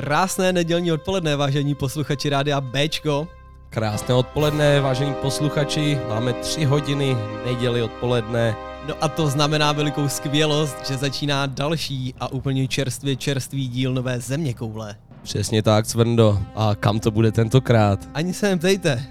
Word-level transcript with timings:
Krásné 0.00 0.52
nedělní 0.52 0.92
odpoledne, 0.92 1.36
vážení 1.36 1.74
posluchači 1.74 2.28
Rádia 2.28 2.60
Bčko. 2.60 3.28
Krásné 3.70 4.14
odpoledne, 4.14 4.80
vážení 4.80 5.14
posluchači. 5.14 5.98
Máme 6.08 6.32
tři 6.32 6.64
hodiny 6.64 7.16
neděli 7.46 7.82
odpoledne. 7.82 8.56
No 8.88 8.94
a 9.00 9.08
to 9.08 9.26
znamená 9.26 9.72
velikou 9.72 10.08
skvělost, 10.08 10.76
že 10.88 10.96
začíná 10.96 11.46
další 11.46 12.14
a 12.20 12.32
úplně 12.32 12.68
čerstvě 12.68 13.16
čerstvý 13.16 13.68
díl 13.68 13.94
Nové 13.94 14.20
země 14.20 14.54
koule. 14.54 14.96
Přesně 15.22 15.62
tak, 15.62 15.86
Cvrndo. 15.86 16.38
A 16.54 16.74
kam 16.74 17.00
to 17.00 17.10
bude 17.10 17.32
tentokrát? 17.32 18.08
Ani 18.14 18.34
se 18.34 18.48
neptejte. 18.48 19.04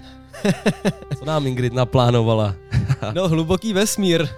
Co 1.18 1.24
nám 1.24 1.46
Ingrid 1.46 1.72
naplánovala? 1.72 2.54
no, 3.14 3.28
hluboký 3.28 3.72
vesmír. 3.72 4.28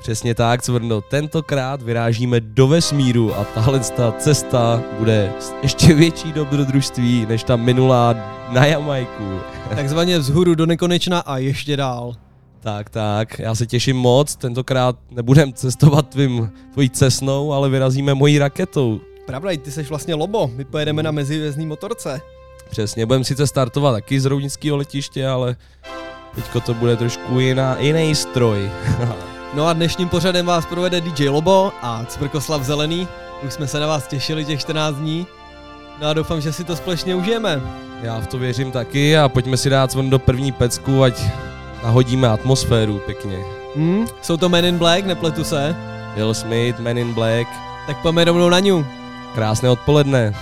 Přesně 0.00 0.34
tak, 0.34 0.62
Cvrndo. 0.62 1.00
Tentokrát 1.00 1.82
vyrážíme 1.82 2.40
do 2.40 2.68
vesmíru 2.68 3.34
a 3.34 3.44
tahle 3.44 3.80
ta 3.80 4.12
cesta 4.12 4.82
bude 4.98 5.32
ještě 5.62 5.94
větší 5.94 6.32
dobrodružství 6.32 7.26
než 7.28 7.44
ta 7.44 7.56
minulá 7.56 8.14
na 8.48 8.66
Jamajku. 8.66 9.40
Takzvaně 9.74 10.18
vzhůru 10.18 10.54
do 10.54 10.66
nekonečna 10.66 11.20
a 11.20 11.38
ještě 11.38 11.76
dál. 11.76 12.14
Tak, 12.60 12.90
tak, 12.90 13.38
já 13.38 13.54
se 13.54 13.66
těším 13.66 13.96
moc, 13.96 14.36
tentokrát 14.36 14.96
nebudem 15.10 15.52
cestovat 15.52 16.08
tvým, 16.08 16.52
tvojí 16.72 16.90
cesnou, 16.90 17.52
ale 17.52 17.68
vyrazíme 17.68 18.14
mojí 18.14 18.38
raketou. 18.38 19.00
Pravda, 19.26 19.50
ty 19.62 19.70
jsi 19.70 19.82
vlastně 19.82 20.14
lobo, 20.14 20.50
my 20.56 20.64
pojedeme 20.64 21.02
na 21.02 21.10
mezivězný 21.10 21.66
motorce. 21.66 22.20
Přesně, 22.70 23.06
budeme 23.06 23.24
sice 23.24 23.46
startovat 23.46 23.94
taky 23.94 24.20
z 24.20 24.24
roudnického 24.24 24.76
letiště, 24.76 25.28
ale 25.28 25.56
teďko 26.34 26.60
to 26.60 26.74
bude 26.74 26.96
trošku 26.96 27.40
jiná, 27.40 27.76
jiný 27.78 28.14
stroj. 28.14 28.70
no 29.54 29.66
a 29.66 29.72
dnešním 29.72 30.08
pořadem 30.08 30.46
vás 30.46 30.66
provede 30.66 31.00
DJ 31.00 31.28
Lobo 31.28 31.72
a 31.82 32.04
Cvrkoslav 32.04 32.62
Zelený. 32.62 33.08
Už 33.46 33.52
jsme 33.52 33.66
se 33.66 33.80
na 33.80 33.86
vás 33.86 34.06
těšili 34.06 34.44
těch 34.44 34.60
14 34.60 34.94
dní. 34.94 35.26
No 36.00 36.08
a 36.08 36.12
doufám, 36.12 36.40
že 36.40 36.52
si 36.52 36.64
to 36.64 36.76
společně 36.76 37.14
užijeme. 37.14 37.60
Já 38.02 38.20
v 38.20 38.26
to 38.26 38.38
věřím 38.38 38.72
taky 38.72 39.18
a 39.18 39.28
pojďme 39.28 39.56
si 39.56 39.70
dát 39.70 39.92
svon 39.92 40.10
do 40.10 40.18
první 40.18 40.52
pecku, 40.52 41.02
ať 41.02 41.22
nahodíme 41.82 42.28
atmosféru 42.28 42.98
pěkně. 42.98 43.38
Hmm, 43.76 44.06
jsou 44.22 44.36
to 44.36 44.48
Men 44.48 44.64
in 44.64 44.78
Black, 44.78 45.06
nepletu 45.06 45.44
se? 45.44 45.76
Will 46.16 46.34
Smith, 46.34 46.78
Men 46.78 46.98
in 46.98 47.14
Black. 47.14 47.48
Tak 47.86 48.02
pojďme 48.02 48.24
rovnou 48.24 48.48
na 48.48 48.60
ňu. 48.60 48.86
Krásné 49.34 49.70
odpoledne. 49.70 50.34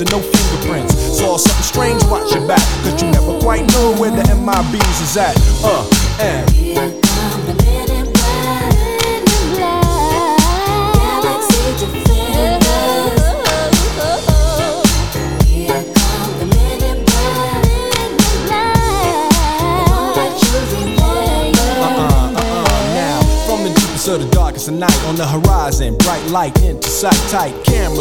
And 0.00 0.10
no 0.12 0.20
fingerprints. 0.20 0.94
Saw 1.18 1.36
something 1.36 1.62
strange, 1.62 2.04
watch 2.04 2.32
your 2.32 2.46
back, 2.46 2.62
cause 2.84 3.02
you 3.02 3.10
never 3.10 3.38
quite 3.40 3.66
know 3.72 3.94
where 3.98 4.10
the 4.10 4.22
MIBs 4.22 5.02
is 5.02 5.16
at. 5.16 5.34
Uh, 5.64 5.77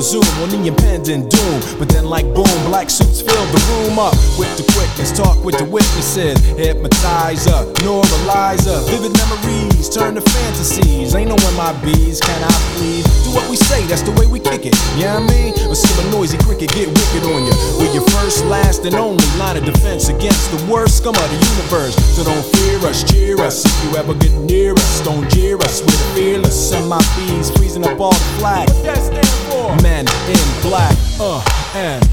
Zoom 0.03 0.28
on 0.44 0.50
the 0.50 0.68
impending 0.68 1.28
doom. 1.28 1.58
But 1.80 1.90
then, 1.90 2.06
like 2.06 2.25
boom, 2.34 2.58
black 2.69 2.90
suits 2.90 3.22
fill 3.22 3.46
the 3.50 3.62
room 3.72 4.00
up 4.00 4.13
with 4.38 4.52
the 4.58 4.66
quickness. 4.74 5.12
Talk 5.12 5.44
with 5.44 5.58
the 5.58 5.66
witnesses. 5.66 6.38
Hypnotizer, 6.58 7.74
neuralizer. 7.81 8.86
Vivid 8.90 9.18
memories 9.18 9.90
turn 9.90 10.16
to 10.16 10.22
fantasies. 10.22 11.16
Ain't 11.16 11.30
no 11.30 11.38
my 11.57 11.74
bees, 11.81 12.22
can 12.22 12.44
I 12.44 12.53
please? 12.78 13.03
Do 13.25 13.34
what 13.34 13.50
we 13.50 13.57
say, 13.57 13.84
that's 13.90 14.03
the 14.03 14.12
way 14.12 14.28
we 14.28 14.40
kick 14.40 14.66
it. 14.66 14.78
Yeah, 14.96 15.18
you 15.18 15.25
know 15.25 15.34
I 15.34 15.34
mean? 15.34 15.53
Or 15.68 15.75
see 15.75 15.90
a 16.00 16.12
noisy 16.12 16.38
cricket 16.38 16.69
get 16.69 16.88
wicked 16.88 17.24
on 17.25 17.44
you. 17.50 17.53
We're 17.81 17.91
your 17.91 18.06
first, 18.13 18.46
last, 18.46 18.86
and 18.86 18.96
only 18.96 19.25
line 19.41 19.57
of 19.57 19.66
defense 19.66 20.07
against 20.09 20.53
the 20.53 20.62
worst 20.72 20.97
scum 20.97 21.16
of 21.16 21.28
the 21.34 21.40
universe. 21.57 21.96
So 22.16 22.24
don't 22.24 22.46
fear 22.56 22.78
us, 22.88 23.03
cheer 23.03 23.38
us. 23.41 23.66
If 23.66 23.75
you 23.84 23.97
ever 23.97 24.13
get 24.13 24.31
near 24.46 24.74
us, 24.74 25.02
don't 25.02 25.28
jeer 25.31 25.57
us. 25.57 25.81
We're 25.81 26.16
fearless. 26.16 26.69
Send 26.69 26.88
my 26.88 27.02
bees 27.18 27.50
freezing 27.57 27.84
up 27.84 28.00
all 28.00 28.13
the 28.13 28.31
flag. 28.38 28.69
What 28.69 28.84
that 28.86 29.02
stand 29.02 29.28
for? 29.50 29.87
Men 29.88 30.06
in 30.28 30.62
black, 30.62 30.98
uh, 31.18 31.42
and. 31.74 32.03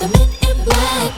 The 0.00 0.08
men 0.14 0.28
in 0.48 0.64
black. 0.64 1.12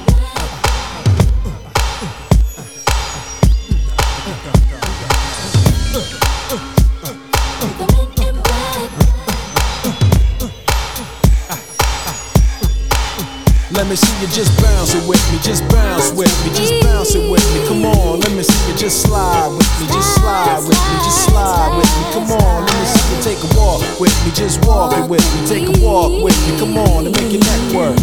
Let 13.71 13.87
me 13.87 13.95
see 13.95 14.21
you 14.21 14.27
just 14.27 14.61
bounce 14.61 14.95
it 14.95 15.09
with 15.09 15.23
me, 15.33 15.39
just 15.41 15.63
bounce 15.71 16.11
with 16.11 16.35
me, 16.45 16.51
just 16.53 16.70
me, 24.31 24.37
just 24.37 24.65
walk 24.67 24.97
it 24.97 25.09
with 25.09 25.25
me, 25.35 25.47
take 25.47 25.69
a 25.69 25.85
walk 25.85 26.23
with 26.23 26.37
me. 26.49 26.59
Come 26.59 26.77
on, 26.77 27.07
and 27.07 27.17
make 27.17 27.33
your 27.33 27.41
neck 27.41 27.75
work. 27.75 27.97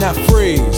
Now 0.00 0.12
freeze. 0.28 0.77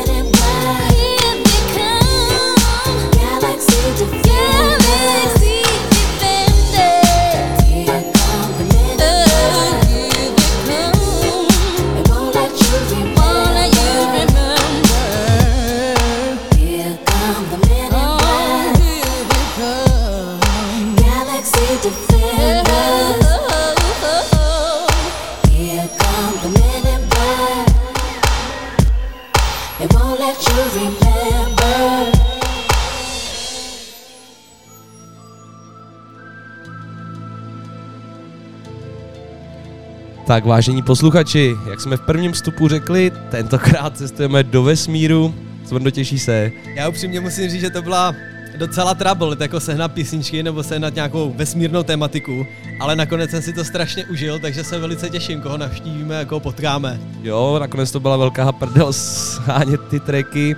Tak 40.31 40.45
vážení 40.45 40.81
posluchači, 40.81 41.57
jak 41.69 41.81
jsme 41.81 41.97
v 41.97 42.01
prvním 42.01 42.31
vstupu 42.31 42.67
řekli, 42.67 43.11
tentokrát 43.31 43.97
cestujeme 43.97 44.43
do 44.43 44.63
vesmíru. 44.63 45.33
Cvrndo 45.65 45.91
těší 45.91 46.19
se. 46.19 46.51
Já 46.75 46.89
upřímně 46.89 47.19
musím 47.19 47.49
říct, 47.49 47.61
že 47.61 47.69
to 47.69 47.81
byla 47.81 48.15
docela 48.57 48.93
trouble, 48.93 49.37
jako 49.39 49.59
sehnat 49.59 49.91
písničky 49.91 50.43
nebo 50.43 50.63
sehnat 50.63 50.95
nějakou 50.95 51.33
vesmírnou 51.37 51.83
tematiku, 51.83 52.45
ale 52.79 52.95
nakonec 52.95 53.31
jsem 53.31 53.41
si 53.41 53.53
to 53.53 53.63
strašně 53.63 54.05
užil, 54.05 54.39
takže 54.39 54.63
se 54.63 54.79
velice 54.79 55.09
těším, 55.09 55.41
koho 55.41 55.57
navštívíme 55.57 56.19
a 56.19 56.25
koho 56.25 56.39
potkáme. 56.39 56.99
Jo, 57.21 57.57
nakonec 57.59 57.91
to 57.91 57.99
byla 57.99 58.17
velká 58.17 58.51
prdel 58.51 58.93
shánět 58.93 59.81
ty 59.89 59.99
tracky. 59.99 60.55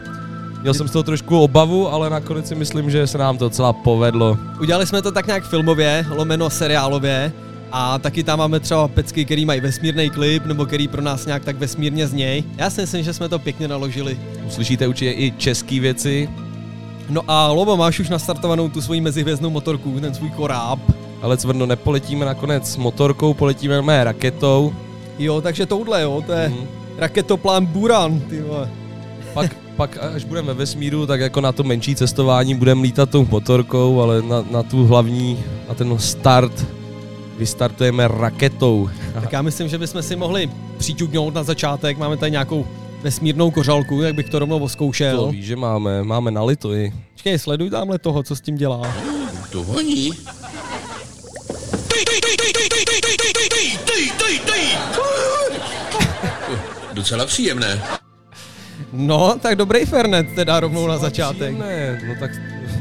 Měl 0.61 0.73
jsem 0.73 0.87
z 0.87 0.91
toho 0.91 1.03
trošku 1.03 1.39
obavu, 1.39 1.89
ale 1.89 2.09
nakonec 2.09 2.47
si 2.47 2.55
myslím, 2.55 2.89
že 2.89 3.07
se 3.07 3.17
nám 3.17 3.37
to 3.37 3.45
docela 3.45 3.73
povedlo. 3.73 4.37
Udělali 4.59 4.87
jsme 4.87 5.01
to 5.01 5.11
tak 5.11 5.27
nějak 5.27 5.43
filmově, 5.43 6.05
lomeno 6.09 6.49
seriálově, 6.49 7.31
a 7.75 7.99
taky 7.99 8.23
tam 8.23 8.39
máme 8.39 8.59
třeba 8.59 8.87
pecky, 8.87 9.25
který 9.25 9.45
mají 9.45 9.61
vesmírný 9.61 10.09
klip, 10.09 10.45
nebo 10.45 10.65
který 10.65 10.87
pro 10.87 11.01
nás 11.01 11.25
nějak 11.25 11.45
tak 11.45 11.57
vesmírně 11.57 12.07
zněj. 12.07 12.43
Já 12.57 12.69
si 12.69 12.81
myslím, 12.81 13.03
že 13.03 13.13
jsme 13.13 13.29
to 13.29 13.39
pěkně 13.39 13.67
naložili. 13.67 14.17
Uslyšíte 14.47 14.87
určitě 14.87 15.11
i 15.11 15.33
české 15.37 15.79
věci, 15.79 16.29
No 17.09 17.21
a 17.27 17.47
Lobo, 17.47 17.77
máš 17.77 17.99
už 17.99 18.09
nastartovanou 18.09 18.69
tu 18.69 18.81
svoji 18.81 19.01
mezihvězdnou 19.01 19.49
motorku, 19.49 19.99
ten 19.99 20.13
svůj 20.13 20.29
koráb. 20.29 20.79
ale 21.21 21.37
cvrno 21.37 21.65
nepoletíme 21.65 22.25
nakonec 22.25 22.77
motorkou, 22.77 23.33
poletíme 23.33 23.81
mé 23.81 24.03
raketou. 24.03 24.73
Jo, 25.19 25.41
takže 25.41 25.65
touhle, 25.65 26.01
jo, 26.01 26.23
to 26.25 26.31
je 26.31 26.49
Mhm. 26.49 26.67
raketoplán 26.97 27.65
Buran, 27.65 28.19
ty 28.19 28.41
vole. 28.41 28.69
Pak, 29.33 29.55
pak 29.75 29.97
až 30.15 30.23
budeme 30.23 30.47
ve 30.47 30.53
vesmíru, 30.53 31.05
tak 31.05 31.19
jako 31.19 31.41
na 31.41 31.51
to 31.51 31.63
menší 31.63 31.95
cestování 31.95 32.55
budeme 32.55 32.81
lítat 32.81 33.09
tou 33.09 33.27
motorkou, 33.31 34.01
ale 34.01 34.21
na, 34.21 34.43
na 34.51 34.63
tu 34.63 34.85
hlavní, 34.85 35.39
na 35.69 35.73
ten 35.75 35.99
start 35.99 36.65
vystartujeme 37.37 38.07
raketou. 38.07 38.89
Tak 39.13 39.31
já 39.31 39.41
myslím, 39.41 39.67
že 39.67 39.77
bychom 39.77 40.01
si 40.03 40.15
mohli 40.15 40.49
přiťuknout 40.77 41.33
na 41.33 41.43
začátek, 41.43 41.97
máme 41.97 42.17
tady 42.17 42.31
nějakou 42.31 42.67
vesmírnou 43.01 43.51
kořalku, 43.51 44.01
jak 44.01 44.15
bych 44.15 44.29
to 44.29 44.39
rovnou 44.39 44.59
To 44.59 44.65
oskoušel. 44.65 45.27
víš, 45.31 45.45
že 45.45 45.55
máme, 45.55 46.03
máme 46.03 46.31
nalito 46.31 46.73
i. 46.73 46.93
Počkej, 47.13 47.39
sleduj 47.39 47.69
tamhle 47.69 47.99
toho, 47.99 48.23
co 48.23 48.35
s 48.35 48.41
tím 48.41 48.55
dělá. 48.55 48.93
To 49.51 49.63
honí. 49.63 50.11
Docela 56.93 57.25
příjemné. 57.25 57.81
No, 58.93 59.35
tak 59.41 59.55
dobrý 59.55 59.85
Fernet, 59.85 60.27
teda 60.35 60.59
rovnou 60.59 60.87
na 60.87 60.97
začátek. 60.97 61.57
Ne, 61.57 62.01
no 62.07 62.15
tak 62.19 62.31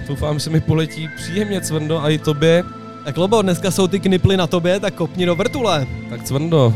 doufám, 0.08 0.34
že 0.34 0.40
se 0.40 0.50
mi 0.50 0.60
poletí 0.60 1.08
příjemně, 1.16 1.60
Cvrndo, 1.60 2.02
a 2.02 2.08
i 2.10 2.18
tobě. 2.18 2.62
Tak 3.04 3.16
Lobo, 3.16 3.42
dneska 3.42 3.70
jsou 3.70 3.86
ty 3.86 4.00
kniply 4.00 4.36
na 4.36 4.46
tobě, 4.46 4.80
tak 4.80 4.94
kopni 4.94 5.26
do 5.26 5.34
vrtule. 5.34 5.86
Tak 6.10 6.22
Cvrndo, 6.22 6.74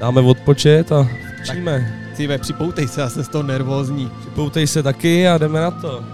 dáme 0.00 0.20
odpočet 0.20 0.92
a 0.92 1.08
včíme. 1.42 1.98
Ty 2.16 2.26
ve, 2.26 2.38
připoutej 2.38 2.88
se, 2.88 3.00
já 3.00 3.08
jsem 3.08 3.24
z 3.24 3.28
toho 3.28 3.44
nervózní. 3.44 4.10
Připoutej 4.20 4.66
se 4.66 4.82
taky 4.82 5.28
a 5.28 5.38
jdeme 5.38 5.60
na 5.60 5.70
to. 5.70 6.04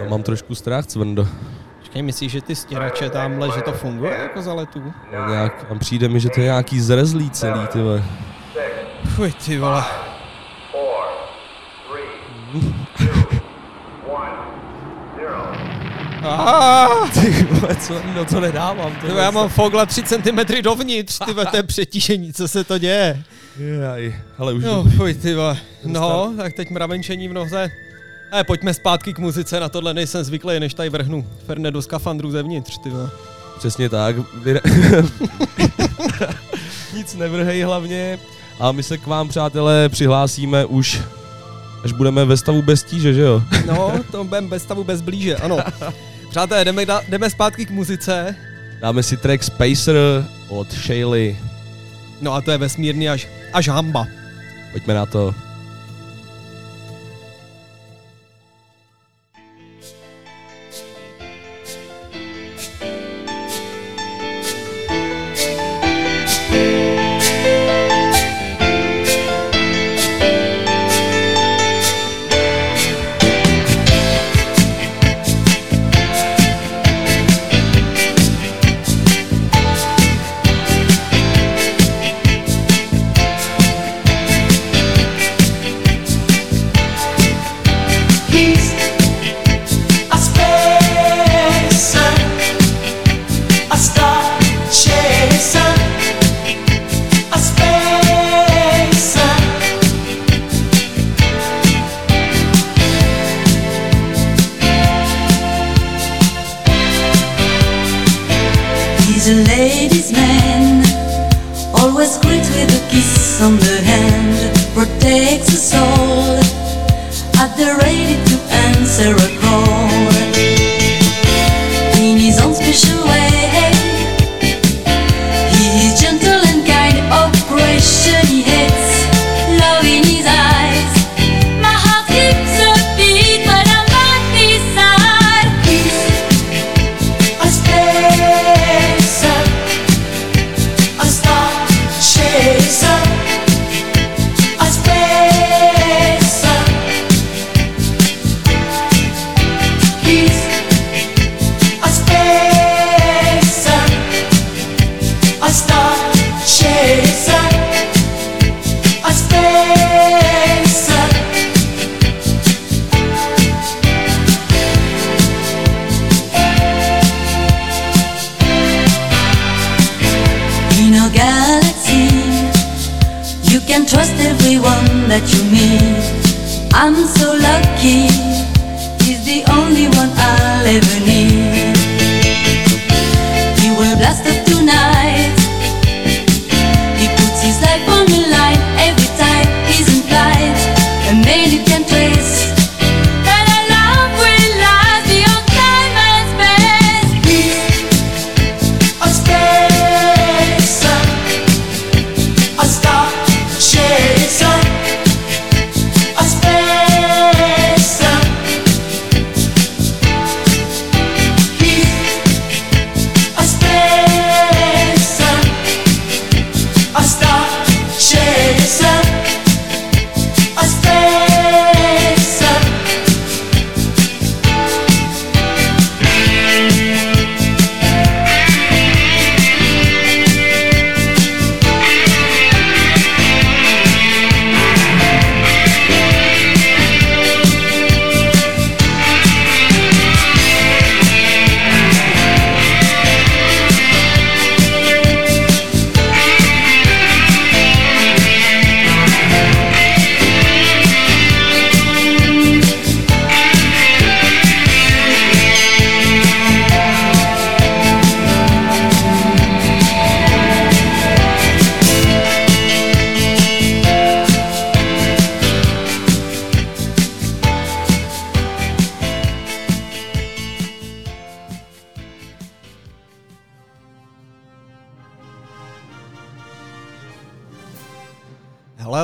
No, 0.00 0.08
mám 0.08 0.22
trošku 0.22 0.54
strach, 0.54 0.86
Cvrndo. 0.86 1.28
Počkej, 1.78 2.02
myslíš, 2.02 2.32
že 2.32 2.40
ty 2.40 2.54
stěrače 2.56 3.10
tamhle, 3.10 3.50
že 3.54 3.62
to 3.62 3.72
funguje 3.72 4.18
jako 4.22 4.42
za 4.42 4.54
letu? 4.54 4.82
No, 5.12 5.28
nějak, 5.28 5.66
a 5.70 5.74
přijde 5.74 6.08
mi, 6.08 6.20
že 6.20 6.28
to 6.30 6.40
je 6.40 6.44
nějaký 6.44 6.80
zrezlý 6.80 7.30
celý, 7.30 7.66
ty. 7.66 7.78
Fuj, 9.08 9.32
ty 9.32 9.58
vole. 9.58 9.84
Ty 17.14 17.42
vole, 17.50 17.76
Cvrndo, 17.76 18.24
to 18.24 18.40
nedávám. 18.40 18.92
To 19.00 19.06
já 19.06 19.30
mám 19.30 19.48
fogla 19.48 19.86
3 19.86 20.02
cm 20.02 20.38
dovnitř, 20.62 21.18
ty 21.26 21.34
to 21.34 21.56
je 21.56 21.62
přetížení, 21.62 22.32
co 22.32 22.48
se 22.48 22.64
to 22.64 22.78
děje? 22.78 23.22
Jaj, 23.80 24.14
ale 24.38 24.52
už 24.52 24.64
No, 24.64 24.84
fuj, 24.96 25.14
ty 25.14 25.34
vole. 25.34 25.56
No, 25.84 26.34
tak 26.36 26.52
teď 26.52 26.70
mravenčení 26.70 27.28
v 27.28 27.32
noze. 27.32 27.70
Ale 28.32 28.44
pojďme 28.44 28.74
zpátky 28.74 29.14
k 29.14 29.18
muzice, 29.18 29.60
na 29.60 29.68
tohle 29.68 29.94
nejsem 29.94 30.24
zvyklý, 30.24 30.60
než 30.60 30.74
tady 30.74 30.88
vrhnu 30.90 31.26
Ferne 31.46 31.70
do 31.70 31.82
skafandru 31.82 32.30
zevnitř, 32.30 32.78
ty 32.78 32.90
vole. 32.90 33.10
Přesně 33.58 33.88
tak. 33.88 34.16
Nic 36.94 37.14
nevrhej 37.14 37.62
hlavně. 37.62 38.18
A 38.60 38.72
my 38.72 38.82
se 38.82 38.98
k 38.98 39.06
vám, 39.06 39.28
přátelé, 39.28 39.88
přihlásíme 39.88 40.64
už, 40.64 41.00
až 41.84 41.92
budeme 41.92 42.24
ve 42.24 42.36
stavu 42.36 42.62
bez 42.62 42.82
tíže, 42.82 43.14
že 43.14 43.20
jo? 43.20 43.42
No, 43.66 43.92
to 44.10 44.24
budeme 44.24 44.48
bez 44.48 44.62
stavu 44.62 44.84
bez 44.84 45.00
blíže, 45.00 45.36
ano. 45.36 45.58
Přátelé, 46.30 46.64
jdeme, 46.64 46.86
jdeme 47.08 47.30
zpátky 47.30 47.66
k 47.66 47.70
muzice. 47.70 48.36
Dáme 48.80 49.02
si 49.02 49.16
track 49.16 49.42
Spacer 49.42 49.96
od 50.48 50.72
Shaley. 50.72 51.36
No 52.20 52.34
a 52.34 52.40
to 52.40 52.50
je 52.50 52.58
vesmírný 52.58 53.08
až, 53.08 53.28
až 53.52 53.68
hamba. 53.68 54.06
Pojďme 54.72 54.94
na 54.94 55.06
to. 55.06 55.34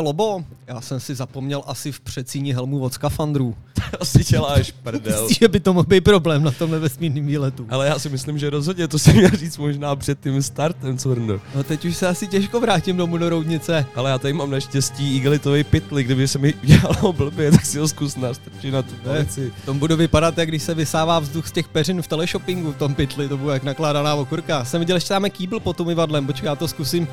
Lobo, 0.05 0.45
já 0.67 0.81
jsem 0.81 1.01
si 1.01 1.15
zapomněl 1.15 1.63
asi 1.67 1.93
v 1.93 2.01
přecíni 2.01 2.53
helmu 2.53 2.81
od 2.81 2.95
skafandrů. 2.95 3.55
Asi 4.01 4.25
děláš 4.25 4.71
prdel. 4.83 5.21
Myslíš, 5.21 5.39
že 5.39 5.49
by 5.49 5.61
to 5.61 5.73
mohl 5.75 5.87
být 5.87 6.01
problém 6.01 6.43
na 6.43 6.51
tomhle 6.51 6.79
vesmírném 6.79 7.27
výletu? 7.27 7.67
Ale 7.71 7.87
já 7.87 7.99
si 7.99 8.09
myslím, 8.09 8.39
že 8.39 8.51
rozhodně 8.51 8.89
to 8.89 8.99
si 8.99 9.13
měl 9.13 9.31
říct 9.31 9.59
možná 9.59 9.97
před 9.97 10.21
tím 10.21 10.43
startem, 10.43 10.99
Cvrndo. 10.99 11.41
No 11.55 11.63
teď 11.65 11.85
už 11.85 11.97
se 11.97 12.09
asi 12.09 12.27
těžko 12.27 12.61
vrátím 12.61 12.97
domů 12.97 13.17
do 13.19 13.29
roudnice. 13.29 13.87
Ale 13.95 14.11
já 14.11 14.19
tady 14.19 14.35
mám 14.35 14.51
naštěstí 14.51 15.17
igelitový 15.17 15.65
pytli, 15.65 16.05
kdyby 16.05 16.29
se 16.29 16.39
mi 16.39 16.55
dělalo 16.63 17.13
blbě, 17.13 17.51
tak 17.51 17.67
si 17.67 17.79
ho 17.79 17.89
zkus 17.89 18.17
nastrčit 18.17 18.73
na 18.73 18.83
tu 18.83 18.95
palici. 19.05 19.53
V 19.63 19.67
tom 19.67 19.79
budu 19.79 19.97
vypadat, 19.97 20.39
jak 20.39 20.49
když 20.49 20.63
se 20.63 20.75
vysává 20.75 21.19
vzduch 21.19 21.49
z 21.49 21.53
těch 21.53 21.69
peřin 21.69 22.03
v 22.03 22.07
teleshoppingu 22.07 22.73
v 22.73 22.77
tom 22.77 22.95
pytli, 22.95 23.29
to 23.29 23.37
bude 23.37 23.55
jak 23.55 23.65
nakládaná 23.65 24.15
okurka. 24.15 24.65
Jsem 24.65 24.81
viděl, 24.81 24.99
že 24.99 25.09
tam 25.09 25.25
je 25.25 25.31
kýbl 25.31 25.61
pod 25.61 25.81
umyvadlem, 25.81 26.27
počkej, 26.27 26.47
já 26.47 26.57
to 26.57 26.69
zkusím. 26.69 27.09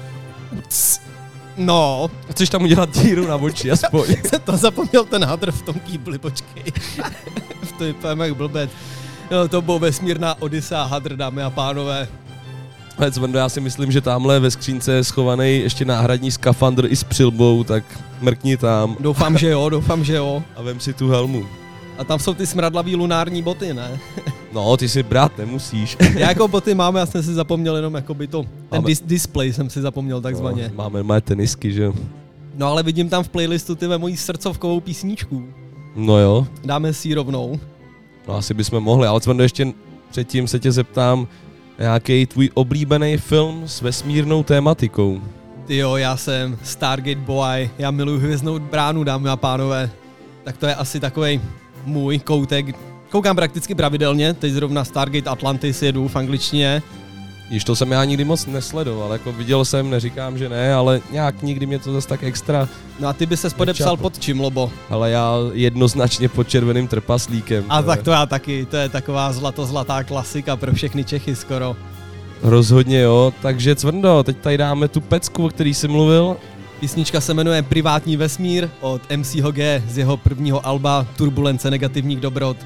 No, 1.58 2.10
Chceš 2.32 2.50
tam 2.50 2.64
udělat 2.64 2.90
díru 2.98 3.28
na 3.28 3.36
oči, 3.36 3.72
aspoň. 3.72 4.06
jsem 4.26 4.42
to 4.42 4.58
zapomněl 4.58 5.06
ten 5.06 5.26
hadr 5.26 5.52
v 5.52 5.62
tom 5.62 5.76
kýbli, 5.80 6.18
počkej. 6.18 6.64
v 7.64 7.72
to 7.72 7.84
vypadám 7.84 8.20
jak 8.20 8.36
blbec. 8.36 8.72
No, 9.32 9.48
to 9.48 9.62
bylo 9.62 9.80
vesmírná 9.80 10.42
Odysa 10.42 10.84
hadr, 10.84 11.16
dámy 11.16 11.44
a 11.44 11.50
pánové. 11.50 12.08
Ale 12.98 13.12
já 13.34 13.50
si 13.50 13.62
myslím, 13.62 13.92
že 13.92 14.02
tamhle 14.02 14.40
ve 14.40 14.52
skřínce 14.52 14.94
je 14.94 15.04
schovaný 15.04 15.60
ještě 15.60 15.86
náhradní 15.86 16.32
skafandr 16.32 16.86
i 16.86 16.96
s 16.96 17.04
přilbou, 17.04 17.64
tak 17.64 17.84
mrkni 18.22 18.58
tam 18.58 18.98
Doufám, 19.00 19.38
že 19.38 19.50
jo, 19.50 19.70
doufám, 19.70 20.04
že 20.04 20.16
jo. 20.16 20.44
a 20.56 20.62
vem 20.62 20.80
si 20.80 20.94
tu 20.94 21.10
helmu. 21.10 21.46
A 21.98 22.04
tam 22.04 22.20
jsou 22.20 22.34
ty 22.34 22.48
smradlavý 22.48 22.96
lunární 22.96 23.44
boty, 23.44 23.74
ne? 23.74 24.00
No, 24.54 24.78
ty 24.78 24.90
si 24.90 25.04
brát 25.04 25.38
nemusíš. 25.38 25.98
Já 26.18 26.30
jako 26.30 26.48
boty 26.48 26.74
mám, 26.76 26.96
já 26.96 27.06
jsem 27.06 27.24
si 27.24 27.34
zapomněl 27.34 27.76
jenom 27.76 27.94
jako 27.94 28.14
by 28.14 28.28
to, 28.28 28.44
ten 28.44 28.50
Máme- 28.72 28.88
dis- 28.90 29.06
display 29.06 29.54
jsem 29.54 29.70
si 29.70 29.82
zapomněl 29.82 30.22
takzvaně. 30.22 30.68
No, 30.68 30.84
máme 30.84 31.04
moje 31.04 31.22
tenisky, 31.22 31.74
že 31.74 31.84
jo. 31.84 31.94
No 32.56 32.68
ale 32.68 32.84
vidím 32.84 33.10
tam 33.10 33.24
v 33.24 33.30
playlistu 33.30 33.76
ty 33.76 33.88
mojí 33.98 34.18
srdcovkovou 34.18 34.80
písničku. 34.80 35.44
No 35.96 36.18
jo, 36.20 36.48
Dáme 36.64 36.94
si 36.94 37.08
ji 37.08 37.14
rovnou. 37.14 37.60
no 38.28 38.36
asi 38.36 38.54
bychom 38.54 38.84
mohli, 38.84 39.08
ale 39.08 39.22
Cvrndo, 39.22 39.44
ještě 39.44 39.74
předtím 40.12 40.48
se 40.48 40.60
tě 40.60 40.72
zeptám, 40.72 41.28
nějaký 41.80 42.26
tvůj 42.26 42.50
oblíbený 42.54 43.18
film 43.18 43.64
s 43.66 43.82
vesmírnou 43.82 44.44
tématikou. 44.44 45.22
Ty 45.66 45.78
jo, 45.78 45.96
já 45.96 46.18
jsem 46.18 46.58
Stargate 46.64 47.20
Boy, 47.22 47.70
já 47.78 47.92
miluji 47.92 48.20
hvězdnou 48.20 48.60
bránu, 48.60 49.04
dámy 49.04 49.30
a 49.30 49.36
pánové. 49.36 49.90
Tak 50.44 50.58
to 50.58 50.66
je 50.68 50.76
asi 50.76 51.00
takový 51.00 51.42
můj 51.86 52.20
koutek. 52.20 52.66
Koukám 53.12 53.36
prakticky 53.36 53.76
pravidelně, 53.76 54.34
teď 54.34 54.54
zrovna 54.54 54.86
Stargate 54.86 55.30
Atlantis 55.30 55.82
jedu 55.82 56.08
v 56.08 56.16
angličtině. 56.16 56.82
Již 57.50 57.64
to 57.64 57.76
jsem 57.76 57.92
já 57.92 58.06
nikdy 58.06 58.24
moc 58.24 58.46
nesledoval, 58.46 59.14
jako 59.14 59.32
viděl 59.32 59.66
jsem, 59.66 59.90
neříkám, 59.90 60.38
že 60.38 60.50
ne, 60.50 60.74
ale 60.74 61.02
nějak 61.12 61.42
nikdy 61.42 61.66
mě 61.66 61.80
to 61.80 61.94
zase 61.94 62.08
tak 62.08 62.24
extra, 62.24 62.70
No 63.00 63.08
a 63.08 63.14
ty 63.14 63.26
by 63.26 63.38
se 63.38 63.50
podepsal 63.50 63.98
pod 63.98 64.20
čím, 64.20 64.40
Lobo? 64.40 64.72
ale 64.90 65.12
já 65.12 65.36
jednoznačně 65.54 66.30
pod 66.30 66.50
červeným 66.50 66.88
trpaslíkem. 66.88 67.66
A 67.70 67.82
to 67.82 67.88
tak 67.88 68.04
to 68.04 68.12
já 68.12 68.26
taky, 68.26 68.66
to 68.66 68.78
je 68.78 68.90
taková 68.90 69.34
zlato-zlatá 69.34 70.04
klasika 70.04 70.56
pro 70.56 70.74
všechny 70.74 71.04
Čechy 71.04 71.36
skoro. 71.36 71.76
Rozhodně 72.42 73.00
jo, 73.00 73.34
takže 73.42 73.76
Cvrndo, 73.76 74.24
teď 74.24 74.38
tady 74.38 74.58
dáme 74.58 74.88
tu 74.88 75.02
pecku, 75.02 75.46
o 75.46 75.50
který 75.50 75.74
jsi 75.74 75.88
mluvil. 75.88 76.38
Písnička 76.80 77.22
se 77.22 77.34
jmenuje 77.34 77.62
Privátní 77.62 78.18
vesmír 78.18 78.70
od 78.80 79.02
MCho 79.16 79.52
G 79.52 79.84
z 79.88 79.98
jeho 79.98 80.18
prvního 80.18 80.66
alba 80.66 81.08
Turbulence 81.18 81.72
negativních 81.72 82.20
dobrot. 82.20 82.58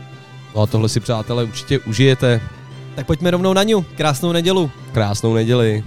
No 0.55 0.61
a 0.61 0.67
tohle 0.67 0.89
si 0.89 0.99
přátelé 0.99 1.43
určitě 1.43 1.79
užijete. 1.79 2.41
Tak 2.95 3.05
pojďme 3.05 3.31
rovnou 3.31 3.53
na 3.53 3.63
ňu. 3.63 3.85
Krásnou 3.97 4.31
nedělu. 4.31 4.71
Krásnou 4.91 5.33
neděli. 5.33 5.83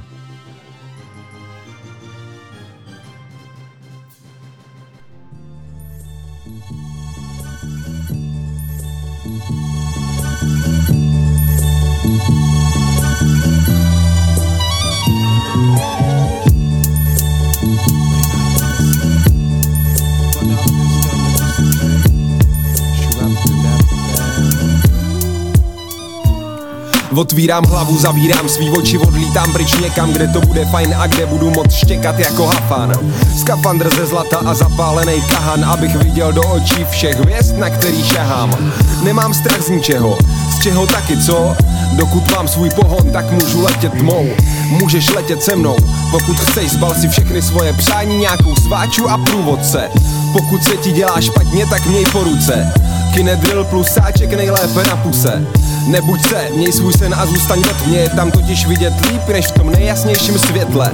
Otvírám 27.18 27.64
hlavu, 27.64 27.98
zavírám 27.98 28.48
svý 28.48 28.70
oči, 28.70 28.98
odlítám 28.98 29.52
pryč 29.52 29.74
někam, 29.78 30.12
kde 30.12 30.28
to 30.28 30.40
bude 30.40 30.64
fajn 30.64 30.94
a 30.98 31.06
kde 31.06 31.26
budu 31.26 31.50
moc 31.50 31.72
štěkat 31.72 32.18
jako 32.18 32.46
hafan. 32.46 32.92
Skafandr 33.40 33.94
ze 33.96 34.06
zlata 34.06 34.38
a 34.38 34.54
zapálený 34.54 35.22
kahan, 35.22 35.64
abych 35.64 35.96
viděl 35.96 36.32
do 36.32 36.42
očí 36.42 36.84
všech 36.90 37.16
hvězd, 37.16 37.58
na 37.58 37.70
který 37.70 38.04
šahám. 38.04 38.72
Nemám 39.02 39.34
strach 39.34 39.62
z 39.62 39.68
ničeho, 39.68 40.18
z 40.50 40.62
čeho 40.62 40.86
taky 40.86 41.16
co? 41.16 41.56
Dokud 41.92 42.30
mám 42.30 42.48
svůj 42.48 42.70
pohon, 42.70 43.10
tak 43.12 43.30
můžu 43.30 43.64
letět 43.64 43.92
tmou. 43.92 44.28
Můžeš 44.68 45.10
letět 45.10 45.42
se 45.42 45.56
mnou, 45.56 45.76
pokud 46.10 46.40
chceš, 46.40 46.70
zbal 46.70 46.94
si 46.94 47.08
všechny 47.08 47.42
svoje 47.42 47.72
přání, 47.72 48.18
nějakou 48.18 48.54
sváču 48.56 49.10
a 49.10 49.18
průvodce. 49.18 49.90
Pokud 50.38 50.64
se 50.64 50.76
ti 50.76 50.92
dělá 50.92 51.20
špatně, 51.20 51.66
tak 51.66 51.86
měj 51.86 52.04
po 52.12 52.24
ruce. 52.24 52.72
Kinedrill 53.14 53.64
plus 53.64 53.86
sáček 53.86 54.32
nejlépe 54.32 54.82
na 54.88 54.96
puse. 54.96 55.46
Nebuď 55.86 56.28
se, 56.28 56.48
měj 56.56 56.72
svůj 56.72 56.92
sen 56.92 57.14
a 57.14 57.26
zůstaň 57.26 57.60
ve 57.60 57.74
tmě, 57.74 57.98
je 57.98 58.08
tam 58.08 58.30
totiž 58.30 58.66
vidět 58.66 58.92
líp 59.10 59.28
než 59.28 59.46
v 59.46 59.52
tom 59.52 59.70
nejjasnějším 59.70 60.38
světle. 60.38 60.90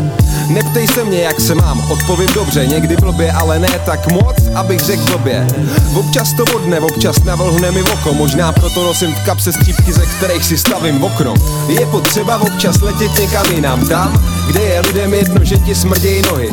Neptej 0.49 0.87
se 0.89 1.05
mě, 1.05 1.21
jak 1.21 1.41
se 1.41 1.55
mám, 1.55 1.91
odpovím 1.91 2.29
dobře, 2.35 2.67
někdy 2.67 2.97
blbě, 2.97 3.33
ale 3.33 3.59
ne 3.59 3.69
tak 3.87 4.13
moc, 4.13 4.37
abych 4.55 4.81
řekl 4.81 5.05
blbě. 5.05 5.47
Občas 5.95 6.33
to 6.33 6.45
vodne, 6.53 6.81
občas 6.81 7.25
navlhne 7.25 7.71
mi 7.71 7.83
oko, 7.83 8.15
možná 8.15 8.53
proto 8.53 8.85
nosím 8.85 9.15
v 9.15 9.25
kapse 9.25 9.53
střípky, 9.53 9.93
ze 9.93 10.07
kterých 10.07 10.45
si 10.45 10.59
stavím 10.59 11.05
okno. 11.05 11.35
Je 11.69 11.87
potřeba 11.87 12.39
občas 12.39 12.81
letět 12.81 13.19
někam 13.19 13.47
jinam, 13.53 13.89
tam, 13.89 14.25
kde 14.47 14.61
je 14.61 14.81
lidem 14.81 15.15
jedno, 15.15 15.45
že 15.45 15.59
ti 15.59 15.75
smrdějí 15.75 16.23
nohy. 16.23 16.51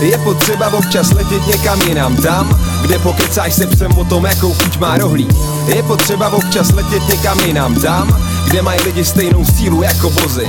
Je 0.00 0.18
potřeba 0.18 0.72
občas 0.72 1.10
letět 1.10 1.46
někam 1.46 1.80
jinam, 1.80 2.16
tam, 2.16 2.60
kde 2.82 2.98
pokecáš 2.98 3.54
se 3.54 3.66
psem 3.66 3.92
o 3.92 4.04
tom, 4.04 4.24
jakou 4.24 4.52
chuť 4.52 4.78
má 4.78 4.98
rohlík. 4.98 5.34
Je 5.66 5.82
potřeba 5.82 6.32
občas 6.32 6.70
letět 6.70 7.08
někam 7.08 7.40
jinam, 7.40 7.74
tam, 7.74 8.22
kde 8.48 8.62
mají 8.62 8.80
lidi 8.80 9.04
stejnou 9.04 9.44
sílu 9.44 9.82
jako 9.82 10.10
vozy. 10.10 10.46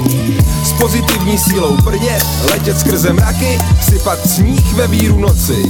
S 0.64 0.72
pozitivní 0.72 1.38
sílou 1.38 1.78
prdě, 1.84 2.20
letět 2.52 2.80
skrze 2.80 3.14
mraky, 3.14 3.60
sypat 3.82 4.30
sníh 4.30 4.74
ve 4.74 4.88
víru 4.88 5.20
noci. 5.20 5.66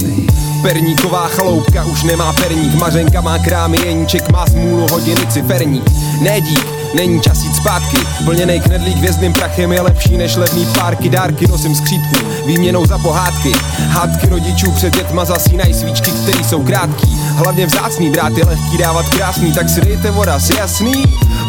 Perníková 0.62 1.28
chaloupka 1.28 1.84
už 1.84 2.02
nemá 2.02 2.32
perník, 2.32 2.74
Mařenka 2.74 3.20
má 3.20 3.38
krámy, 3.38 3.78
Jeníček 3.84 4.32
má 4.32 4.46
smůlu 4.46 4.86
hodiny 4.90 5.26
ciferník. 5.26 5.90
Ne 6.20 6.40
dík, 6.40 6.83
není 6.94 7.20
čas 7.20 7.42
jít 7.42 7.56
zpátky, 7.56 7.96
plněnej 8.24 8.60
knedlík 8.60 8.96
hvězdným 8.96 9.32
prachem 9.32 9.72
je 9.72 9.80
lepší 9.80 10.16
než 10.16 10.36
levný 10.36 10.66
párky, 10.78 11.08
dárky 11.08 11.46
nosím 11.46 11.74
skřítku, 11.74 12.16
výměnou 12.46 12.86
za 12.86 12.98
pohádky. 12.98 13.52
Hádky 13.88 14.26
rodičů 14.28 14.70
před 14.70 14.94
dětma 14.96 15.24
zasínají 15.24 15.74
svíčky, 15.74 16.10
které 16.10 16.44
jsou 16.44 16.62
krátký. 16.62 17.08
Hlavně 17.36 17.66
vzácný 17.66 18.10
brát 18.10 18.38
je 18.38 18.44
lehký 18.44 18.78
dávat 18.78 19.08
krásný, 19.08 19.52
tak 19.52 19.68
si 19.68 19.80
dejte 19.80 20.10
voraz 20.10 20.50
jasný. 20.50 21.04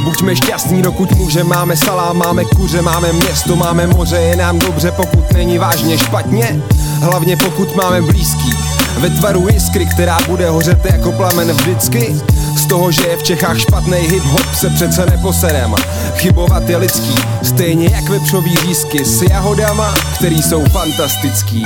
Buďme 0.05 0.35
šťastní, 0.35 0.81
dokud 0.81 1.11
může, 1.15 1.43
máme 1.43 1.77
salám, 1.77 2.17
máme 2.17 2.45
kuře, 2.45 2.81
máme 2.81 3.13
město, 3.13 3.55
máme 3.55 3.87
moře, 3.87 4.15
je 4.15 4.35
nám 4.35 4.59
dobře, 4.59 4.91
pokud 4.91 5.31
není 5.33 5.57
vážně 5.57 5.97
špatně. 5.97 6.61
Hlavně 7.01 7.37
pokud 7.37 7.75
máme 7.75 8.01
blízký, 8.01 8.53
ve 8.99 9.09
tvaru 9.09 9.47
jiskry, 9.47 9.85
která 9.85 10.17
bude 10.27 10.49
hořet 10.49 10.85
jako 10.85 11.11
plamen 11.11 11.51
vždycky. 11.51 12.15
Z 12.57 12.65
toho, 12.65 12.91
že 12.91 13.07
je 13.07 13.17
v 13.17 13.23
Čechách 13.23 13.59
špatný 13.59 13.97
hip-hop, 13.97 14.53
se 14.53 14.69
přece 14.69 15.05
neposerem. 15.05 15.75
Chybovat 16.15 16.69
je 16.69 16.77
lidský, 16.77 17.15
stejně 17.43 17.89
jak 17.93 18.09
vepřový 18.09 18.55
řízky 18.55 19.05
s 19.05 19.21
jahodama, 19.21 19.93
který 20.15 20.41
jsou 20.41 20.65
fantastický. 20.65 21.65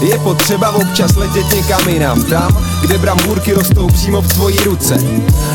Je 0.00 0.18
potřeba 0.18 0.70
občas 0.70 1.16
letět 1.16 1.52
někam 1.54 1.88
jinam 1.88 2.22
Tam, 2.22 2.56
kde 2.80 2.98
brambůrky 2.98 3.52
rostou 3.52 3.86
přímo 3.86 4.20
v 4.20 4.28
tvojí 4.28 4.58
ruce. 4.58 4.96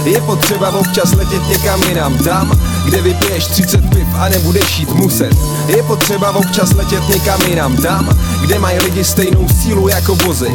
Je 0.05 0.21
potřeba 0.21 0.69
občas 0.69 1.13
letět 1.13 1.47
někam 1.49 1.83
jinam 1.83 2.17
Tam, 2.17 2.51
kde 2.85 3.01
vypiješ 3.01 3.45
30 3.45 3.89
piv 3.89 4.07
a 4.17 4.29
nebudeš 4.29 4.79
jít 4.79 4.93
muset. 4.93 5.37
Je 5.67 5.83
potřeba 5.83 6.35
občas 6.35 6.73
letět 6.73 7.09
někam 7.09 7.41
jinam 7.41 7.77
Tam, 7.77 8.09
kde 8.41 8.59
mají 8.59 8.79
lidi 8.79 9.03
stejnou 9.03 9.47
sílu 9.61 9.87
jako 9.87 10.15
vozy 10.15 10.51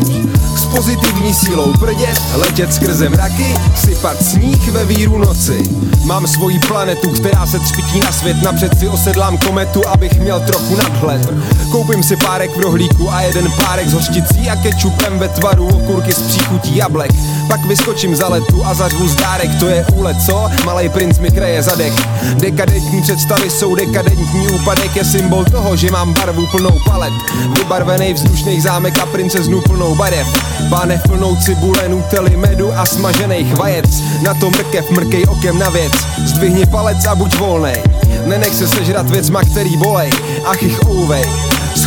S 0.57 0.65
pozitivní 0.65 1.35
sílou 1.35 1.73
prdě 1.73 2.15
letět 2.35 2.75
skrze 2.75 3.09
mraky 3.09 3.55
Sypat 3.77 4.23
sníh 4.23 4.69
ve 4.69 4.85
víru 4.85 5.19
noci. 5.19 5.63
Mám 6.05 6.27
svoji 6.27 6.59
planetu, 6.59 7.11
která 7.11 7.47
se 7.47 7.59
třpití 7.59 8.01
na 8.01 8.13
svět 8.13 8.43
Napřed 8.43 8.79
si 8.79 8.89
osedlám 8.89 9.39
kometu, 9.39 9.89
abych 9.89 10.21
měl 10.21 10.41
trochu 10.41 10.77
nadhled. 10.77 11.29
Koupím 11.73 12.03
si 12.03 12.17
párek 12.17 12.57
v 12.57 12.61
rohlíku 12.61 13.13
a 13.13 13.21
jeden 13.21 13.53
párek 13.53 13.80
s 13.89 13.93
hořčicí 13.93 14.51
a 14.51 14.57
kečupem 14.57 15.19
ve 15.19 15.29
tvaru 15.29 15.69
okurky 15.69 16.13
s 16.13 16.23
příchutí 16.23 16.77
jablek. 16.77 17.11
Pak 17.49 17.65
vyskočím 17.67 18.17
za 18.17 18.29
letu 18.29 18.65
a 18.65 18.75
zařvu 18.75 19.09
zdárek, 19.09 19.51
to 19.61 19.69
je 19.69 19.87
úlet, 19.95 20.17
co? 20.27 20.51
Malej 20.65 20.89
princ 20.89 21.19
mi 21.19 21.31
kraje 21.31 21.63
zadek. 21.63 21.93
Dekadentní 22.35 23.03
představy 23.03 23.51
jsou 23.51 23.75
dekadentní 23.75 24.49
úpadek 24.49 24.97
Je 24.97 25.05
symbol 25.05 25.45
toho, 25.45 25.77
že 25.77 25.91
mám 25.91 26.15
barvu 26.15 26.47
plnou 26.47 26.79
palet. 26.85 27.13
Vybarvený 27.59 28.15
vzdušných 28.15 28.63
zámek 28.63 28.99
a 28.99 29.07
princeznu 29.07 29.61
plnou 29.61 29.95
barev. 29.95 30.27
Pánev 30.71 31.03
plnou 31.03 31.37
cibule, 31.37 31.89
nutely, 31.89 32.37
medu 32.37 32.73
a 32.79 32.87
smažených 32.87 33.57
vajec 33.57 34.03
Na 34.23 34.35
to 34.35 34.51
mrkev, 34.51 34.91
mrkej 34.91 35.25
okem 35.25 35.59
na 35.59 35.71
věc. 35.71 35.93
Zdvihni 36.25 36.67
palec 36.67 37.07
a 37.07 37.15
buď 37.15 37.39
volnej. 37.39 37.83
Nenech 38.27 38.55
se 38.55 38.69
sežrat 38.69 39.11
věcma, 39.11 39.41
který 39.41 39.77
bolej. 39.77 40.11
Ach 40.45 40.63
ich 40.63 40.81
ouvej 40.89 41.25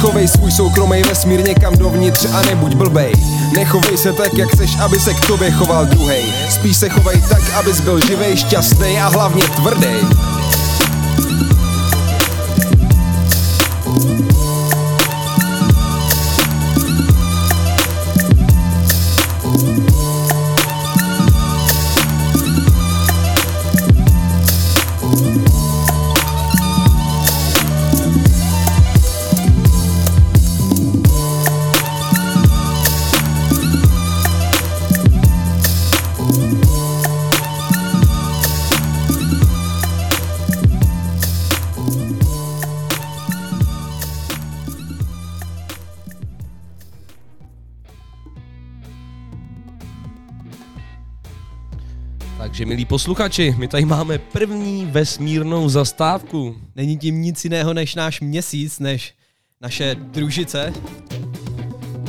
Schovej 0.04 0.28
svůj 0.28 0.52
soukromý 0.52 1.02
vesmír 1.02 1.48
někam 1.48 1.78
dovnitř 1.78 2.26
a 2.34 2.42
nebuď 2.42 2.76
blbej. 2.76 3.14
Nechovej 3.56 3.98
se 3.98 4.14
tak, 4.14 4.34
jak 4.34 4.50
chceš, 4.50 4.78
aby 4.80 5.00
se 5.00 5.14
k 5.14 5.28
tobě 5.28 5.52
choval 5.52 5.86
druhej. 5.86 6.24
Spíš 6.50 6.78
se 6.78 6.90
chovej 6.90 7.22
tak, 7.30 7.54
abys 7.54 7.82
byl 7.82 8.06
živej, 8.06 8.38
šťastný 8.38 9.00
a 9.00 9.08
hlavně 9.08 9.44
tvrdej 9.44 10.02
posluchači, 52.94 53.56
my 53.58 53.68
tady 53.68 53.86
máme 53.86 54.18
první 54.18 54.86
vesmírnou 54.86 55.70
zastávku. 55.70 56.56
Není 56.76 56.98
tím 56.98 57.22
nic 57.22 57.44
jiného 57.44 57.74
než 57.74 57.96
náš 57.96 58.22
měsíc, 58.22 58.80
než 58.80 59.14
naše 59.62 59.96
družice. 59.96 60.74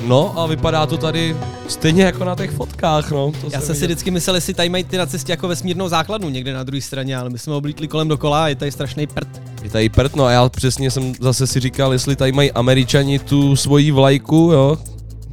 No 0.06 0.38
a 0.38 0.46
vypadá 0.46 0.86
to 0.86 0.96
tady 0.96 1.36
stejně 1.68 2.04
jako 2.04 2.24
na 2.24 2.34
těch 2.34 2.50
fotkách, 2.50 3.10
no. 3.10 3.32
To 3.40 3.48
Já 3.52 3.60
jsem 3.60 3.74
si 3.74 3.84
vždycky 3.84 4.10
myslel, 4.10 4.36
jestli 4.36 4.54
tady 4.54 4.68
mají 4.68 4.84
ty 4.84 4.96
na 4.96 5.06
cestě 5.06 5.32
jako 5.32 5.48
vesmírnou 5.48 5.88
základnu 5.88 6.28
někde 6.28 6.52
na 6.52 6.62
druhé 6.62 6.80
straně, 6.80 7.16
ale 7.16 7.30
my 7.30 7.38
jsme 7.38 7.54
oblítli 7.54 7.88
kolem 7.88 8.08
dokola 8.08 8.44
a 8.44 8.48
je 8.48 8.56
tady 8.56 8.72
strašný 8.72 9.06
prd. 9.06 9.42
Je 9.62 9.70
tady 9.70 9.88
prd, 9.88 10.16
no 10.16 10.24
a 10.24 10.30
já 10.30 10.48
přesně 10.48 10.90
jsem 10.90 11.12
zase 11.20 11.46
si 11.46 11.60
říkal, 11.60 11.92
jestli 11.92 12.16
tady 12.16 12.32
mají 12.32 12.52
američani 12.52 13.18
tu 13.18 13.56
svoji 13.56 13.90
vlajku, 13.90 14.50
jo. 14.52 14.78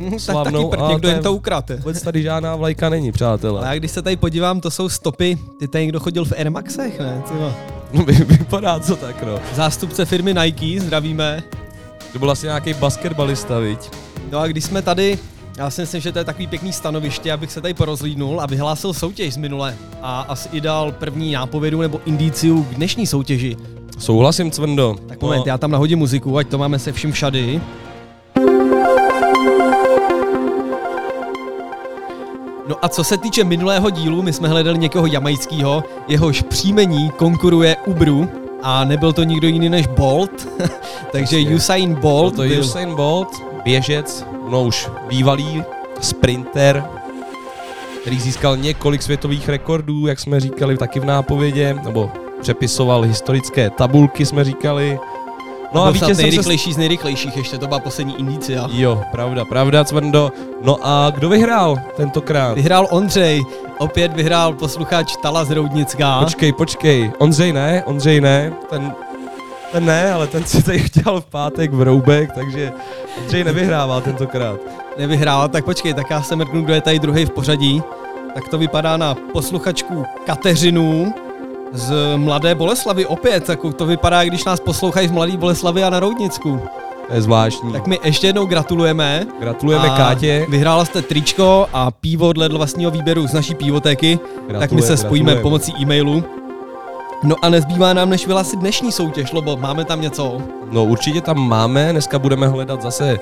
tak 0.10 0.12
taky 0.12 0.20
Slavnou, 0.20 0.70
prd, 0.70 0.80
někdo 0.90 1.10
jim 1.10 1.20
to 1.24 1.34
ukradl. 1.34 1.78
Vůbec 1.78 2.02
tady 2.02 2.24
žádná 2.24 2.56
vlajka 2.56 2.90
není, 2.90 3.12
přátelé. 3.12 3.60
Ale 3.60 3.68
já 3.68 3.76
když 3.80 3.92
se 3.92 4.02
tady 4.02 4.16
podívám, 4.16 4.62
to 4.62 4.72
jsou 4.72 4.90
stopy, 4.90 5.38
ty 5.60 5.68
tady 5.68 5.84
někdo 5.84 6.00
chodil 6.00 6.26
v 6.26 6.32
Air 6.38 6.52
Maxech, 6.52 7.00
ne? 7.00 7.24
No, 7.94 8.04
vy- 8.06 8.14
vypadá 8.14 8.80
to 8.80 8.96
tak, 8.96 9.24
no. 9.24 9.40
Zástupce 9.56 10.06
firmy 10.06 10.34
Nike, 10.34 10.82
zdravíme. 10.82 11.44
To 12.14 12.20
byl 12.20 12.32
asi 12.32 12.46
nějaký 12.46 12.74
basketbalista, 12.74 13.60
viď? 13.60 13.80
No 14.32 14.40
a 14.40 14.48
když 14.48 14.64
jsme 14.64 14.82
tady, 14.82 15.20
já 15.58 15.70
si 15.70 15.82
myslím, 15.82 16.02
že 16.02 16.12
to 16.12 16.20
je 16.20 16.26
takový 16.26 16.48
pěkný 16.48 16.74
stanoviště, 16.74 17.34
abych 17.34 17.52
se 17.52 17.62
tady 17.62 17.74
porozlídnul 17.74 18.42
a 18.42 18.46
vyhlásil 18.46 18.94
soutěž 18.94 19.34
z 19.34 19.38
minule. 19.38 19.76
A 20.02 20.22
asi 20.22 20.50
i 20.52 20.62
dal 20.62 20.92
první 20.92 21.32
nápovědu 21.32 21.82
nebo 21.82 22.02
indiciu 22.06 22.64
k 22.64 22.76
dnešní 22.76 23.08
soutěži. 23.08 23.58
Souhlasím, 24.00 24.52
Cvrndo. 24.52 24.96
Tak 25.08 25.22
moment, 25.22 25.48
já 25.48 25.58
tam 25.58 25.72
nahodím 25.72 26.00
muziku, 26.00 26.38
ať 26.38 26.48
to 26.48 26.58
máme 26.58 26.80
se 26.80 26.92
vším 26.92 27.12
všady. 27.12 27.62
No 32.72 32.78
a 32.82 32.90
co 32.90 33.04
se 33.04 33.18
týče 33.18 33.44
minulého 33.44 33.90
dílu, 33.90 34.22
my 34.22 34.34
jsme 34.34 34.48
hledali 34.48 34.80
někoho 34.80 35.06
jamajského, 35.06 35.84
jehož 36.08 36.42
příjmení 36.42 37.10
konkuruje 37.10 37.76
Ubru 37.86 38.30
a 38.64 38.84
nebyl 38.84 39.14
to 39.14 39.24
nikdo 39.24 39.48
jiný 39.48 39.70
než 39.70 39.88
Bolt, 39.88 40.48
takže 41.12 41.40
Jasně. 41.40 41.56
Usain 41.56 41.94
Byl 41.94 42.02
Bolt 42.02 42.36
to 42.36 42.42
byl, 42.42 42.60
Usain 42.60 42.96
Bolt, 42.96 43.28
běžec, 43.64 44.26
no 44.50 44.64
už 44.64 44.90
bývalý 45.10 45.64
sprinter, 46.02 46.86
který 48.02 48.20
získal 48.20 48.58
několik 48.58 49.02
světových 49.02 49.50
rekordů, 49.50 50.08
jak 50.08 50.20
jsme 50.20 50.40
říkali 50.40 50.78
taky 50.78 51.00
v 51.00 51.06
nápovědě, 51.06 51.76
nebo 51.84 52.12
přepisoval 52.42 53.02
historické 53.02 53.70
tabulky, 53.70 54.26
jsme 54.26 54.44
říkali. 54.44 55.00
No 55.74 55.84
a 55.84 55.84
snad 55.84 55.94
vítězem 55.94 56.16
se... 56.16 56.22
nejrychlejší 56.22 56.74
z 56.74 56.78
nejrychlejších, 56.78 57.38
ještě 57.38 57.58
to 57.58 57.68
byla 57.68 57.80
poslední 57.80 58.20
indicia. 58.20 58.68
Jo, 58.72 59.04
pravda, 59.12 59.46
pravda, 59.46 59.84
Cvrndo. 59.84 60.32
No 60.64 60.78
a 60.84 61.10
kdo 61.16 61.30
vyhrál 61.30 61.76
tentokrát? 61.98 62.54
Vyhrál 62.54 62.88
Ondřej, 62.90 63.44
opět 63.78 64.14
vyhrál 64.14 64.54
posluchač 64.54 65.14
Tala 65.22 65.46
z 65.46 65.52
Roudnická. 65.52 66.20
Počkej, 66.20 66.54
počkej. 66.54 67.12
Ondřej 67.18 67.54
ne, 67.54 67.84
Ondřej 67.86 68.22
ne, 68.22 68.54
ten, 68.70 68.94
ten 69.72 69.86
ne, 69.86 70.14
ale 70.14 70.28
ten 70.28 70.44
si 70.44 70.64
tady 70.64 70.80
chtěl 70.80 71.22
v 71.22 71.26
pátek 71.26 71.74
v 71.74 71.82
Roubek, 71.82 72.32
takže 72.32 72.72
Ondřej 73.22 73.44
nevyhrává 73.44 74.02
tentokrát. 74.02 74.60
Nevyhrál, 74.98 75.50
tak 75.50 75.66
počkej, 75.66 75.94
tak 75.94 76.10
já 76.10 76.22
se 76.22 76.36
mrknu, 76.36 76.62
kdo 76.62 76.74
je 76.74 76.82
tady 76.82 77.00
druhý 77.00 77.26
v 77.26 77.30
pořadí. 77.32 77.84
Tak 78.34 78.48
to 78.48 78.58
vypadá 78.58 78.98
na 78.98 79.16
posluchačku 79.34 80.06
Kateřinu 80.26 81.14
z 81.74 81.94
Mladé 82.16 82.56
Boleslavy 82.56 83.06
opět, 83.06 83.44
tak 83.44 83.60
to 83.76 83.86
vypadá, 83.86 84.24
když 84.24 84.46
nás 84.46 84.60
poslouchají 84.60 85.08
z 85.08 85.12
Mladé 85.12 85.38
Boleslavy 85.38 85.84
a 85.84 85.90
na 85.90 86.00
Roudnicku. 86.00 86.62
To 87.08 87.14
je 87.14 87.22
zvláštní. 87.22 87.74
Tak 87.74 87.88
my 87.88 88.00
ještě 88.04 88.28
jednou 88.28 88.46
gratulujeme. 88.46 89.26
Gratulujeme 89.40 89.90
A 89.90 89.98
Kátě. 89.98 90.46
Vyhrála 90.50 90.86
jste 90.86 91.02
tričko 91.02 91.68
a 91.74 91.92
pivo 91.92 92.34
dle 92.34 92.50
vlastního 92.50 92.92
výběru 92.92 93.28
z 93.28 93.34
naší 93.34 93.56
pivotéky, 93.56 94.20
tak 94.60 94.72
my 94.72 94.82
se 94.82 94.98
spojíme 94.98 95.32
gratulujeme. 95.32 95.42
pomocí 95.42 95.74
e-mailu. 95.82 96.24
No 97.24 97.36
a 97.42 97.50
nezbývá 97.50 97.94
nám, 97.94 98.10
než 98.10 98.28
vyhlásit 98.28 98.60
dnešní 98.60 98.92
soutěž, 98.92 99.32
Lobo, 99.32 99.58
máme 99.58 99.86
tam 99.86 100.02
něco? 100.02 100.38
No 100.72 100.86
určitě 100.86 101.22
tam 101.22 101.38
máme, 101.38 101.92
dneska 101.92 102.20
budeme 102.20 102.48
hledat 102.48 102.82
zase 102.82 103.20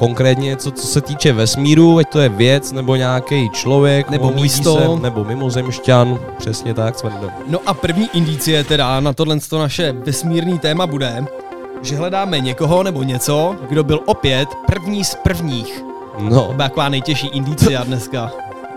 konkrétně 0.00 0.48
něco, 0.48 0.70
co 0.70 0.86
se 0.86 1.00
týče 1.00 1.32
vesmíru, 1.32 1.98
ať 1.98 2.08
to 2.08 2.20
je 2.20 2.28
věc, 2.28 2.72
nebo 2.72 2.96
nějaký 2.96 3.50
člověk, 3.50 4.10
Nebo 4.10 4.30
místo. 4.32 4.78
Se, 4.96 5.02
nebo 5.02 5.24
mimozemšťan, 5.24 6.18
přesně 6.38 6.74
tak, 6.74 6.98
Svendo. 6.98 7.28
No 7.48 7.58
a 7.66 7.74
první 7.74 8.08
indicie 8.12 8.64
teda 8.64 9.00
na 9.00 9.12
tohle 9.12 9.40
to 9.40 9.58
naše 9.58 9.92
vesmírný 9.92 10.58
téma 10.58 10.86
bude, 10.86 11.24
že 11.82 11.96
hledáme 11.96 12.40
někoho 12.40 12.82
nebo 12.82 13.02
něco, 13.02 13.56
kdo 13.68 13.84
byl 13.84 14.00
opět 14.06 14.48
první 14.66 15.04
z 15.04 15.14
prvních. 15.14 15.80
To 16.18 16.24
No, 16.24 16.52
byla 16.52 16.68
taková 16.68 16.88
nejtěžší 16.88 17.26
indicia 17.26 17.84
dneska. 17.84 18.30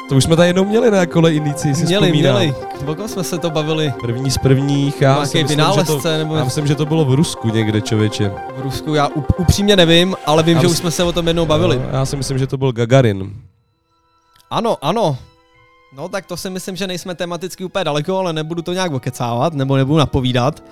To 0.09 0.15
už 0.15 0.23
jsme 0.23 0.35
tady 0.35 0.49
jednou 0.49 0.65
měli 0.65 0.91
na 0.91 1.05
kole 1.05 1.33
indici, 1.33 1.75
si 1.75 1.85
Měli, 1.85 2.07
vzpomínám. 2.07 2.35
měli. 2.35 2.53
Kom 2.97 3.07
jsme 3.07 3.23
se 3.23 3.37
to 3.37 3.49
bavili? 3.49 3.93
První 4.01 4.31
z 4.31 4.37
prvních, 4.37 5.01
já, 5.01 5.09
Nějaký 5.13 5.21
myslím, 5.23 5.41
že 5.41 5.45
to, 5.47 5.49
vynálezce 5.49 6.17
nebo 6.17 6.35
já 6.35 6.43
myslím, 6.43 6.67
že 6.67 6.75
to 6.75 6.85
bylo 6.85 7.05
v 7.05 7.13
Rusku 7.13 7.49
někde, 7.49 7.81
člověče. 7.81 8.31
v 8.57 8.61
Rusku, 8.61 8.93
já 8.93 9.07
up- 9.07 9.25
upřímně 9.37 9.75
nevím, 9.75 10.15
ale 10.25 10.43
vím, 10.43 10.55
Já 10.55 10.61
že 10.61 10.67
mys- 10.67 10.71
už 10.71 10.77
jsme 10.77 10.91
se 10.91 11.03
o 11.03 11.11
tom 11.11 11.27
jednou 11.27 11.45
bavili. 11.45 11.77
No, 11.79 11.89
já 11.97 12.05
si 12.05 12.15
myslím, 12.15 12.37
že 12.37 12.47
to 12.47 12.57
byl 12.57 12.71
Gagarin. 12.71 13.33
Ano, 14.49 14.77
ano. 14.81 15.17
No 15.97 16.09
tak 16.09 16.25
to 16.25 16.37
si 16.37 16.49
myslím, 16.49 16.75
že 16.75 16.87
nejsme 16.87 17.15
tematicky 17.15 17.63
úplně 17.65 17.83
daleko, 17.83 18.17
ale 18.17 18.33
nebudu 18.33 18.61
to 18.61 18.73
nějak 18.73 18.91
okecávat, 18.93 19.53
nebo 19.53 19.77
nebudu 19.77 19.97
napovídat. 19.97 20.63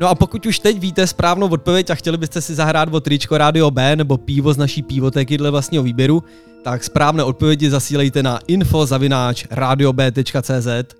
No 0.00 0.08
a 0.08 0.14
pokud 0.14 0.46
už 0.46 0.58
teď 0.58 0.78
víte 0.78 1.06
správnou 1.06 1.48
odpověď 1.48 1.90
a 1.90 1.94
chtěli 1.94 2.16
byste 2.18 2.40
si 2.40 2.54
zahrát 2.54 2.94
o 2.94 3.00
tričko 3.00 3.38
Radio 3.38 3.70
B 3.70 3.96
nebo 3.96 4.16
pivo 4.16 4.52
z 4.52 4.56
naší 4.56 4.82
pivoteky 4.82 5.38
dle 5.38 5.50
vlastního 5.50 5.82
výběru, 5.84 6.22
tak 6.62 6.84
správné 6.84 7.24
odpovědi 7.24 7.70
zasílejte 7.70 8.22
na 8.22 8.40
info 8.46 8.86
zavináč 8.86 9.46
radiob.cz 9.50 10.94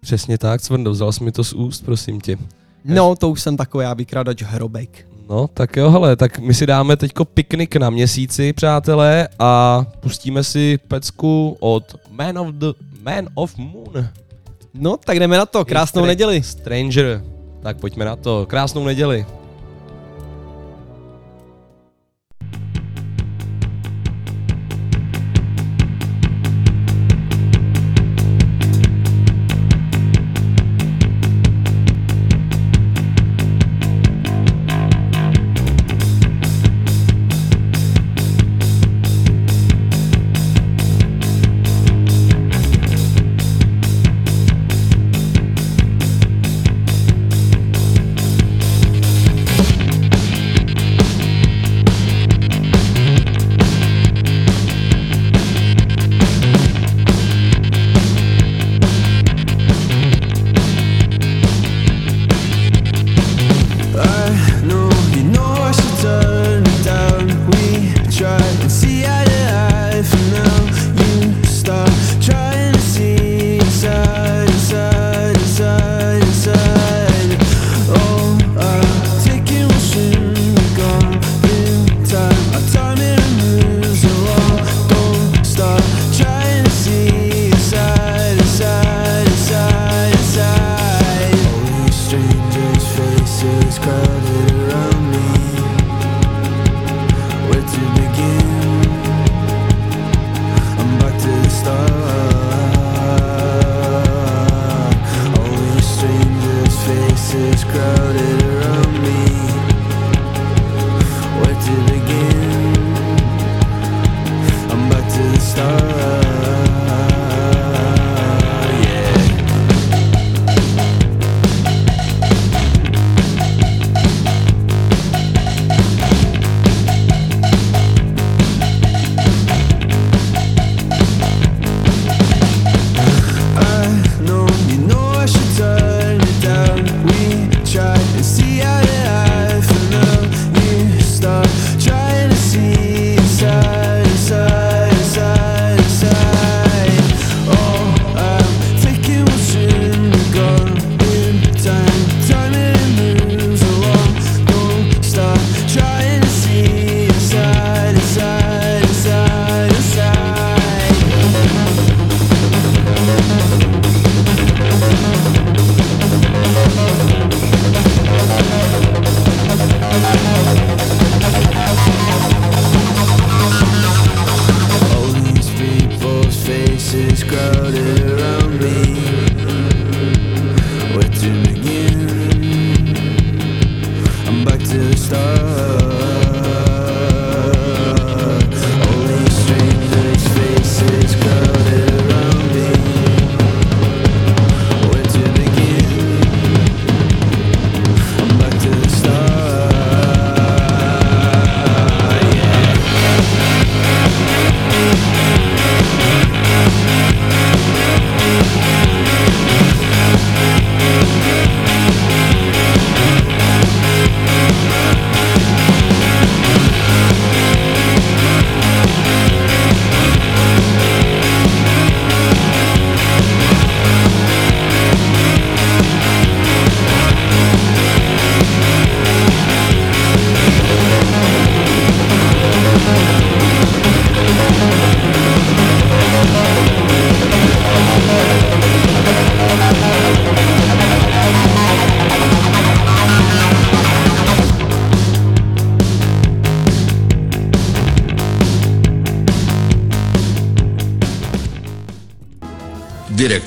Přesně 0.00 0.38
tak, 0.38 0.62
Cvrndo, 0.62 0.90
vzal 0.90 1.12
jsi 1.12 1.24
mi 1.24 1.32
to 1.32 1.44
z 1.44 1.52
úst, 1.52 1.84
prosím 1.84 2.20
tě. 2.20 2.36
No, 2.84 3.16
to 3.16 3.30
už 3.30 3.42
jsem 3.42 3.56
takový 3.56 3.82
já 3.82 3.94
vykradač 3.94 4.42
hrobek. 4.42 5.06
No, 5.30 5.48
tak 5.54 5.76
jo, 5.76 5.90
hele, 5.90 6.16
tak 6.16 6.38
my 6.38 6.54
si 6.54 6.66
dáme 6.66 6.96
teďko 6.96 7.24
piknik 7.24 7.76
na 7.76 7.90
měsíci, 7.90 8.52
přátelé, 8.52 9.28
a 9.38 9.84
pustíme 10.00 10.44
si 10.44 10.78
pecku 10.88 11.56
od 11.60 11.96
Man 12.10 12.38
of 12.38 12.48
the 12.48 12.72
Man 13.02 13.28
of 13.34 13.56
Moon. 13.56 14.08
No, 14.74 14.96
tak 14.96 15.18
jdeme 15.18 15.38
na 15.38 15.46
to, 15.46 15.64
krásnou 15.64 16.04
neděli. 16.04 16.42
Stranger. 16.42 17.22
Tak 17.62 17.80
pojďme 17.80 18.04
na 18.04 18.16
to. 18.16 18.46
Krásnou 18.46 18.84
neděli. 18.84 19.26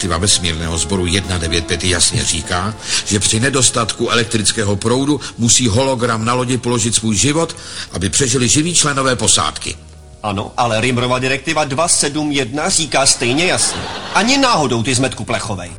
Direktiva 0.04 0.18
vesmírného 0.18 0.78
sboru 0.78 1.08
195 1.08 1.84
jasně 1.84 2.24
říká, 2.24 2.76
že 3.06 3.20
při 3.20 3.40
nedostatku 3.40 4.10
elektrického 4.10 4.76
proudu 4.76 5.20
musí 5.38 5.68
hologram 5.68 6.26
na 6.26 6.34
lodi 6.34 6.58
položit 6.58 6.96
svůj 6.96 7.16
život, 7.16 7.56
aby 7.92 8.10
přežili 8.10 8.48
živí 8.48 8.76
členové 8.76 9.16
posádky. 9.16 9.76
Ano, 10.24 10.52
ale 10.58 10.82
Rimrova 10.82 11.20
direktiva 11.20 11.64
271 11.64 12.70
říká 12.70 13.06
stejně 13.06 13.46
jasně. 13.46 13.82
Ani 14.14 14.38
náhodou 14.38 14.84
ty 14.84 14.96
zmetku 14.96 15.24
plechovej. 15.24 15.72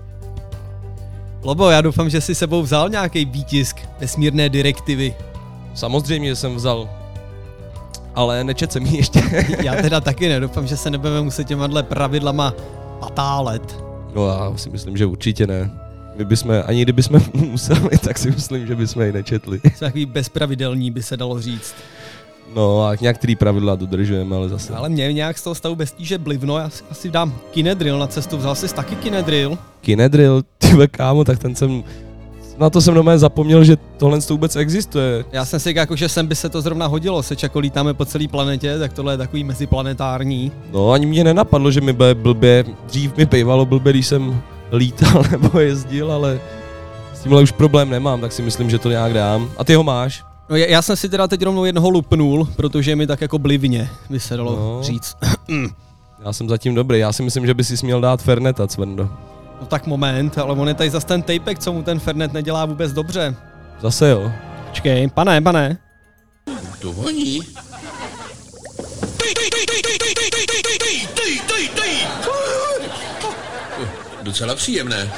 Lobo, 1.42 1.70
já 1.70 1.80
doufám, 1.80 2.10
že 2.10 2.20
si 2.20 2.34
sebou 2.34 2.62
vzal 2.62 2.88
nějaký 2.88 3.24
výtisk 3.24 3.76
vesmírné 4.00 4.48
direktivy. 4.48 5.14
Samozřejmě 5.74 6.28
že 6.28 6.36
jsem 6.36 6.54
vzal, 6.54 6.88
ale 8.14 8.44
nečet 8.44 8.72
jsem 8.72 8.86
ji 8.86 8.96
ještě. 8.96 9.22
Já 9.62 9.82
teda 9.82 10.00
taky 10.00 10.28
ne, 10.28 10.40
doufám, 10.40 10.66
že 10.66 10.76
se 10.76 10.90
nebudeme 10.90 11.22
muset 11.22 11.44
těma 11.44 11.68
pravidlama 11.82 12.54
patálet. 13.00 13.83
No 14.14 14.28
já 14.28 14.52
si 14.56 14.70
myslím, 14.70 14.96
že 14.96 15.06
určitě 15.06 15.46
ne. 15.46 15.70
My 16.16 16.24
bychom, 16.24 16.62
ani 16.66 16.82
kdybychom 16.82 17.20
museli, 17.34 17.98
tak 17.98 18.18
si 18.18 18.30
myslím, 18.30 18.66
že 18.66 18.76
bychom 18.76 19.02
ji 19.02 19.12
nečetli. 19.12 19.60
Jsou 19.64 19.80
takový 19.80 20.06
bezpravidelní, 20.06 20.90
by 20.90 21.02
se 21.02 21.16
dalo 21.16 21.40
říct. 21.40 21.74
No 22.54 22.86
a 22.86 22.94
některý 23.00 23.36
pravidla 23.36 23.74
dodržujeme, 23.74 24.36
ale 24.36 24.48
zase. 24.48 24.74
Ale 24.74 24.88
mě 24.88 25.12
nějak 25.12 25.38
z 25.38 25.42
toho 25.42 25.54
stavu 25.54 25.74
bez 25.76 25.92
tíže 25.92 26.18
blivno, 26.18 26.58
já 26.58 26.70
si 26.70 26.84
asi 26.90 27.10
dám 27.10 27.34
kinedrill 27.50 27.98
na 27.98 28.06
cestu. 28.06 28.36
Vzal 28.36 28.54
jsi 28.54 28.74
taky 28.74 28.96
kinedrill? 28.96 29.58
Kinedrill, 29.80 30.42
ty 30.58 30.68
kámo, 30.90 31.24
tak 31.24 31.38
ten 31.38 31.54
jsem... 31.54 31.84
Na 32.58 32.70
to 32.70 32.80
jsem 32.80 32.94
normálně 32.94 33.18
zapomněl, 33.18 33.64
že 33.64 33.76
tohle 33.96 34.20
to 34.20 34.34
vůbec 34.34 34.56
existuje. 34.56 35.24
Já 35.32 35.44
jsem 35.44 35.60
si 35.60 35.68
říkal, 35.68 35.80
jako, 35.82 35.96
že 35.96 36.08
sem 36.08 36.26
by 36.26 36.34
se 36.34 36.48
to 36.48 36.60
zrovna 36.60 36.86
hodilo, 36.86 37.22
seč 37.22 37.42
jako 37.42 37.58
lítáme 37.58 37.94
po 37.94 38.04
celé 38.04 38.28
planetě, 38.28 38.78
tak 38.78 38.92
tohle 38.92 39.12
je 39.12 39.18
takový 39.18 39.44
meziplanetární. 39.44 40.52
No 40.72 40.90
ani 40.90 41.06
mě 41.06 41.24
nenapadlo, 41.24 41.70
že 41.70 41.80
mi 41.80 41.92
bude 41.92 42.14
blbě, 42.14 42.64
dřív 42.86 43.16
mi 43.16 43.26
pejvalo 43.26 43.66
blbě, 43.66 43.92
když 43.92 44.06
jsem 44.06 44.40
lítal 44.72 45.22
nebo 45.30 45.60
jezdil, 45.60 46.12
ale 46.12 46.40
s 47.14 47.20
tímhle 47.20 47.42
už 47.42 47.50
problém 47.52 47.90
nemám, 47.90 48.20
tak 48.20 48.32
si 48.32 48.42
myslím, 48.42 48.70
že 48.70 48.78
to 48.78 48.90
nějak 48.90 49.12
dám. 49.14 49.50
A 49.56 49.64
ty 49.64 49.74
ho 49.74 49.82
máš? 49.84 50.24
No 50.50 50.56
já, 50.56 50.66
já 50.66 50.82
jsem 50.82 50.96
si 50.96 51.08
teda 51.08 51.28
teď 51.28 51.42
rovnou 51.42 51.64
jednoho 51.64 51.90
lupnul, 51.90 52.48
protože 52.56 52.96
mi 52.96 53.06
tak 53.06 53.20
jako 53.20 53.38
blivně, 53.38 53.88
by 54.10 54.20
se 54.20 54.36
dalo 54.36 54.56
No. 54.56 54.82
říct. 54.82 55.16
Já 56.24 56.32
jsem 56.32 56.48
zatím 56.48 56.74
dobrý, 56.74 56.98
já 56.98 57.12
si 57.12 57.22
myslím, 57.22 57.46
že 57.46 57.54
by 57.54 57.64
si 57.64 57.76
směl 57.76 58.00
dát 58.00 58.22
Ferneta, 58.22 58.66
Cvendo. 58.66 59.08
No 59.64 59.68
tak 59.68 59.86
moment, 59.86 60.38
ale 60.38 60.52
on 60.52 60.68
je 60.68 60.74
tady 60.74 60.90
zase 60.90 61.06
ten 61.06 61.22
tapek, 61.22 61.58
co 61.58 61.72
mu 61.72 61.82
ten 61.82 62.00
Fernet 62.00 62.32
nedělá 62.32 62.66
vůbec 62.66 62.92
dobře. 62.92 63.34
Zase 63.80 64.08
jo. 64.08 64.32
Počkej, 64.68 65.08
pane, 65.08 65.40
pane. 65.40 65.78
To 66.80 66.92
voní. 66.92 67.40
Docela 74.22 74.54
příjemné. 74.54 75.12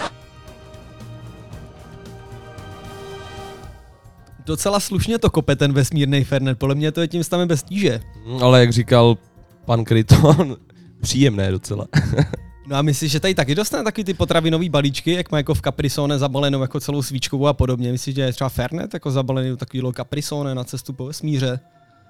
Docela 4.44 4.80
slušně 4.80 5.18
to 5.18 5.30
kope 5.30 5.56
ten 5.56 5.72
vesmírný 5.72 6.24
Fernet, 6.24 6.59
podle 6.59 6.74
mě 6.74 6.92
to 6.92 7.00
je 7.00 7.09
tím 7.09 7.24
stavem 7.24 7.48
bez 7.48 7.62
tíže. 7.62 8.00
Hm, 8.26 8.42
Ale 8.42 8.61
jak 8.61 8.72
říkal 8.72 9.16
pan 9.64 9.85
Kryton, 9.85 10.56
příjemné 11.00 11.50
docela. 11.50 11.87
No 12.66 12.76
a 12.76 12.83
myslíš, 12.83 13.12
že 13.12 13.20
tady 13.20 13.35
taky 13.35 13.55
dostane 13.55 13.85
takový 13.85 14.05
ty 14.05 14.14
potravinový 14.14 14.68
balíčky, 14.68 15.12
jak 15.12 15.33
má 15.33 15.38
jako 15.38 15.55
v 15.55 15.61
Caprisone 15.62 16.18
zabalenou 16.18 16.62
jako 16.62 16.81
celou 16.81 17.02
svíčkovou 17.02 17.46
a 17.46 17.52
podobně? 17.52 17.92
Myslíš, 17.92 18.14
že 18.14 18.22
je 18.22 18.33
třeba 18.33 18.48
Fernet 18.48 18.94
jako 18.94 19.11
zabalený 19.11 19.50
do 19.50 19.57
takového 19.57 19.92
Caprisone 19.92 20.55
na 20.55 20.64
cestu 20.64 20.92
po 20.92 21.07
vesmíře? 21.07 21.61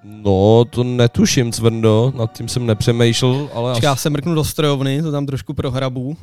No, 0.03 0.65
to 0.65 0.83
netuším, 0.83 1.51
Cvrndo, 1.51 2.13
nad 2.17 2.37
tím 2.37 2.47
jsem 2.47 2.65
nepřemýšlel, 2.65 3.49
ale 3.53 3.73
Počkej, 3.73 3.87
já 3.87 3.95
se 3.95 4.09
mrknu 4.09 4.35
do 4.35 4.43
strojovny, 4.43 5.01
to 5.01 5.11
tam 5.11 5.25
trošku 5.25 5.53
prohrabu. 5.53 6.17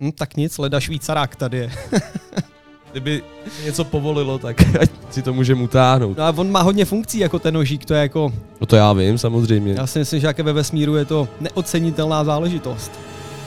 Hm, 0.00 0.12
tak 0.12 0.36
nic, 0.36 0.58
leda 0.58 0.80
švýcarák 0.80 1.36
tady 1.36 1.58
je. 1.58 1.72
kdyby 2.92 3.22
něco 3.64 3.84
povolilo, 3.84 4.38
tak 4.38 4.76
ať 4.80 4.90
si 5.10 5.22
to 5.22 5.32
můžeme 5.32 5.62
utáhnout. 5.62 6.16
No 6.18 6.24
a 6.24 6.34
on 6.36 6.50
má 6.50 6.62
hodně 6.62 6.84
funkcí 6.84 7.18
jako 7.18 7.38
ten 7.38 7.54
nožík, 7.54 7.84
to 7.84 7.94
je 7.94 8.00
jako, 8.00 8.32
No 8.60 8.66
to 8.66 8.76
já 8.76 8.92
vím, 8.92 9.18
samozřejmě. 9.18 9.74
já 9.74 9.86
si 9.86 9.98
myslím, 9.98 10.20
že 10.20 10.26
jaké 10.26 10.42
ve 10.42 10.52
vesmíru 10.52 10.96
je 10.96 11.04
to 11.04 11.28
neocenitelná 11.40 12.24
záležitost. 12.24 12.92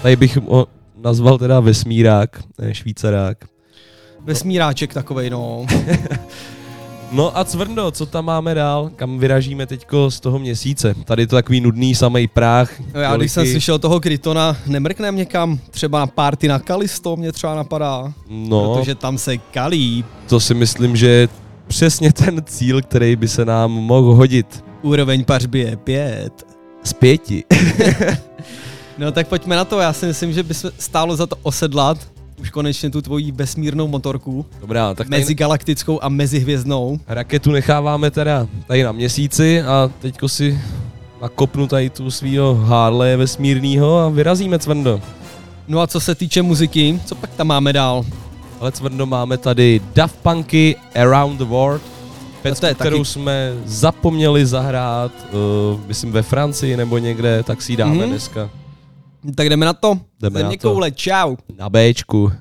Tady 0.02 0.16
bych 0.16 0.38
ho 0.38 0.68
nazval 1.04 1.38
teda 1.38 1.60
vesmírák, 1.60 2.30
ne 2.60 2.76
švýcarák. 2.76 3.38
Vesmíráček 4.22 4.94
takovej, 4.94 5.30
no. 5.30 5.66
No 7.12 7.38
a 7.38 7.44
Cvrndo, 7.46 7.92
co 7.92 8.06
tam 8.06 8.26
máme 8.26 8.54
dál? 8.54 8.92
Kam 8.96 9.20
vyražíme 9.20 9.66
teďko 9.66 10.12
z 10.12 10.20
toho 10.20 10.40
měsíce? 10.40 10.96
Tady 11.06 11.22
je 11.22 11.28
to 11.28 11.36
takový 11.36 11.62
nudný 11.62 11.96
samej 11.96 12.28
práh. 12.28 12.72
No 12.94 13.00
já 13.02 13.18
když 13.18 13.32
jsem 13.32 13.44
Koliky- 13.44 13.52
slyšel 13.52 13.80
toho 13.80 14.00
Krytona, 14.00 14.58
nemrknem 14.68 15.16
někam 15.16 15.60
třeba 15.72 16.00
na 16.00 16.08
party 16.08 16.48
na 16.48 16.60
Kalisto, 16.60 17.16
mě 17.16 17.32
třeba 17.32 17.56
napadá. 17.56 18.14
No, 18.30 18.76
Protože 18.76 18.96
tam 18.96 19.18
se 19.18 19.38
kalí. 19.38 20.06
to 20.28 20.40
si 20.40 20.54
myslím, 20.54 20.96
že 20.96 21.08
je 21.08 21.30
přesně 21.68 22.14
ten 22.14 22.42
cíl, 22.46 22.82
který 22.82 23.16
by 23.16 23.28
se 23.28 23.46
nám 23.46 23.72
mohl 23.72 24.16
hodit. 24.16 24.64
Úroveň 24.82 25.24
pařby 25.26 25.60
je 25.60 25.76
pět. 25.78 26.46
Z 26.84 26.94
pěti. 26.94 27.44
No 28.98 29.12
tak 29.12 29.28
pojďme 29.28 29.56
na 29.56 29.66
to, 29.66 29.80
já 29.80 29.94
si 29.94 30.06
myslím, 30.06 30.34
že 30.34 30.44
by 30.44 30.54
se 30.54 30.72
stálo 30.80 31.16
za 31.16 31.28
to 31.28 31.36
osedlat 31.44 31.98
už 32.42 32.50
konečně 32.50 32.90
tu 32.90 33.02
tvoji 33.02 33.32
vesmírnou 33.32 33.88
motorku, 33.88 34.46
Dobrá, 34.62 34.94
tak 34.94 35.10
tady 35.10 35.20
mezigalaktickou 35.22 36.04
a 36.04 36.10
mezihvězdnou. 36.10 37.00
raketu 37.08 37.52
necháváme 37.52 38.12
teda 38.12 38.48
tady 38.68 38.84
na 38.84 38.92
měsíci 38.92 39.62
a 39.62 39.90
teďko 40.02 40.30
si 40.30 40.60
nakopnu 41.22 41.68
tady 41.68 41.90
tu 41.90 42.12
svýho 42.12 42.56
Harley 42.56 43.16
vesmírnýho 43.18 44.00
a 44.00 44.10
vyrazíme 44.10 44.60
Cvrndo. 44.60 45.02
No 45.68 45.80
a 45.80 45.88
co 45.88 46.00
se 46.00 46.16
týče 46.16 46.42
muziky, 46.42 47.00
co 47.06 47.16
pak 47.16 47.30
tam 47.34 47.48
máme 47.48 47.74
dál? 47.74 48.06
Ale 48.60 48.72
Cvrndo 48.72 49.06
máme 49.06 49.38
tady 49.38 49.82
Daft 49.96 50.16
Punky 50.16 50.76
Around 50.96 51.38
the 51.38 51.44
World, 51.46 51.82
pecku, 52.42 52.60
to 52.62 52.66
je 52.68 52.76
taky- 52.76 52.90
kterou 52.90 53.04
jsme 53.04 53.54
zapomněli 53.66 54.46
zahrát, 54.46 55.12
uh, 55.74 55.80
myslím 55.88 56.12
ve 56.12 56.22
Francii 56.22 56.78
nebo 56.78 56.98
někde, 56.98 57.44
tak 57.44 57.62
si 57.62 57.72
ji 57.72 57.78
dáme 57.78 57.96
Mhm. 57.96 58.10
dneska 58.10 58.50
Tak 59.36 59.50
jdeme 59.50 59.66
na 59.66 59.74
to. 59.74 60.00
Jdeme 60.22 60.40
Země 60.40 60.56
na 60.56 60.62
to. 60.62 60.70
koule, 60.72 60.92
čau. 60.92 61.36
na 61.58 61.70
Bčku. 61.70 62.32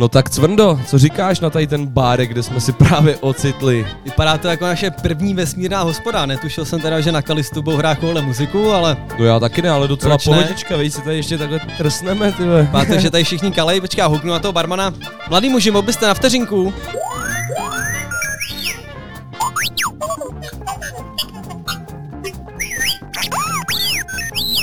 No 0.00 0.08
tak 0.08 0.30
Cvrndo, 0.30 0.80
co 0.86 0.98
říkáš 0.98 1.40
na 1.40 1.50
tady 1.50 1.66
ten 1.66 1.86
bárek, 1.86 2.30
kde 2.30 2.42
jsme 2.42 2.60
si 2.60 2.72
právě 2.72 3.16
ocitli? 3.16 3.86
Vypadá 4.04 4.38
to 4.38 4.48
jako 4.48 4.64
naše 4.64 4.90
první 4.90 5.34
vesmírná 5.34 5.82
hospoda. 5.82 6.26
Netušil 6.26 6.64
jsem 6.64 6.80
teda, 6.80 7.00
že 7.00 7.12
na 7.12 7.22
Kalistu 7.22 7.62
budou 7.62 7.76
hrát 7.76 7.98
kohle 7.98 8.22
muziku, 8.22 8.72
ale 8.72 8.96
No 9.18 9.24
já 9.24 9.40
taky 9.40 9.62
ne, 9.62 9.70
ale 9.70 9.88
docela 9.88 10.14
Proč 10.18 10.24
pohodička, 10.24 10.76
víš, 10.76 10.94
si 10.94 11.02
tady 11.02 11.16
ještě 11.16 11.38
takhle 11.38 11.60
trsneme, 11.78 12.32
ty 12.32 12.42
máte, 12.72 13.00
že 13.00 13.10
tady 13.10 13.24
všichni 13.30 13.52
kalej, 13.52 13.80
počká, 13.80 14.06
huknu 14.06 14.32
na 14.32 14.38
toho 14.38 14.52
barmana. 14.52 14.94
Mladý 15.28 15.48
muži, 15.48 15.70
mohl 15.70 15.86
byste 15.86 16.06
na 16.06 16.14
vteřinku? 16.14 16.74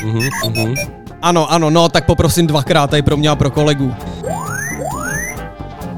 Mhm, 0.04 0.30
mhm. 0.48 0.76
Ano, 1.22 1.52
ano, 1.52 1.70
no, 1.70 1.90
tak 1.90 2.06
poprosím 2.06 2.48
dvakrát 2.48 2.90
tady 2.90 3.02
pro 3.02 3.18
mě 3.18 3.30
a 3.30 3.36
pro 3.36 3.52
kolegu. 3.52 3.96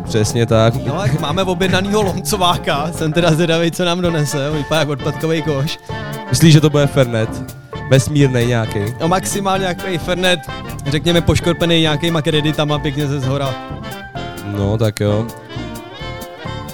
Přesně 0.09 0.45
tak. 0.45 0.73
No, 0.85 0.93
tak 0.93 1.19
máme 1.19 1.43
objednanýho 1.43 2.01
lomcováka, 2.01 2.91
jsem 2.91 3.13
teda 3.13 3.31
zvědavý, 3.31 3.71
co 3.71 3.85
nám 3.85 4.01
donese, 4.01 4.51
vypadá 4.51 4.79
jako 4.79 4.91
odpadkový 4.91 5.41
koš. 5.41 5.79
Myslíš, 6.29 6.53
že 6.53 6.61
to 6.61 6.69
bude 6.69 6.87
Fernet? 6.87 7.29
Vesmírnej 7.89 8.47
nějaký. 8.47 8.79
No 9.01 9.07
maximálně 9.07 9.61
nějaký 9.61 9.97
Fernet, 9.97 10.39
řekněme 10.87 11.21
poškorpený 11.21 11.81
nějakýma 11.81 12.21
kreditama 12.21 12.79
pěkně 12.79 13.07
ze 13.07 13.19
zhora. 13.19 13.55
No, 14.45 14.77
tak 14.77 14.99
jo. 14.99 15.27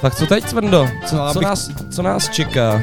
Tak 0.00 0.14
co 0.14 0.26
teď, 0.26 0.44
Cvrndo? 0.44 0.88
Co, 1.06 1.16
No, 1.16 1.22
co, 1.22 1.38
abych- 1.38 1.42
nás, 1.48 1.70
co 1.90 2.02
nás 2.02 2.28
čeká? 2.28 2.82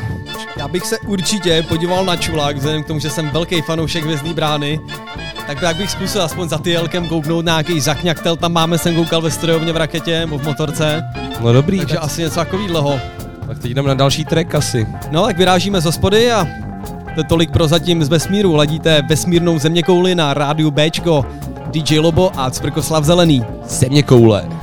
Já 0.58 0.68
bych 0.68 0.86
se 0.86 1.00
určitě 1.00 1.64
podíval 1.70 2.06
na 2.06 2.16
čulák, 2.18 2.56
vzhledem 2.58 2.84
k 2.84 2.88
tomu, 2.88 3.00
že 3.00 3.10
jsem 3.10 3.30
velký 3.30 3.62
fanoušek 3.62 4.04
Hvězdný 4.04 4.34
brány. 4.34 4.80
Tak 5.48 5.62
jak 5.62 5.78
bych 5.78 5.92
zkusil 5.92 6.22
aspoň 6.22 6.50
za 6.50 6.58
tyjelkem 6.58 7.08
kouknout 7.08 7.46
na 7.46 7.52
nějaký 7.52 7.80
zakňaktel, 7.80 8.36
tam 8.36 8.54
máme, 8.54 8.78
jsem 8.78 8.96
koukal 8.96 9.22
ve 9.22 9.32
strojovně 9.32 9.74
v 9.74 9.78
raketě 9.78 10.20
nebo 10.20 10.38
v 10.38 10.44
motorce. 10.44 11.04
No 11.42 11.54
dobrý, 11.54 11.78
Takže 11.80 11.96
tak, 11.96 12.04
asi 12.04 12.22
něco 12.22 12.36
takového. 12.36 13.00
tak 13.48 13.60
teď 13.60 13.72
jdeme 13.72 13.88
na 13.88 13.94
další 13.94 14.26
track 14.26 14.56
asi. 14.56 14.88
No 15.12 15.26
tak 15.26 15.38
vyrážíme 15.38 15.82
z 15.82 15.86
hospody 15.86 16.32
a 16.32 16.48
to 17.14 17.20
je 17.20 17.24
tolik 17.24 17.52
prozatím 17.52 18.04
z 18.04 18.10
vesmíru. 18.10 18.56
Ladíte 18.56 19.02
vesmírnou 19.10 19.60
zeměkouli 19.60 20.16
na 20.16 20.34
rádiu 20.34 20.72
Bčko, 20.72 21.26
DJ 21.72 22.00
Lobo 22.00 22.32
a 22.40 22.50
Cvrkoslav 22.52 23.04
Zelený. 23.04 23.46
Země 23.68 24.04
koule. 24.04 24.63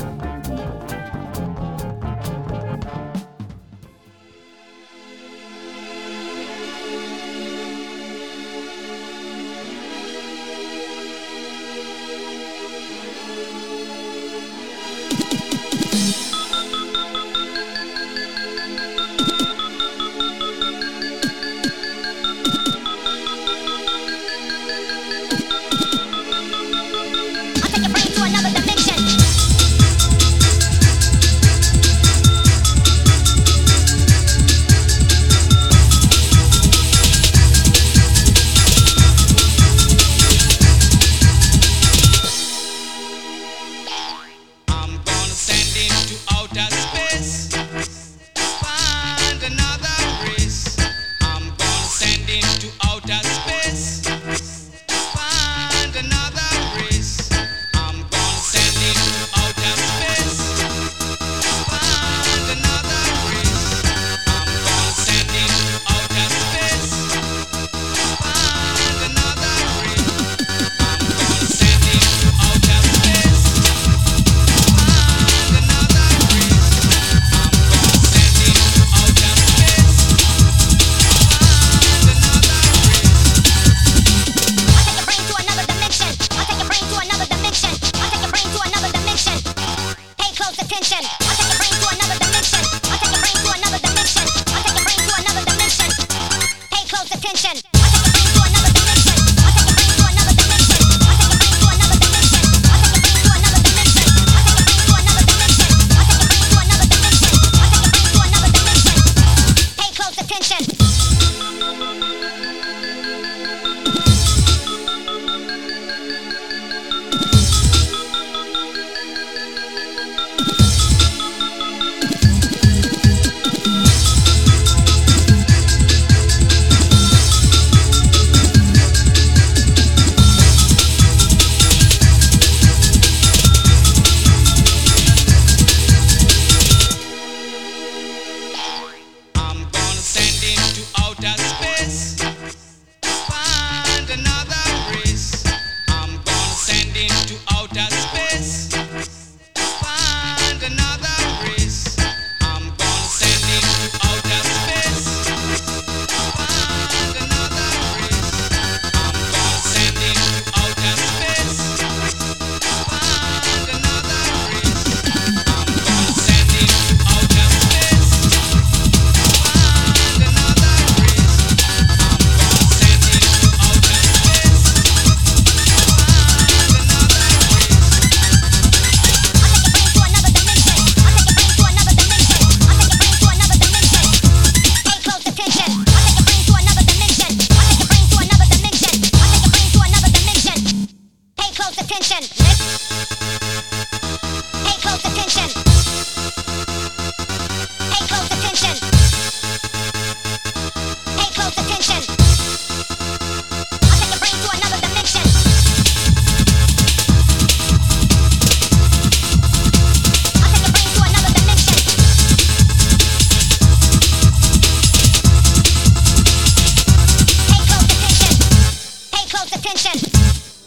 close 219.41 219.55
attention. 219.57 219.97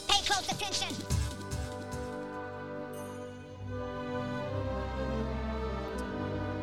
Pay 0.08 0.20
close 0.26 0.52
attention. 0.52 0.90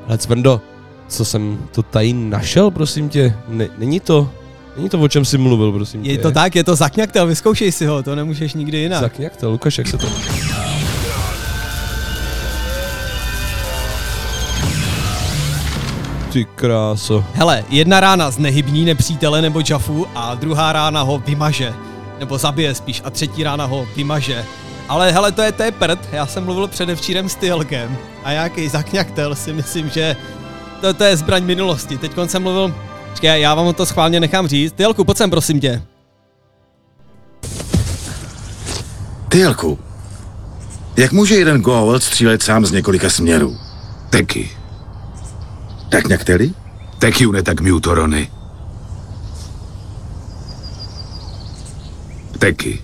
Ale 0.08 0.18
Cvrndo, 0.18 0.60
co 1.08 1.24
jsem 1.24 1.68
to 1.72 1.82
tady 1.82 2.12
našel, 2.12 2.70
prosím 2.70 3.08
tě? 3.08 3.34
Ne, 3.48 3.68
není 3.78 4.00
to 4.00 4.30
Není 4.76 4.88
to, 4.88 5.00
o 5.00 5.08
čem 5.08 5.24
jsi 5.24 5.38
mluvil, 5.38 5.72
prosím 5.72 6.02
tě. 6.02 6.10
Je 6.10 6.18
to 6.18 6.30
tak, 6.30 6.56
je 6.56 6.64
to 6.64 6.76
zakňaktel, 6.76 7.26
vyzkoušej 7.26 7.72
si 7.72 7.86
ho, 7.86 8.02
to 8.02 8.14
nemůžeš 8.14 8.54
nikdy 8.54 8.78
jinak. 8.78 9.00
Zakňaktel, 9.00 9.50
Lukáš, 9.50 9.78
jak 9.78 9.88
se 9.88 9.98
to... 9.98 10.06
Ty 16.32 16.44
kráso. 16.44 17.24
Hele, 17.34 17.64
jedna 17.68 18.00
rána 18.00 18.30
znehybní 18.30 18.84
nepřítele 18.84 19.42
nebo 19.42 19.62
Jafu 19.70 20.06
a 20.14 20.34
druhá 20.34 20.72
rána 20.72 21.02
ho 21.02 21.18
vymaže. 21.18 21.74
Nebo 22.20 22.38
zabije 22.38 22.74
spíš 22.74 23.02
a 23.04 23.10
třetí 23.10 23.42
rána 23.42 23.64
ho 23.64 23.88
vymaže. 23.96 24.44
Ale 24.88 25.12
hele, 25.12 25.32
to 25.32 25.42
je, 25.42 25.52
to 25.52 25.64
prd, 25.78 25.98
já 26.12 26.26
jsem 26.26 26.44
mluvil 26.44 26.68
předevčírem 26.68 27.28
s 27.28 27.34
Tylkem 27.34 27.96
a 28.24 28.32
nějaký 28.32 28.68
zakňaktel 28.68 29.34
si 29.34 29.52
myslím, 29.52 29.90
že 29.90 30.16
to, 30.80 30.94
to 30.94 31.04
je 31.04 31.16
zbraň 31.16 31.44
minulosti. 31.44 31.98
Teď 31.98 32.12
jsem 32.26 32.42
mluvil, 32.42 32.74
počkej, 33.10 33.40
já 33.40 33.54
vám 33.54 33.74
to 33.74 33.86
schválně 33.86 34.20
nechám 34.20 34.48
říct. 34.48 34.72
Tylku, 34.72 35.04
pojď 35.04 35.18
sem 35.18 35.30
prosím 35.30 35.60
tě. 35.60 35.82
Ty 39.28 39.38
Jelku, 39.38 39.78
jak 40.96 41.12
může 41.12 41.34
jeden 41.34 41.60
Goa'uld 41.60 42.02
střílet 42.02 42.42
sám 42.42 42.66
z 42.66 42.72
několika 42.72 43.10
směrů? 43.10 43.56
Teky. 44.10 44.50
Tak 45.88 46.08
nějak 46.08 46.24
tedy? 46.24 46.50
Teky 46.98 47.26
une 47.26 47.42
tak 47.42 47.60
miutorony. 47.60 48.30
Teky. 52.40 52.82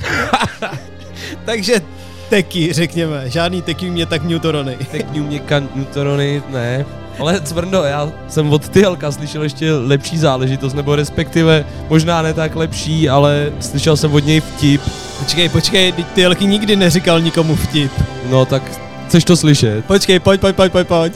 Takže 1.44 1.80
teky, 2.28 2.72
řekněme, 2.72 3.30
žádný 3.30 3.62
teky 3.62 3.90
mě 3.90 4.06
tak 4.06 4.24
Newtorony. 4.24 4.76
Tak 4.92 5.12
Newměka, 5.12 5.62
Newtorony, 5.74 6.42
ne. 6.48 6.86
Ale 7.18 7.40
Cvrndo, 7.40 7.82
já 7.82 8.12
jsem 8.28 8.50
od 8.50 8.68
Tyhelka 8.68 9.12
slyšel 9.12 9.42
ještě 9.42 9.72
lepší 9.72 10.18
záležitost, 10.18 10.74
nebo 10.74 10.96
respektive 10.96 11.64
možná 11.88 12.22
ne 12.22 12.32
tak 12.32 12.56
lepší, 12.56 13.08
ale 13.08 13.52
slyšel 13.60 13.96
jsem 13.96 14.12
od 14.14 14.26
něj 14.26 14.40
vtip. 14.40 14.80
Počkej, 15.18 15.48
počkej, 15.48 15.92
teď 15.92 16.06
Tylky 16.06 16.46
nikdy 16.46 16.76
neříkal 16.76 17.20
nikomu 17.20 17.56
vtip. 17.56 17.92
No 18.30 18.44
tak 18.46 18.62
chceš 19.06 19.24
to 19.24 19.36
slyšet? 19.36 19.84
Počkej, 19.84 20.18
pojď, 20.18 20.40
pojď, 20.40 20.56
pojď, 20.56 20.72
pojď, 20.72 20.86
pojď. 20.86 21.12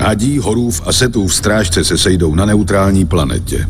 Hadí, 0.00 0.38
horův 0.38 0.82
a 0.84 0.92
setův 0.92 1.34
strážce 1.34 1.84
se 1.84 1.98
sejdou 1.98 2.34
na 2.34 2.44
neutrální 2.44 3.06
planetě. 3.06 3.66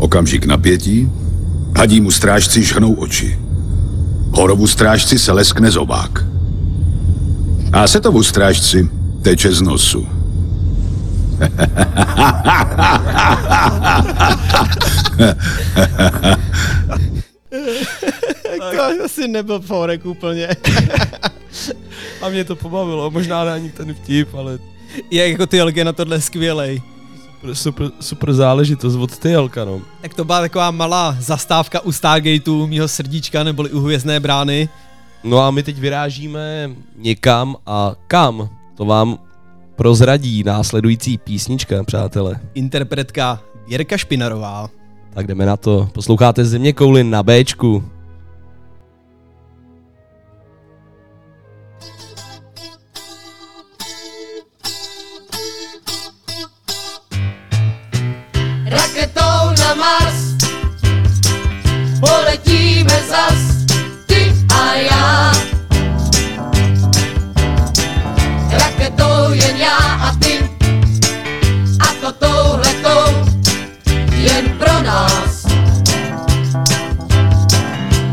Okamžik 0.00 0.46
napětí, 0.46 1.08
hadímu 1.78 2.10
strážci 2.10 2.64
žhnou 2.64 2.94
oči. 2.94 3.38
Horovu 4.32 4.66
strážci 4.66 5.18
se 5.18 5.32
leskne 5.32 5.70
zobák. 5.70 6.24
A 7.72 7.86
setovu 7.86 8.22
strážci 8.22 8.88
teče 9.22 9.52
z 9.52 9.62
nosu. 9.62 10.08
To 18.58 19.04
asi 19.04 19.28
nebyl 19.28 19.60
forek 19.60 20.06
úplně. 20.06 20.48
A 22.22 22.28
mě 22.28 22.44
to 22.44 22.56
pobavilo, 22.56 23.10
možná 23.10 23.44
ne 23.44 23.52
ani 23.52 23.70
ten 23.70 23.94
vtip, 23.94 24.34
ale 24.34 24.58
Je 25.10 25.30
jako 25.30 25.46
Tylk 25.46 25.76
je 25.76 25.84
na 25.84 25.92
tohle 25.92 26.20
skvělej. 26.20 26.82
Super, 27.40 27.54
super, 27.54 27.90
super 28.00 28.32
záležitost 28.32 28.94
od 28.94 29.18
Tyhelka, 29.18 29.64
no. 29.64 29.80
Tak 30.00 30.14
to 30.14 30.24
byla 30.24 30.40
taková 30.40 30.70
malá 30.70 31.16
zastávka 31.20 31.80
u 31.80 31.92
Stargateu, 31.92 32.66
mýho 32.66 32.88
srdíčka, 32.88 33.44
neboli 33.44 33.70
u 33.70 33.80
hvězdné 33.80 34.20
brány. 34.20 34.68
No 35.24 35.38
a 35.38 35.50
my 35.50 35.62
teď 35.62 35.78
vyrážíme 35.78 36.70
někam 36.96 37.56
a 37.66 37.92
kam? 38.06 38.48
To 38.74 38.84
vám 38.84 39.18
prozradí 39.76 40.44
následující 40.44 41.18
písnička, 41.18 41.84
přátelé. 41.84 42.40
Interpretka 42.54 43.40
Věrka 43.68 43.96
Špinarová. 43.96 44.70
Tak 45.14 45.26
jdeme 45.26 45.46
na 45.46 45.56
to. 45.56 45.88
Posloucháte 45.92 46.44
Země 46.44 46.72
kouli 46.72 47.04
na 47.04 47.22
Bčku. 47.22 47.84
Poletíme 62.00 63.02
zas, 63.08 63.66
ty 64.06 64.32
a 64.54 64.74
já. 64.74 65.32
Raketou 68.50 69.32
jen 69.32 69.56
já 69.56 69.76
a 69.76 70.14
ty, 70.18 70.50
a 71.80 71.86
to 72.00 72.12
touhletou, 72.12 73.28
jen 74.14 74.48
pro 74.58 74.82
nás. 74.82 75.46